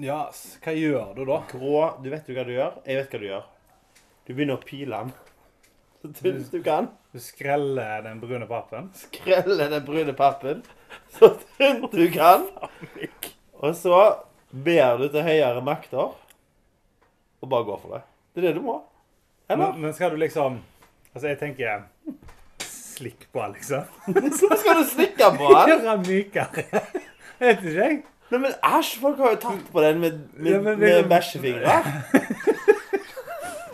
Ja, 0.01 0.27
yes. 0.29 0.59
hva 0.65 0.73
gjør 0.77 1.13
du 1.17 1.23
da? 1.29 1.39
Grå 1.49 1.77
Du 2.05 2.11
vet 2.13 2.27
jo 2.29 2.35
hva 2.37 2.43
du 2.45 2.53
gjør? 2.53 2.75
Jeg 2.85 2.99
vet 2.99 3.13
hva 3.15 3.21
du 3.23 3.27
gjør. 3.31 3.47
Du 4.27 4.33
begynner 4.35 4.59
å 4.59 4.65
pile 4.67 4.99
den. 5.05 5.13
Tynt 6.15 6.53
du 6.53 6.63
kan. 6.63 6.89
Du 7.13 7.21
skreller 7.21 8.03
den 8.05 8.21
brune 8.21 8.47
pappen. 8.47 8.91
Skreller 8.95 9.71
den 9.73 9.85
brune 9.87 10.13
pappen 10.17 10.63
så 11.19 11.31
tynt 11.57 11.93
du 11.93 12.11
kan. 12.13 12.47
Og 13.53 13.77
så 13.77 14.01
ber 14.51 15.01
du 15.01 15.09
til 15.09 15.25
høyere 15.27 15.63
makter 15.65 16.13
og 17.41 17.51
bare 17.51 17.67
går 17.69 17.81
for 17.83 17.97
det. 17.97 18.03
Det 18.35 18.43
er 18.43 18.49
det 18.49 18.57
du 18.59 18.65
må. 18.67 18.81
Eller? 19.49 19.73
Men, 19.73 19.83
men 19.87 19.95
skal 19.95 20.11
du 20.11 20.17
liksom 20.21 20.63
Altså, 21.15 21.29
jeg 21.31 21.39
tenker 21.41 21.85
Slikk 22.61 23.23
på, 23.33 23.41
liksom. 23.55 23.85
Så 24.39 24.49
skal 24.61 24.81
du 24.81 24.85
slikke 24.89 25.31
på 25.37 25.49
den? 25.53 25.71
Gjøre 25.71 25.97
den 25.97 26.05
mykere. 26.05 26.83
Vet 27.39 27.65
ikke 27.65 27.73
jeg. 27.77 27.97
Nei, 28.27 28.41
men 28.43 28.55
æsj, 28.65 28.97
folk 29.01 29.21
har 29.23 29.37
jo 29.37 29.39
tatt 29.45 29.69
på 29.73 29.83
den 29.85 30.01
med, 30.03 30.17
med, 30.35 30.53
Ja, 30.53 30.61
med 30.77 31.09
bæsjefingre. 31.09 31.77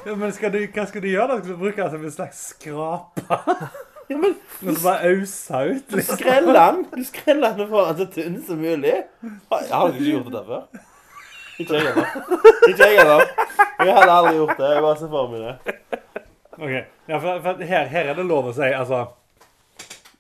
Ja, 0.07 0.14
men 0.18 0.32
skal 0.34 0.50
du, 0.55 0.59
hva 0.74 0.84
skal 0.90 1.03
du 1.05 1.09
gjøre? 1.12 1.28
da? 1.30 1.36
Skal 1.42 1.55
du 1.55 1.61
bruke 1.62 1.78
den 1.82 1.90
som 1.94 2.05
en 2.05 2.14
slags 2.18 2.44
skrape? 2.53 3.22
Ja, 4.11 4.16
men 4.18 4.32
Og 4.66 4.74
så 4.76 4.82
bare 4.82 5.09
ause 5.09 5.59
ut? 5.70 5.84
du 5.88 5.94
Liksom. 5.96 6.16
skreller 6.18 6.57
den. 6.59 6.80
Du 6.90 7.05
skreller 7.07 7.55
den 7.57 7.68
for 7.70 7.86
den 7.86 8.00
så 8.00 8.07
tynn 8.12 8.34
som 8.44 8.59
mulig. 8.61 8.96
Har, 9.53 9.62
har 9.70 9.86
dere 9.92 10.03
ikke 10.03 10.11
gjort 10.11 10.32
det 10.34 10.42
før? 10.48 10.82
Ikke 11.62 11.78
jeg 11.78 11.86
heller. 11.86 12.11
Ikke 12.68 12.88
jeg 12.90 12.98
heller. 12.98 13.22
Jeg 13.78 13.94
hadde 13.96 14.16
aldri 14.18 14.34
gjort 14.40 14.53
det. 14.59 14.68
Jeg 14.74 14.82
bare 14.84 14.98
ser 15.00 15.12
for 15.14 15.30
meg 15.32 15.46
det. 15.46 15.78
Ok, 16.59 16.74
ja, 17.09 17.16
for, 17.22 17.40
for 17.46 17.64
her, 17.70 17.86
her 17.94 18.11
er 18.12 18.18
det 18.18 18.26
lov 18.28 18.50
å 18.50 18.55
si, 18.59 18.68
altså 18.82 19.00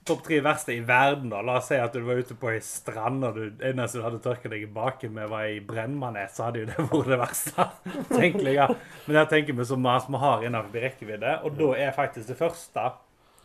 Topp 0.04 0.24
tre 0.26 0.40
verste 0.42 0.74
i 0.74 0.80
verden, 0.82 1.28
da. 1.30 1.40
La 1.46 1.60
oss 1.60 1.68
si 1.70 1.76
at 1.78 1.92
du 1.94 2.00
var 2.02 2.18
ute 2.18 2.34
på 2.34 2.48
ei 2.50 2.58
strand, 2.64 3.22
og 3.28 3.36
du 3.38 3.60
eneste 3.68 4.00
du 4.00 4.02
hadde 4.02 4.18
tørka 4.24 4.50
deg 4.50 4.64
i 4.64 4.70
baken 4.74 5.12
med, 5.14 5.28
var 5.30 5.44
ei 5.46 5.60
brennmanet, 5.62 6.32
så 6.34 6.48
hadde 6.48 6.64
jo 6.64 6.70
det 6.72 6.78
vært 6.90 7.10
det 7.12 7.18
verste. 7.20 7.66
tenkelige. 8.10 8.66
Men 9.06 9.20
her 9.20 9.28
tenker 9.30 9.54
vi 9.60 9.66
så 9.68 9.78
mye 9.78 10.00
som 10.02 10.16
vi 10.16 10.22
har 10.24 10.42
innenfor 10.48 10.82
rekkevidde, 10.88 11.36
og 11.46 11.54
da 11.60 11.68
er 11.84 11.94
faktisk 11.94 12.32
det 12.32 12.38
første 12.40 12.88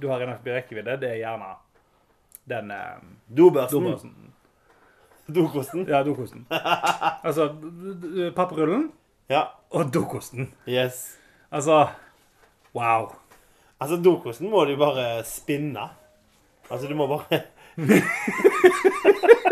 du 0.02 0.08
har 0.10 0.22
innenfor 0.26 0.54
rekkevidde, 0.58 0.98
det 1.02 1.12
er 1.14 1.22
gjerne 1.22 1.52
den 2.50 2.74
eh, 2.74 3.06
dobørsten. 3.38 4.16
Dokosten. 5.28 5.86
Ja, 5.92 6.02
dokosten. 6.08 6.46
Altså 6.50 7.50
d- 7.60 8.32
Ja. 9.30 9.42
og 9.76 9.90
dokosten. 9.94 10.54
Yes. 10.66 11.18
Altså 11.52 11.90
Wow. 12.74 13.12
Altså, 13.82 13.98
dokosten 14.02 14.50
må 14.50 14.64
du 14.70 14.76
bare 14.80 15.24
spinne. 15.28 15.90
Altså, 16.70 16.88
du 16.88 16.96
må 17.00 17.08
bare 17.08 17.42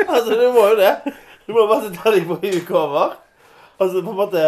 Altså, 0.08 0.32
du 0.36 0.48
må 0.54 0.70
jo 0.72 0.78
det. 0.80 0.94
Du 1.48 1.54
må 1.56 1.68
bare 1.70 1.92
ta 1.96 2.12
deg 2.14 2.26
på 2.30 2.38
huk 2.42 2.72
over. 2.76 3.18
Altså 3.80 4.02
på 4.02 4.14
en 4.14 4.18
måte 4.18 4.46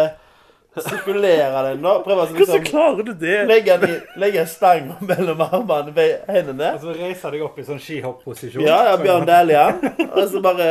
sirkulere 0.78 1.62
den, 1.70 1.80
da. 1.82 1.94
Prøve 2.04 2.22
å 2.22 2.28
Hvordan 2.28 2.38
liksom 2.38 2.64
klarer 2.68 3.02
du 3.06 3.12
det? 3.18 3.38
legge, 3.48 3.76
den 3.82 3.94
i, 3.96 3.98
legge 4.22 4.42
en 4.44 4.50
stang 4.50 4.92
mellom 5.08 5.40
armene 5.42 5.94
ved 5.96 6.28
hendene. 6.30 6.72
Altså 6.76 6.94
reise 6.94 7.32
deg 7.34 7.42
opp 7.46 7.58
i 7.58 7.66
sånn 7.66 7.80
skihopp-posisjon. 7.82 8.62
Ja, 8.66 8.78
ja, 8.90 8.96
Bjørn 9.00 9.26
Dæhlie. 9.28 9.64
Og 10.12 10.24
så 10.30 10.42
bare 10.44 10.68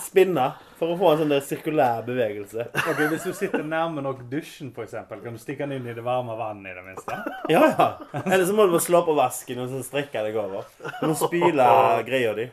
spinne. 0.00 0.50
For 0.80 0.94
å 0.94 0.96
få 0.96 1.10
en 1.12 1.18
sånn 1.20 1.32
der 1.34 1.42
sirkulær 1.44 2.00
bevegelse. 2.06 2.64
Ok, 2.72 3.02
Hvis 3.12 3.26
du 3.28 3.34
sitter 3.36 3.60
nærme 3.68 4.00
nok 4.00 4.22
dusjen, 4.30 4.70
for 4.72 4.86
eksempel, 4.86 5.20
kan 5.20 5.36
du 5.36 5.40
stikke 5.42 5.66
den 5.68 5.76
inn 5.76 5.90
i 5.92 5.96
det 5.96 6.04
varme 6.06 6.32
vannet 6.38 6.72
i 6.72 6.76
det 6.78 6.84
minste? 6.86 7.18
Ja, 7.52 7.66
ja. 7.68 7.88
Eller 8.22 8.46
så 8.48 8.56
må 8.56 8.64
du 8.64 8.72
bare 8.72 8.86
slå 8.86 9.02
på 9.04 9.16
vasken 9.18 9.60
og 9.60 9.68
så 9.68 9.82
strekke 9.84 10.22
deg 10.24 10.38
over. 10.40 10.64
Du 11.02 11.10
må 11.10 11.16
spyle 11.20 11.66
greia 12.08 12.32
di. 12.38 12.48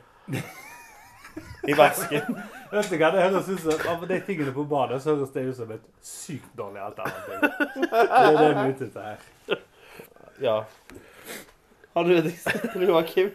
I 1.72 1.76
vasken. 1.78 2.36
Vet 2.72 2.90
du 2.92 2.98
hva, 3.00 3.14
det 3.16 3.24
høres 3.24 3.48
ut 3.48 3.62
som 3.64 3.88
Av 3.94 4.02
de 4.10 4.18
tingene 4.28 4.52
på 4.56 4.66
badet 4.68 5.00
så 5.04 5.14
høres 5.14 5.32
det 5.32 5.46
ut 5.48 5.60
som 5.62 5.72
et 5.72 5.86
sykt 6.04 6.50
dårlig 6.60 6.84
alternativ. 6.84 7.48
Det 7.80 7.92
er 8.04 8.40
det 8.42 8.50
vi 8.50 8.64
er 8.66 8.74
ute 8.74 8.90
etter 8.90 9.08
her. 9.08 9.64
Ja. 10.44 10.58
Har 11.98 12.04
du 12.04 12.12
et 12.14 12.26
eksempel, 12.30 12.84
Joakim? 12.92 13.30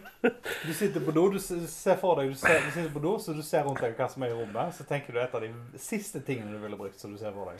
Du 0.63 0.73
sitter 0.73 1.01
på 1.03 1.11
do, 1.11 1.25
du 1.33 1.39
ser 1.39 1.97
for 1.99 2.15
deg, 2.15 2.29
du, 2.31 2.37
ser, 2.39 2.61
du 2.63 2.69
sitter 2.71 2.93
på 2.93 3.01
do, 3.03 3.17
så 3.19 3.33
du 3.35 3.41
ser 3.43 3.65
rundt 3.67 3.81
deg 3.83 3.97
hva 3.97 4.07
som 4.07 4.23
er 4.23 4.31
i 4.31 4.37
rommet. 4.37 4.71
Så 4.77 4.85
tenker 4.87 5.11
du 5.11 5.19
et 5.19 5.35
av 5.35 5.43
de 5.43 5.49
siste 5.83 6.21
tingene 6.23 6.55
du 6.55 6.61
ville 6.63 6.79
brukt, 6.79 6.95
som 6.95 7.11
du 7.11 7.19
ser 7.19 7.35
for 7.35 7.51
deg. 7.51 7.59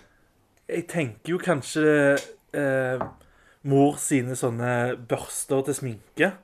Jeg 0.71 0.87
tenker 0.87 1.35
jo 1.35 1.41
kanskje 1.43 2.15
eh, 2.55 3.03
mor 3.67 3.99
sine 3.99 4.39
sånne 4.39 4.71
børster 5.11 5.67
til 5.67 5.79
sminke. 5.81 6.31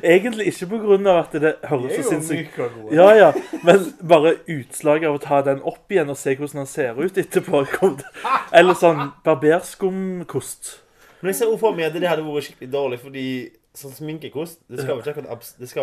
Egentlig 0.00 0.54
ikke 0.54 0.80
av 0.96 1.16
at 1.18 1.40
det 1.44 1.56
høres 1.68 1.98
så 1.98 2.08
sinnssykt. 2.14 2.56
Ja, 2.96 3.12
ja. 3.12 3.32
Men 3.68 3.90
bare 4.00 4.38
utslaget 4.48 5.12
av 5.12 5.18
å 5.18 5.26
ta 5.28 5.44
den 5.44 5.60
opp 5.60 5.92
igjen 5.92 6.08
og 6.08 6.16
se 6.16 6.40
hvordan 6.40 6.64
han 6.64 6.70
ser 6.70 6.96
ut 6.96 7.20
etterpå. 7.20 7.66
Eller 8.56 8.80
sånn 8.80 9.10
barberskumkost. 9.26 10.78
Men 11.20 11.32
jeg 11.32 11.40
ser 11.40 11.56
for 11.60 11.76
meg 11.76 11.90
at 11.90 11.96
det 11.96 12.08
hadde 12.08 12.24
vært 12.24 12.46
skikkelig 12.48 12.72
dårlig, 12.72 12.98
fordi 13.02 13.26
sånn 13.76 13.92
sminkekost 13.94 14.64
Det 14.66 14.80
skal 14.82 14.96
jo 14.96 15.02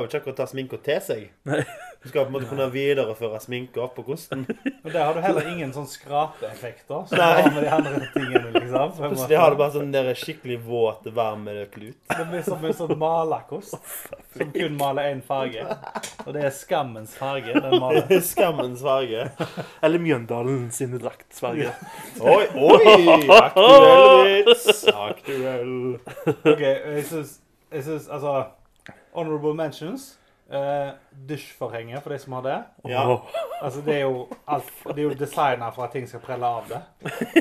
ikke 0.10 0.20
akkurat, 0.20 0.36
ta 0.36 0.46
sminka 0.50 0.78
til 0.84 0.98
seg. 1.04 1.22
Nei. 1.48 1.62
Du 2.04 2.10
skal 2.12 2.26
på 2.26 2.30
en 2.30 2.34
måte 2.36 2.50
kunne 2.50 2.68
videreføre 2.74 3.40
sminka 3.42 3.82
oppå 3.86 4.04
kosten. 4.06 4.44
Og 4.84 4.90
der 4.92 5.02
har 5.06 5.16
du 5.16 5.22
heller 5.24 5.48
ingen 5.50 5.72
sånn 5.76 5.88
skrapeeffekter 5.90 7.08
Så 7.10 7.18
Nei. 7.18 7.30
har 7.42 7.48
med 7.56 7.64
de 7.64 7.72
andre 7.74 8.10
tingene, 8.14 8.52
liksom. 8.58 8.92
Plutselig 9.00 9.40
har 9.40 9.56
du 9.56 9.60
bare 9.62 9.74
sånn 9.78 9.94
der 9.96 10.12
skikkelig 10.20 10.60
våt, 10.68 11.08
varm 11.16 11.48
klut. 11.74 11.98
Det 12.12 12.28
blir 12.30 12.44
som 12.46 12.68
en 12.68 12.76
sånn 12.78 12.94
malerkost 13.00 13.78
som 14.38 14.52
kun 14.54 14.78
maler 14.78 15.14
én 15.14 15.24
farge. 15.26 15.64
Og 16.28 16.32
det 16.36 16.44
er 16.50 16.54
skammens 16.56 17.16
farge 17.18 17.56
den 17.56 17.80
maler. 17.82 18.20
Skammens 18.34 18.84
farge. 18.86 19.30
Eller 19.82 20.04
Mjøndalen 20.04 20.70
sine 20.76 21.00
draktsverger. 21.02 21.74
Oi, 22.22 22.46
oi! 22.54 23.28
Aktuell 23.40 24.46
vits. 24.46 24.86
Aktuell. 24.92 25.76
OK, 26.28 26.62
jeg 26.62 27.06
syns, 27.10 27.38
jeg 27.72 27.84
syns 27.84 28.08
altså 28.08 28.38
Honorable 29.14 29.54
mentions. 29.58 30.16
Uh, 30.48 30.94
Dusjforhenger 31.28 32.00
for 32.00 32.10
de 32.10 32.20
som 32.20 32.34
har 32.34 32.44
det. 32.44 32.64
Ja. 32.84 33.24
Altså, 33.62 33.82
det 33.82 33.96
er 33.96 34.02
jo 34.06 34.28
alt 34.46 34.70
Det 34.86 35.02
er 35.02 35.02
jo 35.02 35.16
designa 35.20 35.72
for 35.76 35.84
at 35.84 35.92
ting 35.92 36.06
skal 36.08 36.22
prelle 36.24 36.48
av 36.48 36.70
det. 36.70 36.80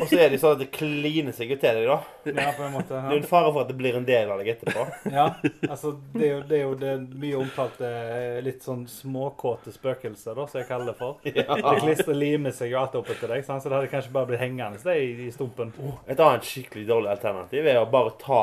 Og 0.01 0.09
så 0.09 0.18
er 0.24 0.33
det 0.33 0.41
sånn 0.43 0.57
at 0.57 0.64
det 0.64 0.68
kliner 0.74 1.37
seg 1.37 1.53
jo 1.53 1.59
til 1.61 1.79
deg, 1.79 1.87
da. 1.87 2.01
Ja, 2.33 2.49
på 2.57 2.64
en 2.66 2.74
måte. 2.74 2.97
Det 2.97 3.12
er 3.12 3.14
jo 3.14 3.22
en 3.22 3.29
fare 3.31 3.53
for 3.53 3.62
at 3.62 3.70
det 3.70 3.79
blir 3.79 4.01
en 4.01 4.09
del 4.09 4.33
av 4.33 4.43
deg 4.43 4.51
etterpå. 4.57 4.89
Ja, 5.14 5.29
altså 5.68 5.95
det 6.16 6.24
er 6.24 6.33
jo 6.33 6.43
det, 6.49 6.59
er 6.59 6.64
jo 6.64 6.74
det 6.81 6.95
mye 7.22 7.39
omtalte 7.45 7.87
eh, 7.87 8.41
litt 8.43 8.66
sånn 8.66 8.87
småkåte 8.91 9.70
spøkelset, 9.77 10.33
da, 10.35 10.49
som 10.51 10.62
jeg 10.62 10.70
kaller 10.72 10.91
det 10.91 10.99
for. 10.99 11.20
Det 11.22 11.47
klistrer 11.85 12.18
limer 12.18 12.57
seg 12.57 12.72
jo 12.72 12.81
alt 12.81 12.97
opp 12.99 13.12
etter 13.12 13.37
deg, 13.37 13.47
sant? 13.47 13.62
så 13.62 13.70
det 13.70 13.79
hadde 13.79 13.93
kanskje 13.93 14.16
bare 14.16 14.33
blitt 14.33 14.43
hengende 14.43 14.83
det 14.83 14.99
i, 15.05 15.12
i 15.29 15.33
stumpen. 15.35 15.70
Et 16.09 16.18
annet 16.18 16.49
skikkelig 16.49 16.89
dårlig 16.91 17.14
alternativ 17.14 17.70
er 17.70 17.85
å 17.85 17.91
bare 17.93 18.16
ta 18.18 18.43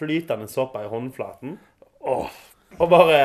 flytende 0.00 0.48
såpe 0.50 0.82
i 0.84 0.88
håndflaten. 0.90 1.58
Åh, 2.00 2.38
og 2.78 2.88
bare 2.90 3.20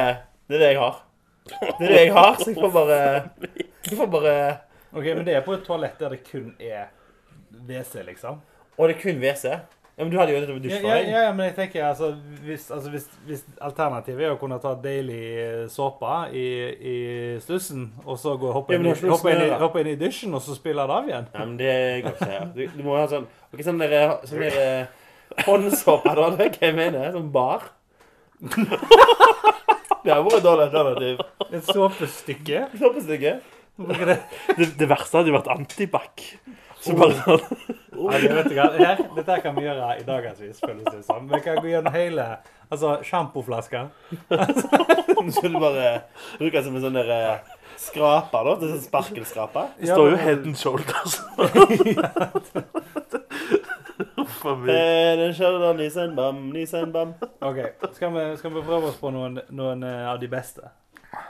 Det 0.45 0.59
er 0.59 0.61
det 0.61 0.71
jeg 0.75 0.79
har. 0.83 0.99
Det 1.45 1.85
er 1.87 1.93
det 1.93 2.01
jeg 2.03 2.13
har, 2.13 2.35
så 2.41 2.49
jeg 2.51 2.59
får 2.59 2.71
bare 2.75 2.99
Jeg 3.85 3.97
får 3.97 4.11
bare 4.13 4.35
Ok, 4.95 5.05
Men 5.15 5.25
det 5.27 5.35
er 5.35 5.41
på 5.45 5.53
et 5.55 5.63
toalett 5.67 5.97
der 5.99 6.13
det 6.15 6.21
kun 6.27 6.51
er 6.59 6.85
WC, 7.67 8.03
liksom. 8.07 8.39
Og 8.77 8.87
det 8.89 8.95
er 8.97 9.01
kun 9.01 9.19
WC. 9.21 9.45
Ja, 9.95 10.03
men 10.03 10.09
du 10.11 10.17
hadde 10.19 10.33
jo 10.33 10.39
nettopp 10.43 10.57
Ja, 10.57 10.69
ja, 10.69 10.75
dusjforheng. 10.75 11.05
ja, 11.13 11.31
men 11.31 11.45
jeg 11.45 11.53
tenker 11.55 11.85
altså 11.87 12.09
Hvis, 12.43 12.65
altså, 12.71 12.89
hvis, 12.91 13.05
hvis 13.29 13.43
alternativet 13.63 14.25
er 14.27 14.33
å 14.33 14.39
kunne 14.41 14.57
ta 14.59 14.73
deilig 14.83 15.21
eh, 15.39 15.61
såpe 15.71 16.09
i, 16.35 16.43
i 16.75 16.95
stussen, 17.39 17.85
og 18.03 18.17
så 18.19 18.33
gå 18.41 18.51
hoppe, 18.51 18.75
Ja, 18.75 18.81
inn, 18.81 18.89
slussen, 18.91 19.13
hoppe, 19.13 19.31
inn, 19.31 19.45
i, 19.45 19.53
hoppe 19.61 19.83
inn 19.85 19.91
i 19.93 19.95
dusjen, 20.01 20.33
og 20.35 20.43
så 20.43 20.57
spille 20.57 20.83
det 20.83 20.97
av 20.97 21.07
igjen 21.07 21.29
Ja, 21.31 21.45
men 21.45 21.55
det 21.61 21.71
går 22.03 22.17
ikke. 22.19 22.41
Du, 22.57 22.61
du 22.75 22.83
må 22.83 22.97
ha 22.99 23.05
sånn 23.13 23.29
Ok, 23.53 23.63
sånn 23.63 23.79
der, 23.79 23.95
sånn 24.27 24.43
der 24.43 24.59
eh, 24.65 25.01
håndsåpe, 25.43 26.13
da. 26.15 26.29
Det 26.35 26.47
er 26.47 26.55
hva 26.55 26.69
jeg 26.69 26.77
mener. 26.77 27.11
Sånn 27.15 27.31
bar. 27.33 27.61
Det 30.05 30.13
har 30.13 30.21
vært 30.21 30.39
et 30.39 30.45
dårlig 30.45 30.67
alternativ. 30.67 31.21
Et 31.49 31.69
såpestykke. 31.73 32.67
Såpestykke. 32.77 33.33
Bruker 33.75 34.05
det. 34.13 34.19
Det, 34.55 34.65
det 34.79 34.87
verste 34.89 35.19
hadde 35.19 35.31
jo 35.31 35.35
vært 35.35 35.51
antibac. 35.51 36.23
Så 36.85 36.93
bare 36.93 37.15
sånn 37.17 37.41
Ja, 37.95 38.19
det 38.21 38.29
vet 38.35 38.49
du 38.51 38.55
hva, 38.57 38.65
her, 38.77 38.99
dette 39.15 39.31
her 39.31 39.39
kan 39.41 39.55
vi 39.57 39.63
gjøre 39.65 39.85
i 39.97 40.03
dagevis, 40.05 40.59
føles 40.61 40.85
det 40.91 41.01
som. 41.07 41.29
Vi 41.31 41.39
kan 41.41 41.57
gå 41.63 41.67
gjennom 41.71 41.93
hele 41.95 42.25
Altså, 42.65 42.99
sjampoflasker. 43.05 43.85
Du 45.25 45.31
skulle 45.33 45.59
bare 45.61 46.01
bruke 46.37 46.57
det 46.57 46.63
som 46.65 46.75
en 46.77 46.83
sånn 46.83 46.97
der 46.97 47.09
eh, 47.13 47.37
skraper, 47.81 48.41
da. 48.45 48.51
Det 48.61 48.65
er 48.67 48.71
sånn 48.75 48.87
sparkelskraper. 48.87 49.65
Det 49.79 49.87
står 49.89 50.07
jo 50.11 50.17
head 50.21 50.41
and 50.45 50.57
shoulders. 50.59 51.13
Eh. 54.75 55.11
OK. 57.41 57.59
Skal 57.95 58.13
vi, 58.15 58.23
skal 58.37 58.53
vi 58.55 58.61
prøve 58.67 58.89
oss 58.91 58.97
på 58.99 59.11
noen, 59.15 59.39
noen 59.55 59.83
eh, 59.87 60.07
av 60.11 60.19
de 60.19 60.27
beste? 60.31 60.69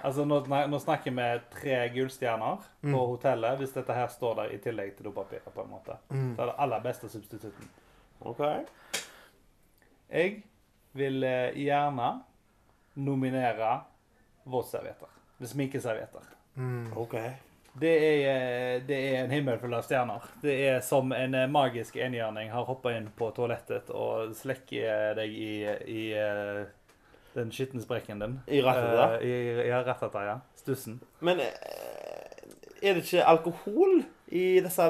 Altså, 0.06 0.26
nå, 0.26 0.40
nå 0.50 0.80
snakker 0.82 1.14
vi 1.14 1.26
tre 1.54 1.76
gullstjerner 1.94 2.64
på 2.82 3.02
hotellet, 3.12 3.58
hvis 3.60 3.74
dette 3.76 3.94
her 3.94 4.08
står 4.10 4.36
der 4.40 4.54
i 4.56 4.58
tillegg 4.64 4.96
til 4.98 5.06
dopapiret, 5.12 5.46
på 5.54 5.62
en 5.62 5.70
måte. 5.70 5.98
Så 6.36 6.42
er 6.42 6.50
det 6.52 6.56
aller 6.66 6.82
beste 6.86 7.10
substitutten. 7.10 7.70
OK. 8.26 8.42
Jeg 10.10 10.44
vil 10.98 11.24
eh, 11.24 11.52
gjerne 11.68 12.10
nominere 12.96 13.76
våtservietter. 14.46 15.12
Sminkeservietter. 15.46 16.32
ok. 16.96 17.16
Det 17.80 17.92
er, 17.92 18.20
eh, 18.32 18.82
det 18.88 18.98
er 19.10 19.18
en 19.24 19.34
himmel 19.36 19.60
full 19.60 19.74
av 19.76 19.84
stjerner. 19.84 20.24
Det 20.42 20.56
er 20.70 20.80
som 20.86 21.12
en 21.12 21.36
eh, 21.36 21.50
magisk 21.52 21.98
enhjørning 22.00 22.52
har 22.54 22.68
hoppa 22.70 22.94
inn 22.96 23.10
på 23.18 23.30
toalettet 23.36 23.92
og 23.92 24.32
slekker 24.38 25.18
deg 25.18 25.36
i, 25.36 25.52
i 25.92 26.06
eh, 26.16 26.62
den 27.36 27.52
skitne 27.52 27.84
sprekken 27.84 28.24
din. 28.24 28.38
I 28.48 28.62
rattet? 28.64 28.96
Uh, 28.96 29.28
I, 29.28 29.68
ja, 29.68 29.82
ratata, 29.84 30.24
ja. 30.24 30.38
Stussen. 30.56 31.02
Men 31.20 31.44
er 31.44 32.96
det 32.96 33.04
ikke 33.04 33.26
alkohol 33.28 34.06
i 34.28 34.46
disse 34.64 34.88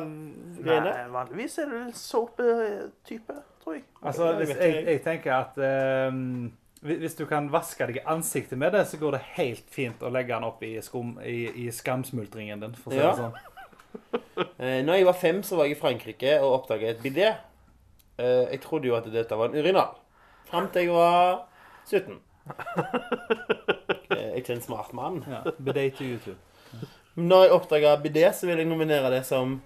greiene? 0.61 0.91
Nei, 0.91 1.07
vanligvis 1.13 1.57
er 1.63 1.71
det 1.71 1.83
såpetype, 1.97 3.39
tror 3.63 3.79
jeg. 3.79 3.83
Altså, 4.01 4.29
jeg 4.29 4.37
hvis 4.43 4.53
jeg, 4.55 4.85
jeg 4.91 5.01
tenker 5.05 5.33
at 5.39 5.57
eh, 5.57 6.21
hvis 6.85 7.15
du 7.17 7.25
kan 7.29 7.47
vaske 7.53 7.87
deg 7.89 7.97
i 7.97 8.05
ansiktet 8.13 8.57
med 8.61 8.71
det, 8.77 8.83
så 8.87 8.97
går 9.01 9.11
det 9.17 9.21
helt 9.35 9.69
fint 9.73 10.01
å 10.05 10.11
legge 10.13 10.33
den 10.35 10.43
opp 10.47 10.61
i, 10.63 10.75
skum, 10.85 11.15
i, 11.25 11.47
i 11.65 11.71
skamsmultringen 11.73 12.61
din. 12.61 12.75
for 12.77 12.91
å 12.91 12.95
si 12.95 13.01
Ja. 13.01 13.11
det 13.11 13.17
sånn. 13.23 13.35
Eh, 14.59 14.81
når 14.83 14.93
jeg 14.99 15.05
var 15.07 15.13
fem, 15.15 15.37
så 15.43 15.55
var 15.55 15.65
jeg 15.69 15.77
i 15.77 15.79
Frankrike 15.79 16.31
og 16.43 16.51
oppdaget 16.61 16.89
et 16.97 17.03
bidé. 17.03 17.29
Eh, 18.19 18.41
jeg 18.51 18.59
trodde 18.65 18.89
jo 18.89 18.95
at 18.97 19.05
dette 19.11 19.37
var 19.39 19.47
en 19.49 19.55
urinal. 19.55 19.93
Fram 20.49 20.67
til 20.73 20.81
jeg 20.89 20.91
var 20.91 21.45
17. 21.87 22.17
Eh, 24.11 24.35
ikke 24.39 24.53
en 24.57 24.61
smart 24.61 24.91
mann. 24.93 25.21
Ja, 25.29 25.41
Bidet 25.59 25.93
til 25.97 26.11
YouTube. 26.15 26.37
Når 27.15 27.43
jeg 27.45 27.51
oppdaga 27.55 27.95
bidé, 28.03 28.25
så 28.35 28.45
vil 28.49 28.57
jeg 28.61 28.67
nominere 28.67 29.11
det 29.13 29.23
som 29.25 29.61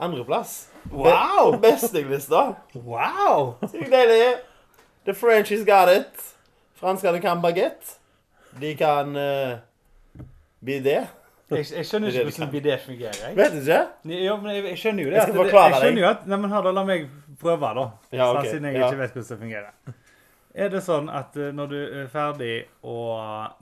andreplass. 0.00 0.70
Wow! 0.90 1.52
Be- 1.60 1.74
Bestinglista. 1.74 2.54
Wow! 2.74 3.54
Sykt 3.68 3.90
deilig. 3.92 4.38
The 5.04 5.14
Frenchies 5.14 5.64
got 5.68 5.88
it. 5.92 6.24
Franskene 6.80 7.20
kan 7.22 7.40
baguette. 7.42 7.96
De 8.60 8.74
kan 8.78 9.12
uh, 9.16 9.58
bidé. 10.64 10.98
Jeg, 11.50 11.66
jeg 11.74 11.86
skjønner 11.86 12.08
er 12.12 12.20
ikke 12.28 12.30
hvordan 12.30 12.52
bidé 12.52 12.76
fungerer. 12.82 13.18
Jeg. 13.24 13.36
Vet 13.38 13.54
du 13.56 13.58
ikke? 13.60 13.80
Jo, 14.24 14.36
men 14.40 14.54
jeg, 14.54 14.64
jeg 14.70 14.78
skjønner 14.84 15.02
jo 15.04 15.10
det. 15.10 15.16
Jeg 15.18 15.28
skal 15.28 15.38
forklare 15.40 15.64
deg. 15.66 15.74
jeg 15.74 15.82
skjønner 15.84 16.02
jo 16.04 16.08
at, 16.10 16.26
nei, 16.30 16.38
men 16.44 16.54
her, 16.54 16.66
da, 16.66 16.72
La 16.76 16.84
meg 16.86 17.08
prøve, 17.40 17.72
da. 17.78 17.86
Ja, 18.14 18.28
okay. 18.30 18.40
ok. 18.44 18.50
Siden 18.52 18.68
jeg 18.70 18.78
Ja. 18.78 18.86
ikke 18.90 19.00
vet 19.00 19.16
hvordan 19.16 19.30
det 19.32 19.40
fungerer. 19.44 19.96
Er 20.60 20.70
det 20.72 20.82
sånn 20.82 21.10
at 21.14 21.36
eh, 21.38 21.50
når 21.54 21.70
du 21.70 21.76
er 21.80 22.06
ferdig 22.10 22.54
å 22.82 22.96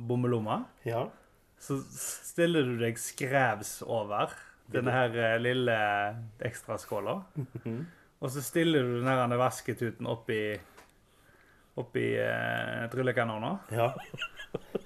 bomme 0.09 0.29
lomma, 0.33 0.63
Ja. 0.89 1.07
så 1.61 1.79
stiller 1.93 2.65
du 2.65 2.79
deg 2.81 2.97
skrevs 3.01 3.83
over 3.85 4.33
denne 4.73 4.93
her 4.93 5.17
eh, 5.17 5.37
lille 5.43 5.77
ekstraskåla. 6.45 7.19
Mhm. 7.37 7.79
Og 8.19 8.33
så 8.35 8.43
stiller 8.43 8.83
du 8.83 9.01
den 9.07 9.35
vasketuten 9.39 10.09
oppi 10.11 10.59
oppi 11.81 12.11
eh, 12.23 12.85
tryllekanonen. 12.93 13.63
ja. 13.75 13.93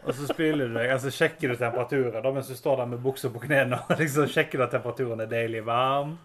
Og 0.03 0.15
så 0.19 0.27
spyler 0.27 0.67
du 0.67 0.75
deg, 0.75 0.89
altså 0.91 1.13
sjekker 1.15 1.53
du 1.53 1.55
temperaturen 1.55 2.17
da, 2.25 2.31
mens 2.35 2.49
du 2.51 2.57
står 2.59 2.81
der 2.81 2.89
med 2.91 3.03
buksa 3.05 3.29
på 3.31 3.43
knærne. 3.45 3.79
og 3.87 4.01
Liksom 4.01 4.27
sjekker 4.33 4.59
du 4.59 4.65
at 4.65 4.73
temperaturen 4.75 5.23
er 5.23 5.29
deilig 5.31 5.61
varm. 5.67 6.17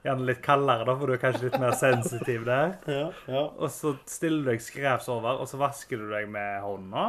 Gjerne 0.00 0.24
litt 0.30 0.40
kaldere, 0.44 0.86
da, 0.88 0.94
for 0.96 1.10
du 1.10 1.16
er 1.16 1.20
kanskje 1.20 1.50
litt 1.50 1.58
mer 1.60 1.76
sensitiv 1.76 2.46
der. 2.48 2.78
Ja. 2.88 3.02
ja. 3.28 3.42
Og 3.50 3.68
så 3.74 3.92
stiller 4.08 4.46
du 4.46 4.50
deg 4.54 4.64
skrevs 4.64 5.10
over, 5.12 5.42
og 5.42 5.50
så 5.50 5.60
vasker 5.60 6.00
du 6.00 6.08
deg 6.14 6.32
med 6.32 6.64
hånda. 6.64 7.04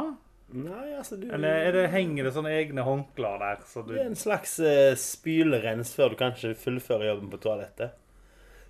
Nei, 0.52 0.90
altså 0.98 1.16
du 1.16 1.30
Eller 1.32 1.64
er 1.70 1.72
det, 1.78 1.86
henger 1.94 2.28
det 2.28 2.34
sånne 2.36 2.52
egne 2.52 2.84
håndklær 2.84 3.40
der? 3.40 3.62
Så 3.64 3.80
du, 3.86 3.94
Det 3.94 4.02
er 4.02 4.10
en 4.10 4.18
slags 4.18 4.58
uh, 4.60 4.92
spylerens 5.00 5.94
før 5.96 6.12
du 6.12 6.18
kanskje 6.20 6.52
fullfører 6.60 7.08
jobben 7.08 7.32
på 7.32 7.40
toalettet. 7.40 7.96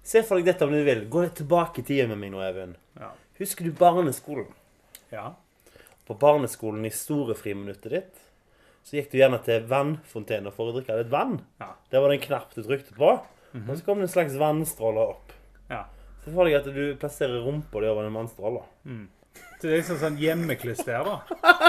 Se 0.06 0.22
for 0.26 0.38
deg 0.38 0.52
dette 0.52 0.66
om 0.66 0.70
du 0.74 0.78
vil. 0.86 1.08
Gå 1.10 1.26
tilbake 1.34 1.82
i 1.82 1.86
tida 1.86 2.06
med 2.10 2.22
meg 2.22 2.32
nå, 2.34 2.42
Even. 2.46 2.78
Husker 3.42 3.66
du 3.68 3.72
barneskolen? 3.78 4.46
ja. 5.12 5.32
På 6.06 6.16
barneskolen 6.18 6.82
i 6.84 6.90
store 6.90 7.34
friminuttet 7.38 7.92
ditt, 7.94 8.16
så 8.82 8.96
gikk 8.96 9.12
du 9.12 9.18
gjerne 9.20 9.38
til 9.46 9.62
vannfontena 9.70 10.50
for 10.50 10.72
å 10.72 10.74
drikke 10.74 10.96
litt 10.98 11.12
vann. 11.12 11.36
Ja. 11.62 11.68
Det 11.92 12.00
var 12.02 12.10
det 12.10 12.16
en 12.18 12.24
knapp 12.26 12.54
du 12.56 12.62
trykte 12.66 12.96
på, 12.96 13.10
og 13.54 13.70
så 13.70 13.84
kom 13.86 14.00
det 14.02 14.08
en 14.08 14.14
slags 14.16 14.34
vannstråle 14.40 15.04
opp. 15.12 15.30
ja. 15.70 15.84
Se 16.24 16.30
for 16.34 16.46
deg 16.46 16.54
at 16.58 16.66
du 16.74 16.82
plasserer 16.98 17.40
rumpa 17.46 17.80
di 17.82 17.88
over 17.90 18.04
den 18.06 18.14
vannstråla. 18.18 18.60
Så 19.58 19.62
det 19.66 19.70
er 19.72 19.80
liksom 19.80 19.98
sånn 20.02 20.18
hjemmeklister, 20.22 21.06
da. 21.06 21.16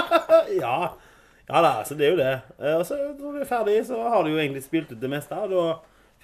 Ja. 0.62 0.74
ja 1.48 1.62
da, 1.64 1.72
så 1.86 1.94
det 1.98 2.06
er 2.06 2.12
jo 2.12 2.20
det. 2.20 2.34
Eh, 2.58 2.76
Og 2.78 2.84
så 2.86 2.98
når 3.18 3.38
du 3.38 3.40
er 3.42 3.48
ferdig, 3.50 3.78
så 3.88 3.98
har 4.12 4.22
du 4.26 4.30
jo 4.34 4.38
egentlig 4.42 4.62
spilt 4.66 4.90
ut 4.92 5.00
det 5.02 5.10
meste. 5.14 5.34
Og 5.46 5.50
da 5.54 5.64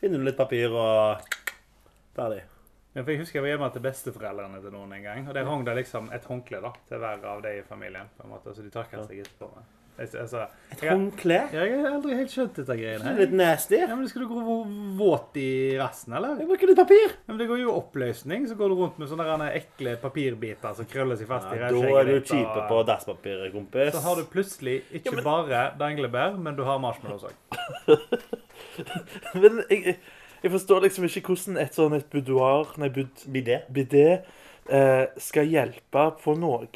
finner 0.02 0.18
du 0.22 0.26
litt 0.28 0.38
papir 0.38 0.70
og 0.74 1.26
Ferdig. 2.18 2.42
Ja, 2.94 3.02
for 3.04 3.12
jeg 3.14 3.20
husker 3.22 3.38
jeg 3.38 3.44
var 3.44 3.52
hjemme 3.54 3.72
til 3.72 3.82
besteforeldrene 3.84 4.60
til 4.64 4.72
noen 4.74 4.92
en 4.96 5.02
gang, 5.04 5.28
og 5.30 5.34
der 5.36 5.44
hang 5.46 5.60
det 5.66 5.76
liksom 5.78 6.08
et 6.12 6.24
håndkle 6.26 6.58
da, 6.64 6.72
til 6.88 6.98
hver 6.98 7.22
av 7.24 7.42
de 7.44 7.52
i 7.60 7.66
familien, 7.68 8.08
på 8.18 8.24
en 8.26 8.32
måte, 8.34 8.50
så 8.56 8.64
de 8.66 8.70
tørket 8.74 9.04
seg 9.06 9.20
etterpå 9.22 9.50
med. 9.54 9.68
Altså, 10.00 10.46
jeg, 10.80 10.88
Håndkle? 10.88 11.36
jeg 11.52 11.72
har 11.82 11.90
aldri 11.92 12.14
helt 12.16 12.30
skjønt 12.32 12.54
dette 12.56 12.72
greiene 12.78 13.02
Det 13.02 13.08
er 13.10 13.12
her. 13.12 13.18
litt 13.20 13.34
nasty. 13.36 13.76
Ja, 13.82 13.94
men 13.98 14.08
Skal 14.08 14.22
du 14.24 14.28
gå 14.30 14.44
våt 14.96 15.34
i 15.36 15.48
rassen, 15.76 16.14
eller? 16.16 16.38
Jeg 16.40 16.48
bruker 16.48 16.70
litt 16.70 16.78
papir. 16.80 17.10
Ja, 17.18 17.26
men 17.34 17.38
Det 17.42 17.48
går 17.50 17.60
jo 17.60 17.74
oppløsning, 17.76 18.46
så 18.48 18.56
går 18.56 18.72
du 18.72 18.76
rundt 18.78 18.96
med 19.02 19.10
sånne 19.10 19.50
ekle 19.58 19.92
papirbiter 20.00 20.72
som 20.78 20.88
krøller 20.88 21.20
seg 21.20 21.28
fast 21.28 21.50
i 21.52 21.58
Ja, 21.60 21.68
da 21.68 21.82
er 22.00 22.08
du 22.08 22.14
ditt, 22.14 22.30
kjip 22.32 22.48
og- 22.48 22.68
på 22.70 22.78
dasspapiret, 22.88 23.52
kompis. 23.52 23.92
Så 23.92 24.00
har 24.06 24.16
du 24.16 24.24
plutselig 24.32 24.78
ikke 25.02 25.20
bare 25.22 25.74
danglebær, 25.78 26.38
men 26.40 26.56
du 26.56 26.64
har 26.64 26.78
marshmallows 26.80 27.28
òg. 27.28 27.36
Men 29.34 29.62
jeg, 29.68 29.98
jeg- 30.42 30.52
forstår 30.52 30.80
liksom 30.86 31.04
ikke 31.04 31.20
hvordan 31.34 31.58
et 31.60 31.72
sånn 31.74 31.96
et 31.96 32.10
boudoir, 32.10 32.72
nei, 32.78 32.88
bud, 32.88 33.10
Bidé. 33.32 33.62
bidé, 33.72 34.22
eh, 34.70 35.06
skal 35.18 35.46
hjelpe 35.46 36.08
på 36.22 36.36
noe. 36.38 36.66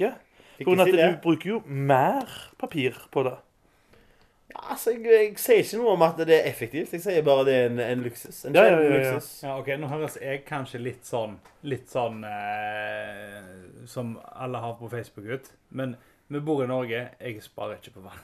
For 0.56 0.64
grunn 0.64 0.80
av 0.80 0.86
si 0.86 0.92
at 0.92 0.96
det. 0.96 1.10
du 1.10 1.20
bruker 1.28 1.48
jo 1.48 1.62
mer 1.66 2.26
papir 2.58 2.94
på 3.10 3.24
det. 3.24 3.36
Ja, 4.54 4.60
altså, 4.70 4.92
jeg, 4.92 5.02
jeg 5.10 5.38
sier 5.38 5.62
ikke 5.64 5.78
noe 5.82 5.92
om 5.96 6.02
at 6.02 6.16
det 6.16 6.28
er 6.30 6.48
effektivt. 6.48 6.92
Jeg 6.92 7.00
sier 7.02 7.22
bare 7.26 7.44
det 7.44 7.54
er 7.54 7.64
en, 7.72 7.80
en 7.80 8.02
luksus. 8.04 8.44
En 8.46 8.54
Ja, 8.54 8.62
ja, 8.68 8.76
ja, 8.78 8.82
ja. 8.82 9.12
luksus. 9.14 9.42
Ja, 9.42 9.56
ok, 9.58 9.66
Nå 9.80 9.88
høres 9.90 10.14
jeg 10.20 10.44
kanskje 10.46 10.78
litt 10.80 11.02
sånn 11.08 11.38
Litt 11.64 11.88
sånn 11.90 12.22
eh, 12.24 13.42
som 13.86 14.18
alle 14.36 14.58
har 14.62 14.74
på 14.78 14.88
Facebook 14.92 15.26
ut. 15.26 15.50
Men 15.72 15.96
vi 16.30 16.38
bor 16.40 16.62
i 16.62 16.68
Norge. 16.70 17.08
Jeg 17.20 17.42
sparer 17.42 17.80
ikke 17.80 17.96
på 17.96 18.04
vann. 18.04 18.22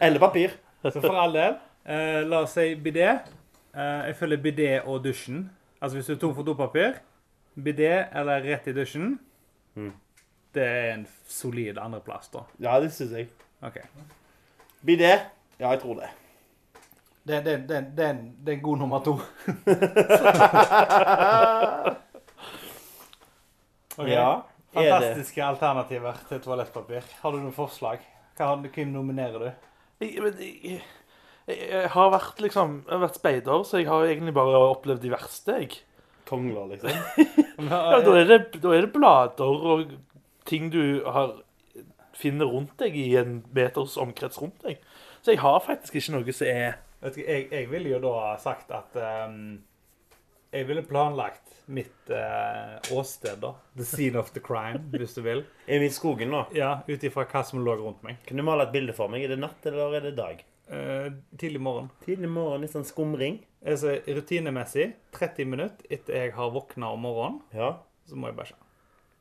Eller 0.00 0.20
papir. 0.22 0.54
Så 0.84 1.00
for 1.00 1.16
all 1.16 1.32
del, 1.32 1.56
eh, 1.88 2.20
la 2.28 2.42
oss 2.44 2.54
si 2.54 2.74
bidé. 2.76 3.18
Eh, 3.74 4.06
jeg 4.06 4.16
følger 4.16 4.36
bidé 4.44 4.68
og 4.86 5.00
dusjen. 5.04 5.50
Altså 5.82 5.96
hvis 5.98 6.06
du 6.06 6.12
er 6.14 6.18
tom 6.22 6.34
for 6.34 6.42
dopapir, 6.46 6.92
bidé 7.58 7.88
eller 8.16 8.42
rett 8.44 8.66
i 8.68 8.72
dusjen, 8.76 9.16
Mm. 9.74 9.90
det 10.54 10.62
er 10.62 10.92
en 10.94 11.06
solid 11.26 11.78
andreplass, 11.82 12.28
da. 12.30 12.38
Ja, 12.62 12.76
det 12.80 12.92
syns 12.94 13.10
jeg. 13.12 13.26
OK. 13.62 13.78
Bidé? 14.86 15.10
Ja, 15.58 15.70
jeg 15.70 15.80
tror 15.80 15.94
det. 15.98 16.08
Det, 17.26 17.40
det, 17.44 17.56
det, 17.68 17.80
det, 17.96 18.04
er 18.04 18.10
en- 18.10 18.36
det 18.44 18.52
er 18.52 18.56
en 18.58 18.62
god 18.62 18.78
nummer 18.78 18.98
to. 19.04 19.18
Ok. 23.98 24.08
Ja. 24.08 24.40
Er 24.74 24.82
det 24.82 24.90
Fantastiske 24.90 25.44
alternativer 25.44 26.12
til 26.28 26.40
toalettpapir. 26.42 27.00
Har 27.22 27.30
du 27.30 27.36
noen 27.38 27.52
forslag? 27.54 27.98
Hva 28.36 28.56
hvem 28.58 28.88
nominerer 28.90 29.38
du? 29.38 29.50
Jeg, 30.02 30.16
men 30.24 30.32
jeg, 30.40 30.80
jeg, 31.50 31.88
har 31.92 32.10
vært 32.14 32.40
liksom 32.40 32.76
Jeg 32.86 32.94
har 32.94 33.02
vært 33.02 33.18
speider, 33.20 33.64
så 33.68 33.80
jeg 33.80 33.88
har 33.90 34.06
egentlig 34.06 34.34
bare 34.36 34.60
opplevd 34.70 35.02
de 35.04 35.12
verste, 35.12 35.58
jeg. 35.60 35.82
kongler, 36.28 36.70
liksom? 36.72 36.94
Ja, 37.70 38.00
da 38.02 38.14
er 38.18 38.28
det, 38.30 38.38
da 38.62 38.72
er 38.74 38.86
det 38.86 38.92
blader 38.94 39.66
og 39.74 39.92
ting 40.48 40.70
du 40.72 41.04
har, 41.06 41.36
finner 42.16 42.48
rundt 42.50 42.74
deg 42.80 42.96
i 42.98 43.10
en 43.20 43.42
meters 43.54 43.94
omkrets 44.00 44.40
rundt 44.42 44.64
deg. 44.64 44.80
Så 45.22 45.32
jeg 45.34 45.40
har 45.44 45.60
faktisk 45.64 45.94
ikke 46.00 46.16
noe 46.16 46.34
som 46.36 46.48
er 46.50 46.74
Vet 47.04 47.18
du, 47.18 47.20
jeg, 47.20 47.46
jeg 47.52 47.68
ville 47.68 47.90
jo 47.92 47.98
da 48.00 48.34
sagt 48.40 48.70
at 48.72 48.94
um, 49.28 49.58
Jeg 50.54 50.64
ville 50.68 50.84
planlagt 50.88 51.52
mitt 51.66 52.08
uh, 52.12 52.80
åsted, 52.96 53.38
da. 53.42 53.50
The 53.76 53.84
scene 53.88 54.20
of 54.20 54.30
the 54.32 54.40
crime, 54.44 54.80
hvis 54.92 55.14
du 55.16 55.22
vil. 55.24 55.44
Er 55.68 55.80
vi 55.80 55.88
i 55.88 55.92
skogen 55.92 56.32
nå? 56.32 56.42
Ja, 56.56 56.78
Ut 56.88 57.04
ifra 57.04 57.24
hva 57.28 57.44
som 57.44 57.60
lå 57.64 57.76
rundt 57.80 58.02
meg. 58.04 58.18
Kan 58.28 58.40
du 58.40 58.44
male 58.44 58.66
et 58.68 58.72
bilde 58.74 58.96
for 58.96 59.12
meg? 59.12 59.24
Er 59.24 59.32
det 59.34 59.40
natt, 59.44 59.64
eller 59.68 59.96
er 60.00 60.04
det 60.08 60.14
dag? 60.18 60.42
Eh, 60.70 61.12
tidlig 61.38 61.60
morgen. 61.60 61.90
Tidlig 62.06 62.28
morgen, 62.32 62.60
litt 62.64 62.72
sånn 62.72 62.86
skumring. 62.88 63.40
Altså, 63.66 63.98
rutinemessig 64.06 64.94
30 65.12 65.44
minutter 65.48 65.86
etter 65.92 66.14
jeg 66.14 66.32
har 66.32 66.50
våkna 66.50 66.92
om 66.92 67.00
morgenen, 67.04 67.40
Ja. 67.52 67.74
så 68.08 68.14
må 68.16 68.28
jeg 68.28 68.36
bæsje. 68.36 68.54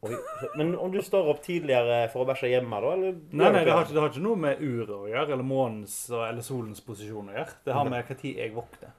Oi. 0.04 0.16
Men 0.58 0.76
om 0.76 0.92
du 0.92 1.00
står 1.02 1.30
opp 1.32 1.42
tidligere 1.44 2.10
for 2.12 2.26
å 2.26 2.28
bæsje 2.28 2.50
hjemme, 2.52 2.82
da? 2.82 2.92
Eller 2.94 3.14
Nei, 3.32 3.52
nei, 3.52 3.64
det 3.64 3.72
har, 3.72 3.84
ikke, 3.86 3.94
det 3.94 4.02
har 4.02 4.10
ikke 4.10 4.24
noe 4.24 4.36
med 4.36 4.60
uret 4.60 4.90
å 4.90 5.08
gjøre, 5.08 5.32
eller 5.32 5.44
månens 5.48 6.10
eller 6.12 6.42
solens 6.44 6.82
posisjon 6.84 7.30
å 7.30 7.34
gjøre. 7.38 7.54
Det 7.66 7.74
har 7.74 7.90
med 7.90 8.08
tid 8.20 8.36
jeg 8.38 8.54
våkner. 8.54 8.92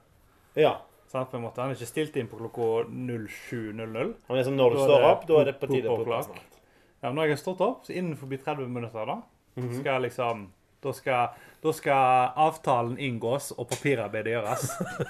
Ja. 0.55 0.77
Sant, 1.07 1.29
på 1.31 1.37
en 1.37 1.43
måte. 1.43 1.61
Han 1.61 1.69
er 1.69 1.75
ikke 1.77 1.87
stilt 1.87 2.15
inn 2.17 2.27
på 2.27 2.37
klokka 2.39 2.89
07.00. 2.89 4.15
Men 4.27 4.37
liksom 4.39 4.55
når 4.57 4.73
du 4.73 4.77
står 4.81 5.03
opp, 5.11 5.27
da 5.29 5.39
er 5.41 5.45
det 5.45 5.59
på 5.61 5.67
tide 5.69 5.87
å 5.89 5.99
o'clock. 5.99 6.25
på, 6.27 6.33
snart. 6.33 6.57
Ja, 7.03 7.11
når 7.13 7.27
jeg 7.27 7.35
har 7.35 7.41
stått 7.43 7.61
opp, 7.61 7.85
så 7.85 7.93
innenfor 7.93 8.27
30 8.37 8.67
minutter 8.67 9.05
da, 9.05 9.21
Mhm. 9.55 9.79
skal 9.79 10.01
jeg 10.01 10.11
liksom 10.11 10.47
da 10.85 10.93
skal, 10.93 11.35
da 11.65 11.73
skal 11.73 12.31
avtalen 12.45 12.95
inngås 13.01 13.51
og 13.57 13.67
papirarbeidet 13.73 14.35
gjøres. 14.35 14.63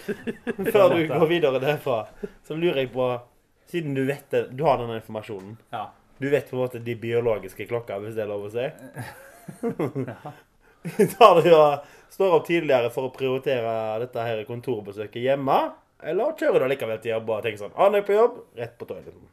Før 0.73 0.95
du 0.95 1.01
går 1.11 1.27
videre 1.29 1.61
derfra, 1.63 2.05
så 2.47 2.57
lurer 2.57 2.85
jeg 2.85 2.93
på 2.95 3.13
Siden 3.65 3.95
du 3.97 4.03
vet 4.05 4.27
det, 4.29 4.43
du 4.53 4.61
har 4.61 4.77
denne 4.77 4.99
informasjonen 4.99 5.55
Ja. 5.73 5.87
Du 6.21 6.27
vet 6.29 6.45
på 6.49 6.55
en 6.55 6.61
måte 6.61 6.79
de 6.79 6.93
biologiske 6.95 7.65
klokka, 7.67 7.97
hvis 7.99 8.13
det 8.15 8.23
er 8.23 8.29
lov 8.29 8.45
å 8.45 8.51
si? 8.53 8.67
Tar 11.17 11.41
du 11.43 11.49
og 11.49 11.87
står 12.13 12.37
opp 12.37 12.45
tidligere 12.47 12.91
for 12.93 13.09
å 13.09 13.13
prioritere 13.13 13.97
dette 14.03 14.27
her 14.27 14.43
kontorbesøket 14.47 15.23
hjemme? 15.23 15.57
Eller 16.05 16.37
kjører 16.39 16.63
du 16.63 16.71
likevel 16.71 17.01
til 17.01 17.15
jobb 17.15 17.31
og 17.33 17.41
tenker 17.43 17.65
sånn 17.65 17.75
'Han 17.75 17.91
nå 17.91 17.99
er 17.99 18.07
på 18.07 18.15
jobb. 18.15 18.37
Rett 18.55 18.77
på 18.77 18.87
toaletten. 18.87 19.27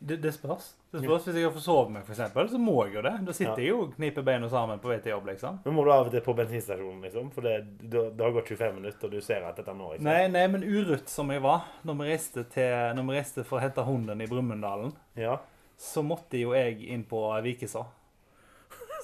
Det, 0.00 0.16
det 0.22 0.30
spørs. 0.34 0.68
Det 0.92 1.00
spørs 1.02 1.24
Hvis 1.26 1.34
jeg 1.36 1.44
har 1.48 1.52
forsovet 1.52 1.90
meg, 1.90 2.04
eksempel, 2.08 2.48
så 2.52 2.58
må 2.62 2.76
jeg 2.86 2.94
jo 2.94 3.02
det. 3.02 3.12
Da 3.26 3.32
sitter 3.34 3.58
jeg 3.62 3.68
jo 3.72 3.80
og 3.82 3.94
kniper 3.96 4.22
beina 4.22 4.48
sammen 4.48 4.78
på 4.82 4.88
vei 4.92 4.98
til 5.02 5.10
jobb, 5.16 5.26
liksom. 5.32 5.58
Men 5.64 5.74
må 5.74 5.84
du 5.84 5.90
av 5.92 6.06
og 6.06 6.12
til 6.14 6.22
på 6.22 6.34
bensinstasjonen, 6.38 7.02
liksom. 7.02 7.30
For 7.34 7.42
det, 7.48 7.56
det, 7.82 8.04
det 8.16 8.24
har 8.24 8.32
gått 8.36 8.52
25 8.54 8.74
minutter, 8.78 9.04
og 9.10 9.12
du 9.12 9.20
ser 9.26 9.42
at 9.48 9.58
dette 9.58 9.74
når 9.74 9.96
ikke. 9.98 10.06
Nei, 10.06 10.22
nei, 10.32 10.46
men 10.54 10.64
urutt 10.64 11.10
som 11.10 11.30
jeg 11.34 11.42
var 11.44 11.66
når 11.82 11.98
vi 12.00 12.08
reiste, 12.12 12.46
til, 12.54 12.72
når 12.96 13.08
vi 13.10 13.18
reiste 13.18 13.44
for 13.48 13.58
å 13.58 13.64
hente 13.66 13.84
hunden 13.88 14.22
i 14.22 14.30
Brumunddalen, 14.30 14.94
Ja. 15.18 15.38
så 15.78 16.02
måtte 16.06 16.38
jo 16.40 16.54
jeg 16.54 16.78
inn 16.94 17.04
på 17.10 17.26
Vikeså. 17.42 17.84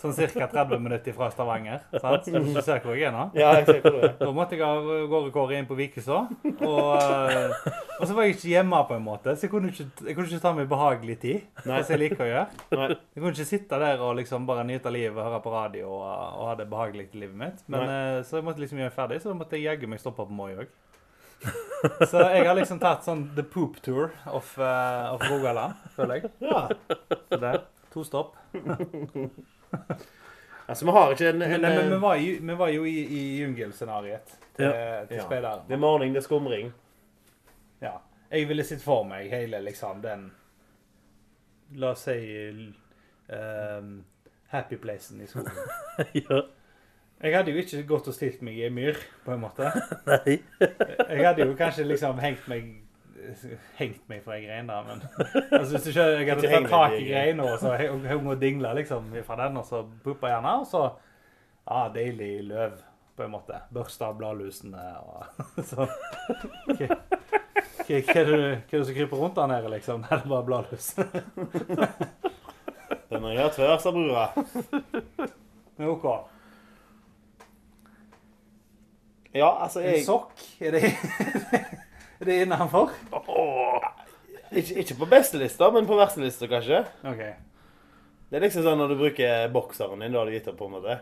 Sånn 0.01 0.15
ca. 0.17 0.47
30 0.51 0.81
minutter 0.83 1.15
fra 1.17 1.31
Stavanger. 1.33 1.85
sant? 2.03 2.27
Du 2.27 2.61
ser 2.61 2.81
hvor 2.85 2.97
jeg 2.97 3.09
er 3.09 3.15
nå? 3.15 3.29
ja, 3.39 3.53
jeg 3.61 3.67
ser 3.69 3.81
hvor 3.85 3.95
du 3.95 4.03
er. 4.05 4.15
Da 4.19 4.31
måtte 4.35 4.59
jeg 4.59 4.65
av 4.67 4.89
gårdekåret 5.11 5.61
inn 5.61 5.69
på 5.69 5.77
Vikeså. 5.79 6.19
Og, 6.67 6.91
eh, 6.99 7.69
og 8.01 8.05
så 8.05 8.17
var 8.17 8.27
jeg 8.27 8.37
ikke 8.37 8.51
hjemme, 8.53 8.83
på 8.89 8.99
en 8.99 9.05
måte, 9.07 9.37
så 9.37 9.47
jeg 9.47 9.53
kunne 9.55 9.73
ikke, 9.73 9.87
jeg 10.05 10.19
kunne 10.19 10.29
ikke 10.29 10.43
ta 10.45 10.55
meg 10.57 10.71
behagelig 10.71 11.19
tid. 11.25 11.45
Nei. 11.65 11.81
Som 11.83 11.95
jeg 11.95 12.03
liker 12.05 12.25
å 12.27 12.31
gjøre. 12.31 12.47
Nei. 12.75 12.89
Jeg 12.91 13.23
kunne 13.23 13.35
ikke 13.37 13.51
sitte 13.55 13.81
der 13.85 14.03
og 14.05 14.17
liksom 14.21 14.49
bare 14.51 14.67
nyte 14.69 14.93
livet, 14.93 15.21
høre 15.25 15.43
på 15.45 15.55
radio 15.55 15.91
og, 15.95 16.09
og 16.09 16.49
ha 16.51 16.57
det 16.61 16.69
behagelig 16.73 17.09
i 17.13 17.23
livet 17.25 17.39
mitt. 17.45 17.63
Men, 17.71 17.87
Nei. 17.89 18.25
så 18.29 18.41
jeg 18.41 18.49
måtte 18.49 18.65
liksom 18.65 18.83
gjøre 18.83 18.97
ferdig, 18.97 19.23
så 19.23 19.33
da 19.33 19.39
måtte 19.39 19.61
jeg 19.61 19.71
jaggu 19.71 19.89
meg 19.91 20.03
stoppe 20.03 20.27
på 20.27 20.37
Moi 20.43 20.53
òg. 20.59 20.73
Så 22.09 22.21
jeg 22.33 22.47
har 22.47 22.55
liksom 22.57 22.79
tatt 22.81 23.05
sånn 23.05 23.27
the 23.37 23.45
poop 23.45 23.77
tour 23.85 24.13
of, 24.31 24.55
uh, 24.57 25.13
of 25.13 25.25
Rogaland, 25.29 25.77
føler 25.97 26.23
jeg. 26.23 26.31
Ja. 26.41 26.63
Så 27.29 27.41
det, 27.43 27.55
to 27.93 28.05
stopp. 28.07 28.39
Altså, 30.69 30.85
vi 30.89 30.93
har 30.97 31.13
ikke 31.13 31.29
en, 31.29 31.39
Men, 31.39 31.53
en, 31.53 31.61
nei, 31.61 31.75
men 31.77 31.91
vi, 31.91 31.97
var 32.01 32.15
jo, 32.17 32.37
vi 32.41 32.55
var 32.57 32.69
jo 32.73 32.85
i, 32.89 32.95
i 33.05 33.23
jungelscenarioet 33.43 34.31
til, 34.57 34.71
til 35.11 35.17
Ja. 35.19 35.25
speideren. 35.27 35.67
Det 35.69 35.77
er 35.77 35.83
morning, 35.83 36.15
det 36.15 36.23
er 36.23 36.25
skumring. 36.29 36.71
Ja. 37.83 37.99
Jeg 38.31 38.49
ville 38.49 38.65
sett 38.65 38.81
for 38.83 39.05
meg 39.05 39.29
hele 39.31 39.61
liksom 39.63 40.01
den 40.03 40.31
La 41.77 41.91
oss 41.95 42.05
si 42.07 42.15
um, 43.29 44.05
happy 44.53 44.77
placen 44.77 45.21
i 45.21 45.27
skolen. 45.27 45.53
ja. 46.23 46.41
Jeg 47.25 47.37
hadde 47.37 47.53
jo 47.55 47.61
ikke 47.63 47.83
gått 47.89 48.09
og 48.11 48.15
stilt 48.17 48.43
meg 48.45 48.59
i 48.61 48.67
en 48.67 48.75
myr, 48.77 48.99
på 49.25 49.33
en 49.35 49.41
måte. 49.45 49.71
Nei. 50.11 50.39
Jeg 50.61 51.25
hadde 51.25 51.47
jo 51.47 51.55
kanskje 51.59 51.87
liksom 51.89 52.19
hengt 52.23 52.45
meg 52.51 52.69
Hengt 53.81 54.09
meg 54.11 54.23
fra 54.25 54.37
ei 54.39 54.45
grein, 54.47 54.67
da, 54.71 54.81
men 54.87 55.03
altså, 55.59 55.77
hvis 55.79 55.89
skjønner, 55.95 56.19
Jeg 56.21 56.29
hadde 56.31 56.47
Ikke 56.49 56.61
tatt 56.61 56.71
tak 56.73 56.97
i 56.99 57.07
greina 57.09 57.43
og 57.53 57.59
så 57.63 57.75
heng 57.79 58.27
og 58.31 58.41
dingla 58.41 58.73
liksom 58.79 59.13
fra 59.27 59.37
den, 59.45 59.57
og 59.61 59.65
så 59.69 59.83
puppa 60.05 60.33
gjerne, 60.35 60.53
og 60.63 60.67
så 60.71 60.83
Ja, 61.65 61.87
deilig 61.95 62.33
løv, 62.45 62.75
på 63.17 63.23
en 63.25 63.31
måte. 63.33 63.57
Børsta 63.73 64.11
av 64.11 64.19
bladlusene 64.19 64.85
og 65.01 65.25
så 65.71 65.87
Hva 65.87 66.75
hva- 66.75 66.99
hva 67.85 67.95
er 67.95 68.29
det 68.29 68.37
hva 68.41 68.75
er 68.75 68.79
det 68.79 68.85
som 68.89 68.95
kryper 68.97 69.19
rundt 69.21 69.37
der 69.37 69.49
nede, 69.51 69.69
liksom? 69.75 70.05
Nei, 70.05 70.17
det 70.17 70.25
er 70.25 70.31
bare 70.31 70.47
bladlus. 70.49 70.87
Den 73.11 73.23
har 73.23 73.31
jeg 73.35 73.43
hørt 73.43 73.59
før, 73.59 73.75
sa 73.83 73.91
brura. 73.93 74.25
Men 75.77 75.89
OK. 75.93 76.07
Ja, 79.35 79.51
altså, 79.65 79.81
En 79.85 80.05
sokk, 80.07 80.33
er 80.63 80.71
det 80.79 80.83
Er 82.25 82.31
det 82.31 82.37
innenfor? 82.47 82.93
ikke, 84.49 84.79
ikke 84.81 84.95
på 84.97 85.09
bestelista, 85.11 85.67
men 85.75 85.85
på 85.85 85.97
verstelista, 85.99 86.49
kanskje. 86.49 86.79
OK. 87.05 87.19
Det 88.31 88.39
er 88.39 88.45
liksom 88.47 88.65
sånn 88.65 88.81
når 88.81 88.95
du 88.95 88.97
bruker 89.03 89.51
bokseren 89.53 90.01
din, 90.01 90.15
da 90.15 90.23
har 90.23 90.31
du 90.31 90.33
gitt 90.33 90.49
opp, 90.49 90.57
på 90.57 90.71
en 90.71 90.73
måte. 90.79 90.95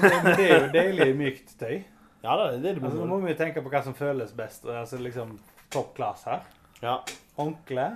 Men 0.00 0.30
det 0.30 0.46
er 0.46 0.54
jo 0.54 0.70
deilig 0.72 1.08
mykt 1.18 1.52
tøy. 1.60 1.82
Ja, 2.22 2.38
det 2.38 2.46
er 2.46 2.56
det 2.64 2.72
du 2.78 2.86
Altså, 2.86 3.02
nå 3.02 3.04
må 3.04 3.18
må 3.18 3.26
vi 3.26 3.34
jo 3.34 3.40
tenke 3.42 3.60
på 3.60 3.68
hva 3.68 3.82
som 3.84 3.98
føles 3.98 4.32
best. 4.38 4.64
Altså 4.64 4.96
liksom 5.02 5.36
Topp 5.74 5.92
class 5.98 6.24
her. 6.24 6.48
Ja. 6.80 6.96
Håndkle. 7.36 7.90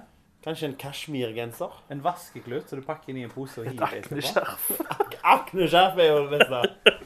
Kanskje 0.45 0.68
en 0.68 0.76
kasjmirgenser. 0.78 1.72
En 1.91 2.03
vaskeklut 2.05 2.68
så 2.68 2.78
du 2.78 2.84
pakker 2.87 3.11
inn 3.11 3.22
i 3.22 3.24
en 3.26 3.32
pose 3.32 3.62
og 3.62 3.66
hiver 3.66 3.97
etterpå. 3.99 4.76
Akneskjerf. 5.37 5.99
Er 5.99 6.12
jo 6.12 6.20
det 6.28 6.39
beste. 6.39 6.61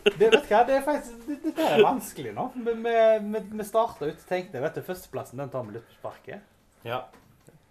Det, 0.04 0.26
vet 0.26 0.36
du 0.36 0.50
hva, 0.50 0.60
det 0.68 0.76
er 0.76 0.84
faktisk, 0.84 1.22
det, 1.28 1.38
dette 1.46 1.70
er 1.76 1.84
vanskelig 1.84 2.34
nå. 2.36 2.50
Vi, 2.58 2.76
vi, 2.76 3.42
vi 3.54 3.66
starta 3.68 4.10
ut 4.10 4.28
tenkte 4.28 4.60
vet 4.60 4.76
du, 4.76 4.84
førsteplassen 4.84 5.40
den 5.40 5.52
tar 5.52 5.64
vi 5.68 5.78
litt 5.78 5.88
på 5.88 5.98
sparket. 6.02 6.44
Ja. 6.84 7.00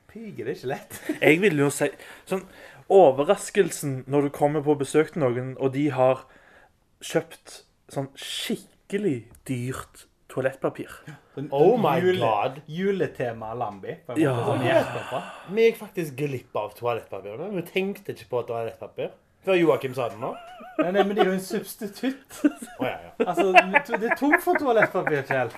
Pyger 0.09 0.49
det 0.49 0.55
er 0.55 0.57
ikke 0.57 0.73
lett. 0.73 0.99
Jeg 1.27 1.41
vil 1.45 1.63
jo 1.65 1.71
si 1.73 1.91
sånn 2.29 2.45
Overraskelsen 2.89 4.03
når 4.09 4.25
du 4.25 4.33
kommer 4.33 4.65
på 4.65 4.73
besøk 4.79 5.13
til 5.13 5.21
noen, 5.21 5.53
og 5.61 5.75
de 5.75 5.91
har 5.93 6.23
kjøpt 7.05 7.59
sånn 7.93 8.09
skikkelig 8.17 9.19
dyrt 9.45 10.08
toalettpapir. 10.39 10.91
Sånn 11.35 11.49
Oh 11.55 11.75
my 11.79 11.99
God. 12.19 12.61
Juletema 12.67 13.53
Lambi. 13.57 13.97
Ja. 14.17 14.35
sånn. 14.45 14.63
Vi 15.55 15.65
gikk 15.69 15.79
faktisk 15.81 16.15
glipp 16.19 16.55
av 16.59 16.73
toalettpapir. 16.77 17.41
Vi 17.55 17.65
tenkte 17.67 18.15
ikke 18.15 18.29
på 18.31 18.43
toalettpapir. 18.49 19.11
Før 19.45 19.55
Joakim 19.55 19.93
sa 19.95 20.09
det 20.11 20.19
nå. 20.19 20.33
Nei, 20.79 20.91
nei, 20.91 21.03
men 21.03 21.15
det 21.15 21.23
er 21.23 21.29
jo 21.29 21.35
en 21.37 21.43
substitutt. 21.43 22.39
Oh, 22.79 22.85
ja, 22.87 22.97
ja. 23.05 23.11
Altså, 23.23 23.45
det 23.95 24.09
er 24.11 24.17
tungt 24.19 24.43
for 24.43 24.59
toalettpapir, 24.59 25.23
Kjell. 25.27 25.51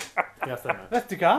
ja. 0.47 0.57
Vet 0.91 1.09
du 1.09 1.17
hva? 1.21 1.33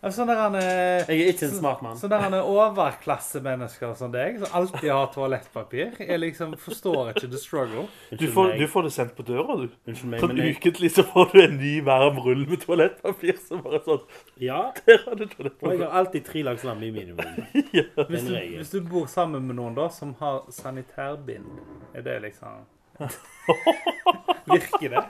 Altså, 0.00 0.24
der 0.24 0.36
han 0.38 0.54
er, 0.54 1.04
Jeg 1.08 1.20
er 1.20 1.30
ikke 1.32 1.46
en 1.48 1.54
smart 1.58 1.80
mann. 1.82 1.96
Sånn 1.98 2.12
der 2.12 2.36
overklassemennesker 2.38 3.96
som 3.98 4.12
deg, 4.14 4.36
som 4.38 4.52
alltid 4.54 4.92
har 4.94 5.08
toalettpapir, 5.10 5.96
jeg 6.04 6.20
liksom 6.22 6.52
forstår 6.62 7.10
ikke 7.10 7.30
the 7.32 7.40
struggle. 7.42 7.88
Du 8.14 8.28
får, 8.30 8.52
du 8.60 8.66
får 8.70 8.86
det 8.86 8.92
sendt 8.94 9.16
på 9.18 9.26
døra, 9.26 9.56
du. 9.58 9.66
Unnskyld 9.90 10.12
meg, 10.12 10.22
Sånn 10.22 10.38
ukentlig 10.38 10.92
så 10.94 11.02
får 11.08 11.32
du 11.32 11.40
en 11.42 11.58
ny 11.58 11.72
varm 11.88 12.20
rull 12.22 12.44
med 12.46 12.62
toalettpapir. 12.62 13.40
Så 13.42 13.58
bare 13.64 13.82
sånn 13.86 14.04
Ja, 14.42 14.68
Der 14.86 15.02
har 15.02 15.18
du 15.18 15.26
og 15.26 15.72
jeg 15.72 15.82
har 15.82 15.98
alltid 15.98 16.26
tre 16.30 16.44
lags 16.46 16.62
lam 16.66 16.82
i 16.86 16.92
minimum. 16.94 17.42
Hvis 18.08 18.28
du, 18.28 18.34
hvis 18.38 18.70
du 18.70 18.78
bor 18.86 19.08
sammen 19.10 19.48
med 19.50 19.58
noen 19.58 19.74
da, 19.76 19.88
som 19.92 20.14
har 20.20 20.44
sanitærbind, 20.54 21.48
er 21.94 22.06
det 22.06 22.20
liksom 22.28 22.62
Virker 24.52 24.94
det? 24.94 25.04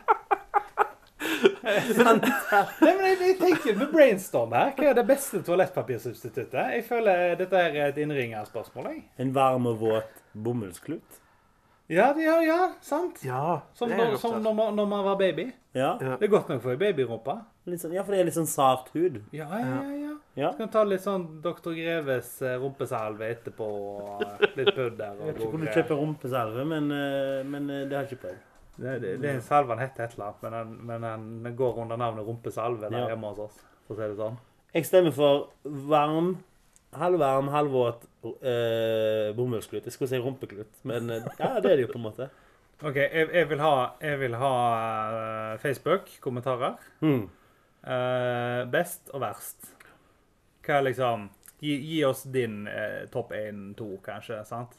Nei, 1.65 2.93
men 2.97 3.05
jeg, 3.07 3.19
jeg 3.23 3.37
tenker 3.41 3.79
med 3.79 3.93
brainstorm 3.93 4.53
her. 4.57 4.73
Hva 4.79 4.91
er 4.91 4.99
det 4.99 5.07
beste 5.09 5.41
toalettpapirsubstituttet? 5.47 6.59
Jeg 6.79 6.85
føler 6.89 7.37
dette 7.41 7.63
er 7.69 7.79
et 7.89 8.03
innringerspørsmål. 8.03 8.91
jeg. 8.95 9.03
En 9.25 9.33
varm 9.37 9.67
og 9.71 9.81
våt 9.83 10.23
bomullsklut. 10.35 11.21
Ja, 11.89 12.11
ja, 12.21 12.35
ja, 12.45 12.59
sant. 12.85 13.23
Ja, 13.25 13.63
Som, 13.73 13.89
det 13.89 13.97
er 13.97 14.03
når, 14.03 14.11
godt, 14.13 14.21
som 14.21 14.35
altså. 14.35 14.43
når, 14.45 14.55
man, 14.59 14.75
når 14.77 14.89
man 14.91 15.05
var 15.07 15.17
baby. 15.17 15.47
Ja. 15.73 15.95
Ja. 16.05 16.17
Det 16.21 16.27
er 16.27 16.33
godt 16.35 16.51
nok 16.53 16.61
for 16.63 16.75
ei 16.75 16.81
babyrumpe. 16.83 17.39
Litt 17.69 17.81
sånn, 17.81 17.95
ja, 17.97 18.03
for 18.05 18.13
det 18.13 18.21
er 18.21 18.29
litt 18.29 18.37
sånn 18.37 18.49
sart 18.51 18.91
hud. 18.93 19.17
Ja, 19.33 19.47
ja, 19.57 19.79
ja. 19.87 19.95
ja. 20.03 20.15
Ja. 20.39 20.51
Du 20.53 20.61
kan 20.61 20.69
ta 20.71 20.85
litt 20.87 21.03
sånn 21.03 21.25
Dr. 21.43 21.73
Greves 21.75 22.29
eh, 22.45 22.59
rumpesalve 22.61 23.27
etterpå. 23.33 23.67
Og 23.67 24.21
eh, 24.27 24.45
litt 24.61 24.71
pudder. 24.77 25.17
Jeg 25.17 25.17
Og 25.17 25.25
vet 25.31 25.41
ikke 25.41 25.49
hvor 25.55 25.65
du 25.65 25.71
kjøper 25.73 25.99
rumpesalve, 26.03 26.67
men, 26.75 26.93
eh, 26.95 27.41
men 27.49 27.73
eh, 27.73 27.87
det 27.89 27.97
har 27.97 28.05
jeg 28.05 28.13
ikke 28.19 28.27
prøvd. 28.29 28.45
Det, 28.79 28.99
det, 29.03 29.15
det 29.23 29.31
en 29.35 29.43
salve 29.43 29.75
han 29.75 29.83
heter 29.83 30.05
et 30.05 30.13
eller 30.15 30.29
annet, 30.29 30.43
men 30.43 30.53
den, 30.55 30.75
men 30.87 31.07
den, 31.43 31.57
går 31.59 31.81
under 31.83 31.99
navnet 31.99 32.27
rumpesalve 32.27 32.87
der 32.87 32.99
Ja. 32.99 33.09
hjemme 33.13 33.33
hos 33.33 33.39
oss. 33.49 33.57
For 33.87 33.97
å 33.97 33.99
si 33.99 34.11
det 34.13 34.19
sånn. 34.21 34.37
Jeg 34.75 34.87
stemmer 34.87 35.15
for 35.17 35.49
varm, 35.65 36.35
halvvarm, 36.95 37.49
halvvåt 37.51 38.05
eh, 38.45 39.31
bomullsklut. 39.37 39.89
Jeg 39.89 39.97
skulle 39.97 40.13
si 40.13 40.21
rumpeklut, 40.23 40.85
men 40.89 41.11
eh, 41.11 41.27
ja, 41.41 41.57
det 41.59 41.73
er 41.73 41.81
det 41.81 41.89
jo 41.89 41.95
på 41.95 41.99
en 41.99 42.07
måte. 42.07 42.29
OK, 42.79 42.95
jeg, 43.01 43.27
jeg 43.35 43.49
vil 43.51 43.65
ha, 43.65 43.73
jeg 44.05 44.21
vil 44.21 44.37
ha 44.39 44.53
eh, 45.17 45.57
Facebook-kommentarer. 45.65 46.79
Mm. 47.03 47.25
Eh, 47.83 48.61
best 48.71 49.11
og 49.11 49.25
verst. 49.25 49.73
Hva 50.63 50.79
er 50.79 50.89
liksom 50.91 51.29
Gi, 51.59 51.73
gi 51.83 52.05
oss 52.07 52.21
din 52.31 52.69
eh, 52.71 53.09
topp 53.11 53.33
1-2, 53.35 53.97
kanskje. 54.05 54.45
sant? 54.47 54.77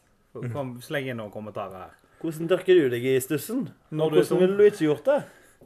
Kom, 0.54 0.78
sleng 0.80 1.10
inn 1.12 1.18
noen 1.20 1.34
kommentarer 1.34 1.82
her. 1.90 1.98
Hvordan 2.20 2.50
dyrker 2.52 2.76
du 2.76 2.90
deg 2.92 3.06
i 3.06 3.20
stussen? 3.24 3.68
Når 3.92 4.06
Og 4.06 4.12
du 4.12 4.18
hvordan 4.20 4.40
ville 4.44 4.58
du 4.58 4.64
ikke 4.68 4.86
gjort 4.90 5.06
det? 5.08 5.20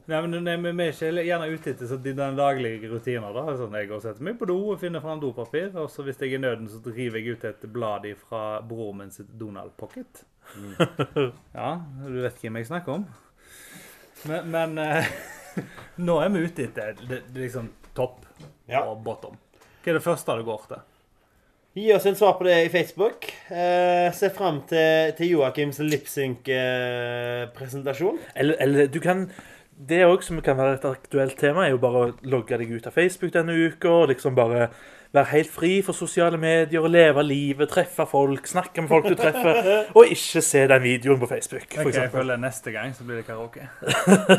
Nei, 0.06 0.18
men 0.26 0.44
nei, 0.44 0.54
Vi 0.60 0.84
er 0.84 0.92
ikke 0.92 1.24
gjerne 1.24 1.46
ute 1.54 1.70
etter 1.72 1.88
så 1.88 1.96
den 2.02 2.36
daglige 2.36 2.90
rutiner. 2.92 3.32
da. 3.32 3.56
Sånn, 3.56 3.72
Jeg 3.72 3.88
går 3.88 3.96
og 3.96 4.02
setter 4.02 4.22
meg 4.22 4.38
på 4.38 4.46
do 4.46 4.56
og 4.70 4.78
finner 4.80 5.00
fram 5.00 5.20
dopapir. 5.22 5.70
Og 5.80 5.88
så 5.90 6.04
hvis 6.04 6.18
jeg 6.20 6.32
er 6.32 6.38
i 6.38 6.42
nøden, 6.44 6.68
så 6.68 6.78
driver 6.84 7.18
jeg 7.18 7.32
ut 7.38 7.44
et 7.44 7.66
blad 7.72 8.06
fra 8.28 8.60
broren 8.60 8.98
min 8.98 9.10
sitt 9.10 9.32
Donald 9.38 9.72
Pocket. 9.76 10.24
Ja, 11.54 11.80
du 12.06 12.20
vet 12.20 12.36
hvem 12.42 12.56
jeg 12.60 12.66
snakker 12.68 12.92
om. 13.00 13.06
Men, 14.28 14.50
men 14.50 14.78
eh, 14.78 15.06
nå 16.06 16.18
er 16.20 16.28
vi 16.34 16.44
ute 16.44 16.66
etter 16.68 16.94
det, 17.00 17.22
det 17.32 17.40
er 17.40 17.46
liksom 17.46 17.70
topp 17.96 18.26
Ja. 18.68 18.84
og 18.84 19.02
bottom. 19.04 19.36
Hva 19.84 19.90
er 19.92 19.98
det 19.98 20.04
første 20.04 20.36
du 20.38 20.44
går 20.46 20.68
til? 20.68 20.84
Gi 21.74 21.88
oss 21.90 22.04
en 22.06 22.14
svar 22.14 22.36
på 22.38 22.44
det 22.46 22.54
i 22.64 22.68
Facebook. 22.70 23.24
Eh, 23.50 24.12
se 24.14 24.28
fram 24.30 24.60
til, 24.70 25.10
til 25.18 25.26
Joakims 25.32 25.80
lipsync-presentasjon. 25.82 28.14
Eller, 28.36 28.54
eller 28.62 28.86
du 28.86 29.00
kan 29.02 29.30
Det 29.74 30.06
òg 30.06 30.22
som 30.22 30.38
kan 30.38 30.54
være 30.54 30.74
et 30.76 30.84
aktuelt 30.86 31.34
tema, 31.34 31.66
er 31.66 31.72
jo 31.72 31.80
bare 31.82 31.98
å 31.98 32.14
logge 32.30 32.54
deg 32.60 32.70
ut 32.76 32.86
av 32.86 32.94
Facebook 32.94 33.32
denne 33.34 33.50
uka. 33.58 33.90
og 33.90 34.06
liksom 34.12 34.36
bare 34.38 34.68
være 35.14 35.30
helt 35.32 35.50
fri 35.50 35.82
for 35.82 35.92
sosiale 35.98 36.38
medier 36.38 36.80
og 36.82 36.90
leve 36.94 37.22
livet, 37.26 37.68
treffe 37.70 38.06
folk, 38.06 38.46
snakke 38.46 38.80
med 38.82 38.88
folk 38.94 39.08
du 39.10 39.14
treffer, 39.18 39.54
og 39.98 40.06
ikke 40.14 40.40
se 40.46 40.66
den 40.70 40.82
videoen 40.86 41.18
på 41.18 41.26
Facebook. 41.26 41.66
For 41.74 41.90
Ok, 41.90 41.94
jeg 41.98 42.10
føler 42.14 42.36
Neste 42.38 42.70
gang 42.70 42.94
så 42.94 43.02
blir 43.02 43.16
det 43.18 43.26
karaoke. 43.26 43.66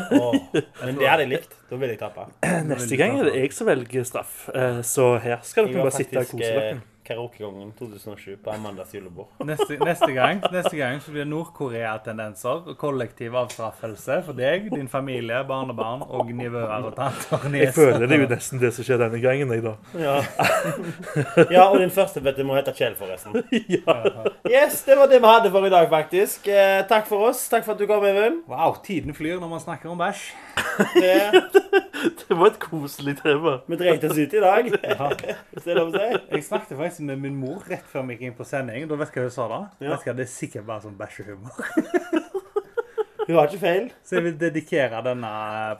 Men 0.86 0.96
det 0.96 1.08
hadde 1.08 1.22
jeg 1.28 1.32
likt. 1.36 1.52
Da 1.68 1.76
vil 1.84 1.90
jeg 1.92 2.00
tape. 2.00 2.24
Neste 2.72 2.96
gang 2.96 3.20
er 3.20 3.24
det 3.28 3.36
jeg 3.42 3.52
som 3.60 3.68
velger 3.68 4.04
straff, 4.08 4.48
eh, 4.56 4.80
så 4.80 5.20
her 5.20 5.44
skal 5.44 5.68
dere 5.68 5.84
bare 5.84 5.92
sitte 6.00 6.16
og 6.24 6.28
kose 6.32 6.48
eh, 6.48 6.60
dere. 6.60 6.80
Karaokegongen 7.06 7.72
2007 7.78 8.36
på 8.44 8.50
Amandas 8.50 8.94
julebord. 8.94 9.28
Neste, 9.48 9.78
neste, 9.78 10.10
gang, 10.12 10.42
neste 10.52 10.76
gang 10.76 11.00
så 11.02 11.14
blir 11.14 11.24
det 11.24 11.30
Nord-Korea-tendenser 11.30 12.70
og 12.72 12.78
kollektiv 12.80 13.36
avstraffelse 13.38 14.20
for 14.26 14.38
deg, 14.38 14.68
din 14.74 14.88
familie, 14.90 15.42
barnebarn 15.48 16.04
og 16.06 16.32
nivåer 16.34 16.90
og 16.90 16.96
tanter. 16.96 17.46
Jeg 17.56 17.74
føler 17.76 18.06
det 18.06 18.18
er 18.18 18.24
jo 18.24 18.30
nesten 18.34 18.62
det 18.62 18.72
som 18.76 18.86
skjer 18.86 19.00
denne 19.04 19.20
gangen. 19.22 19.54
Jeg, 19.54 19.64
da. 19.64 19.76
Ja. 20.00 20.16
ja, 21.50 21.68
og 21.68 21.78
din 21.82 21.94
første 21.94 22.22
bøtte 22.24 22.46
må 22.46 22.58
hete 22.58 22.74
Kjell, 22.76 22.98
forresten. 22.98 23.42
Yes, 24.56 24.82
det 24.86 24.96
var 24.98 25.08
det 25.10 25.20
vi 25.22 25.30
hadde 25.30 25.50
for 25.54 25.66
i 25.66 25.72
dag, 25.72 25.88
faktisk. 25.90 26.48
Eh, 26.50 26.82
takk 26.90 27.08
for 27.08 27.30
oss. 27.30 27.46
Takk 27.50 27.64
for 27.66 27.76
at 27.76 27.80
du 27.80 27.86
kom, 27.88 28.04
Even. 28.06 28.42
Wow, 28.50 28.76
tiden 28.84 29.14
flyr 29.16 29.40
når 29.40 29.56
man 29.56 29.62
snakker 29.62 29.92
om 29.92 30.00
bæsj. 30.00 30.28
Det, 30.94 31.42
Det 32.28 32.36
var 32.36 32.50
et 32.50 32.58
koselig 32.60 33.16
tema. 33.22 33.58
vi 33.66 33.78
dreit 33.80 34.04
oss 34.04 34.18
ut 34.18 34.34
i 34.34 34.42
dag, 34.42 34.68
hvis 35.50 35.64
det 35.64 35.72
er 35.72 35.78
lov 35.78 35.92
å 35.92 35.96
si. 35.96 36.20
Jeg 36.36 36.44
snakket 36.46 36.78
faktisk 36.78 37.06
med 37.08 37.22
min 37.22 37.36
mor 37.40 37.64
rett 37.70 37.86
før 37.90 38.06
vi 38.06 38.16
gikk 38.16 38.26
inn 38.28 38.36
på 38.38 38.46
sending. 38.46 38.86
Da 38.90 38.98
vet 39.00 39.12
du 39.12 39.20
hva 39.20 39.26
hun 39.26 39.34
sa 39.34 39.46
da? 39.52 39.60
Ja. 39.80 39.92
Vet 39.94 40.04
du 40.04 40.10
hva, 40.10 40.16
Det 40.20 40.26
er 40.26 40.32
sikkert 40.32 40.66
bare 40.68 40.84
sånn 40.86 40.98
bæsjehumor. 41.00 41.54
Hun 43.26 43.34
har 43.34 43.48
ikke 43.48 43.58
feil. 43.58 43.86
Så 44.06 44.20
jeg 44.20 44.22
vil 44.22 44.34
dedikere 44.38 45.00
denne 45.02 45.30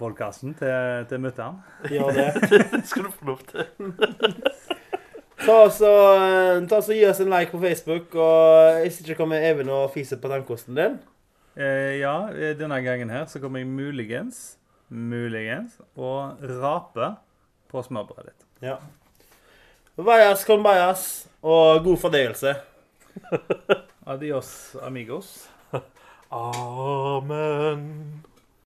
podkasten 0.01 0.57
til, 0.59 1.05
til 1.07 1.21
mutter'n. 1.23 1.61
Gjør 1.95 2.17
det. 2.17 2.25
Det 2.73 2.81
skal 2.91 3.07
du 3.07 3.13
få 3.15 3.29
lov 3.29 3.45
til. 3.53 3.69
Ta 5.45 5.55
oss 5.69 5.79
og, 5.87 6.25
eh, 6.25 6.65
ta 6.67 6.81
oss 6.81 6.89
og 6.91 6.97
Gi 6.99 7.05
oss 7.07 7.21
en 7.23 7.31
like 7.31 7.55
på 7.55 7.61
Facebook. 7.63 8.17
Og 8.19 8.81
hvis 8.83 8.99
ikke 9.05 9.15
kommer 9.21 9.47
Even 9.47 9.71
og 9.71 9.93
fiser 9.95 10.19
på 10.19 10.33
tannkosten 10.33 10.75
din. 10.75 10.99
Eh, 11.55 12.01
ja, 12.01 12.17
eh, 12.35 12.57
denne 12.59 12.83
gangen 12.83 13.15
her 13.15 13.29
så 13.31 13.39
kommer 13.41 13.63
jeg 13.63 13.71
muligens, 13.71 14.57
muligens, 14.89 15.79
og 15.97 16.43
rape 16.63 17.15
på 17.71 17.83
smørbrødet 17.83 18.33
ditt. 18.33 18.47
Ja. 18.63 18.77
Vajas 19.97 20.45
con 20.45 20.63
bajas, 20.63 21.27
og 21.43 21.85
god 21.85 21.97
fordøyelse. 22.05 22.55
Adios, 24.07 24.77
amigos. 24.83 25.49
Amen. 26.31 28.25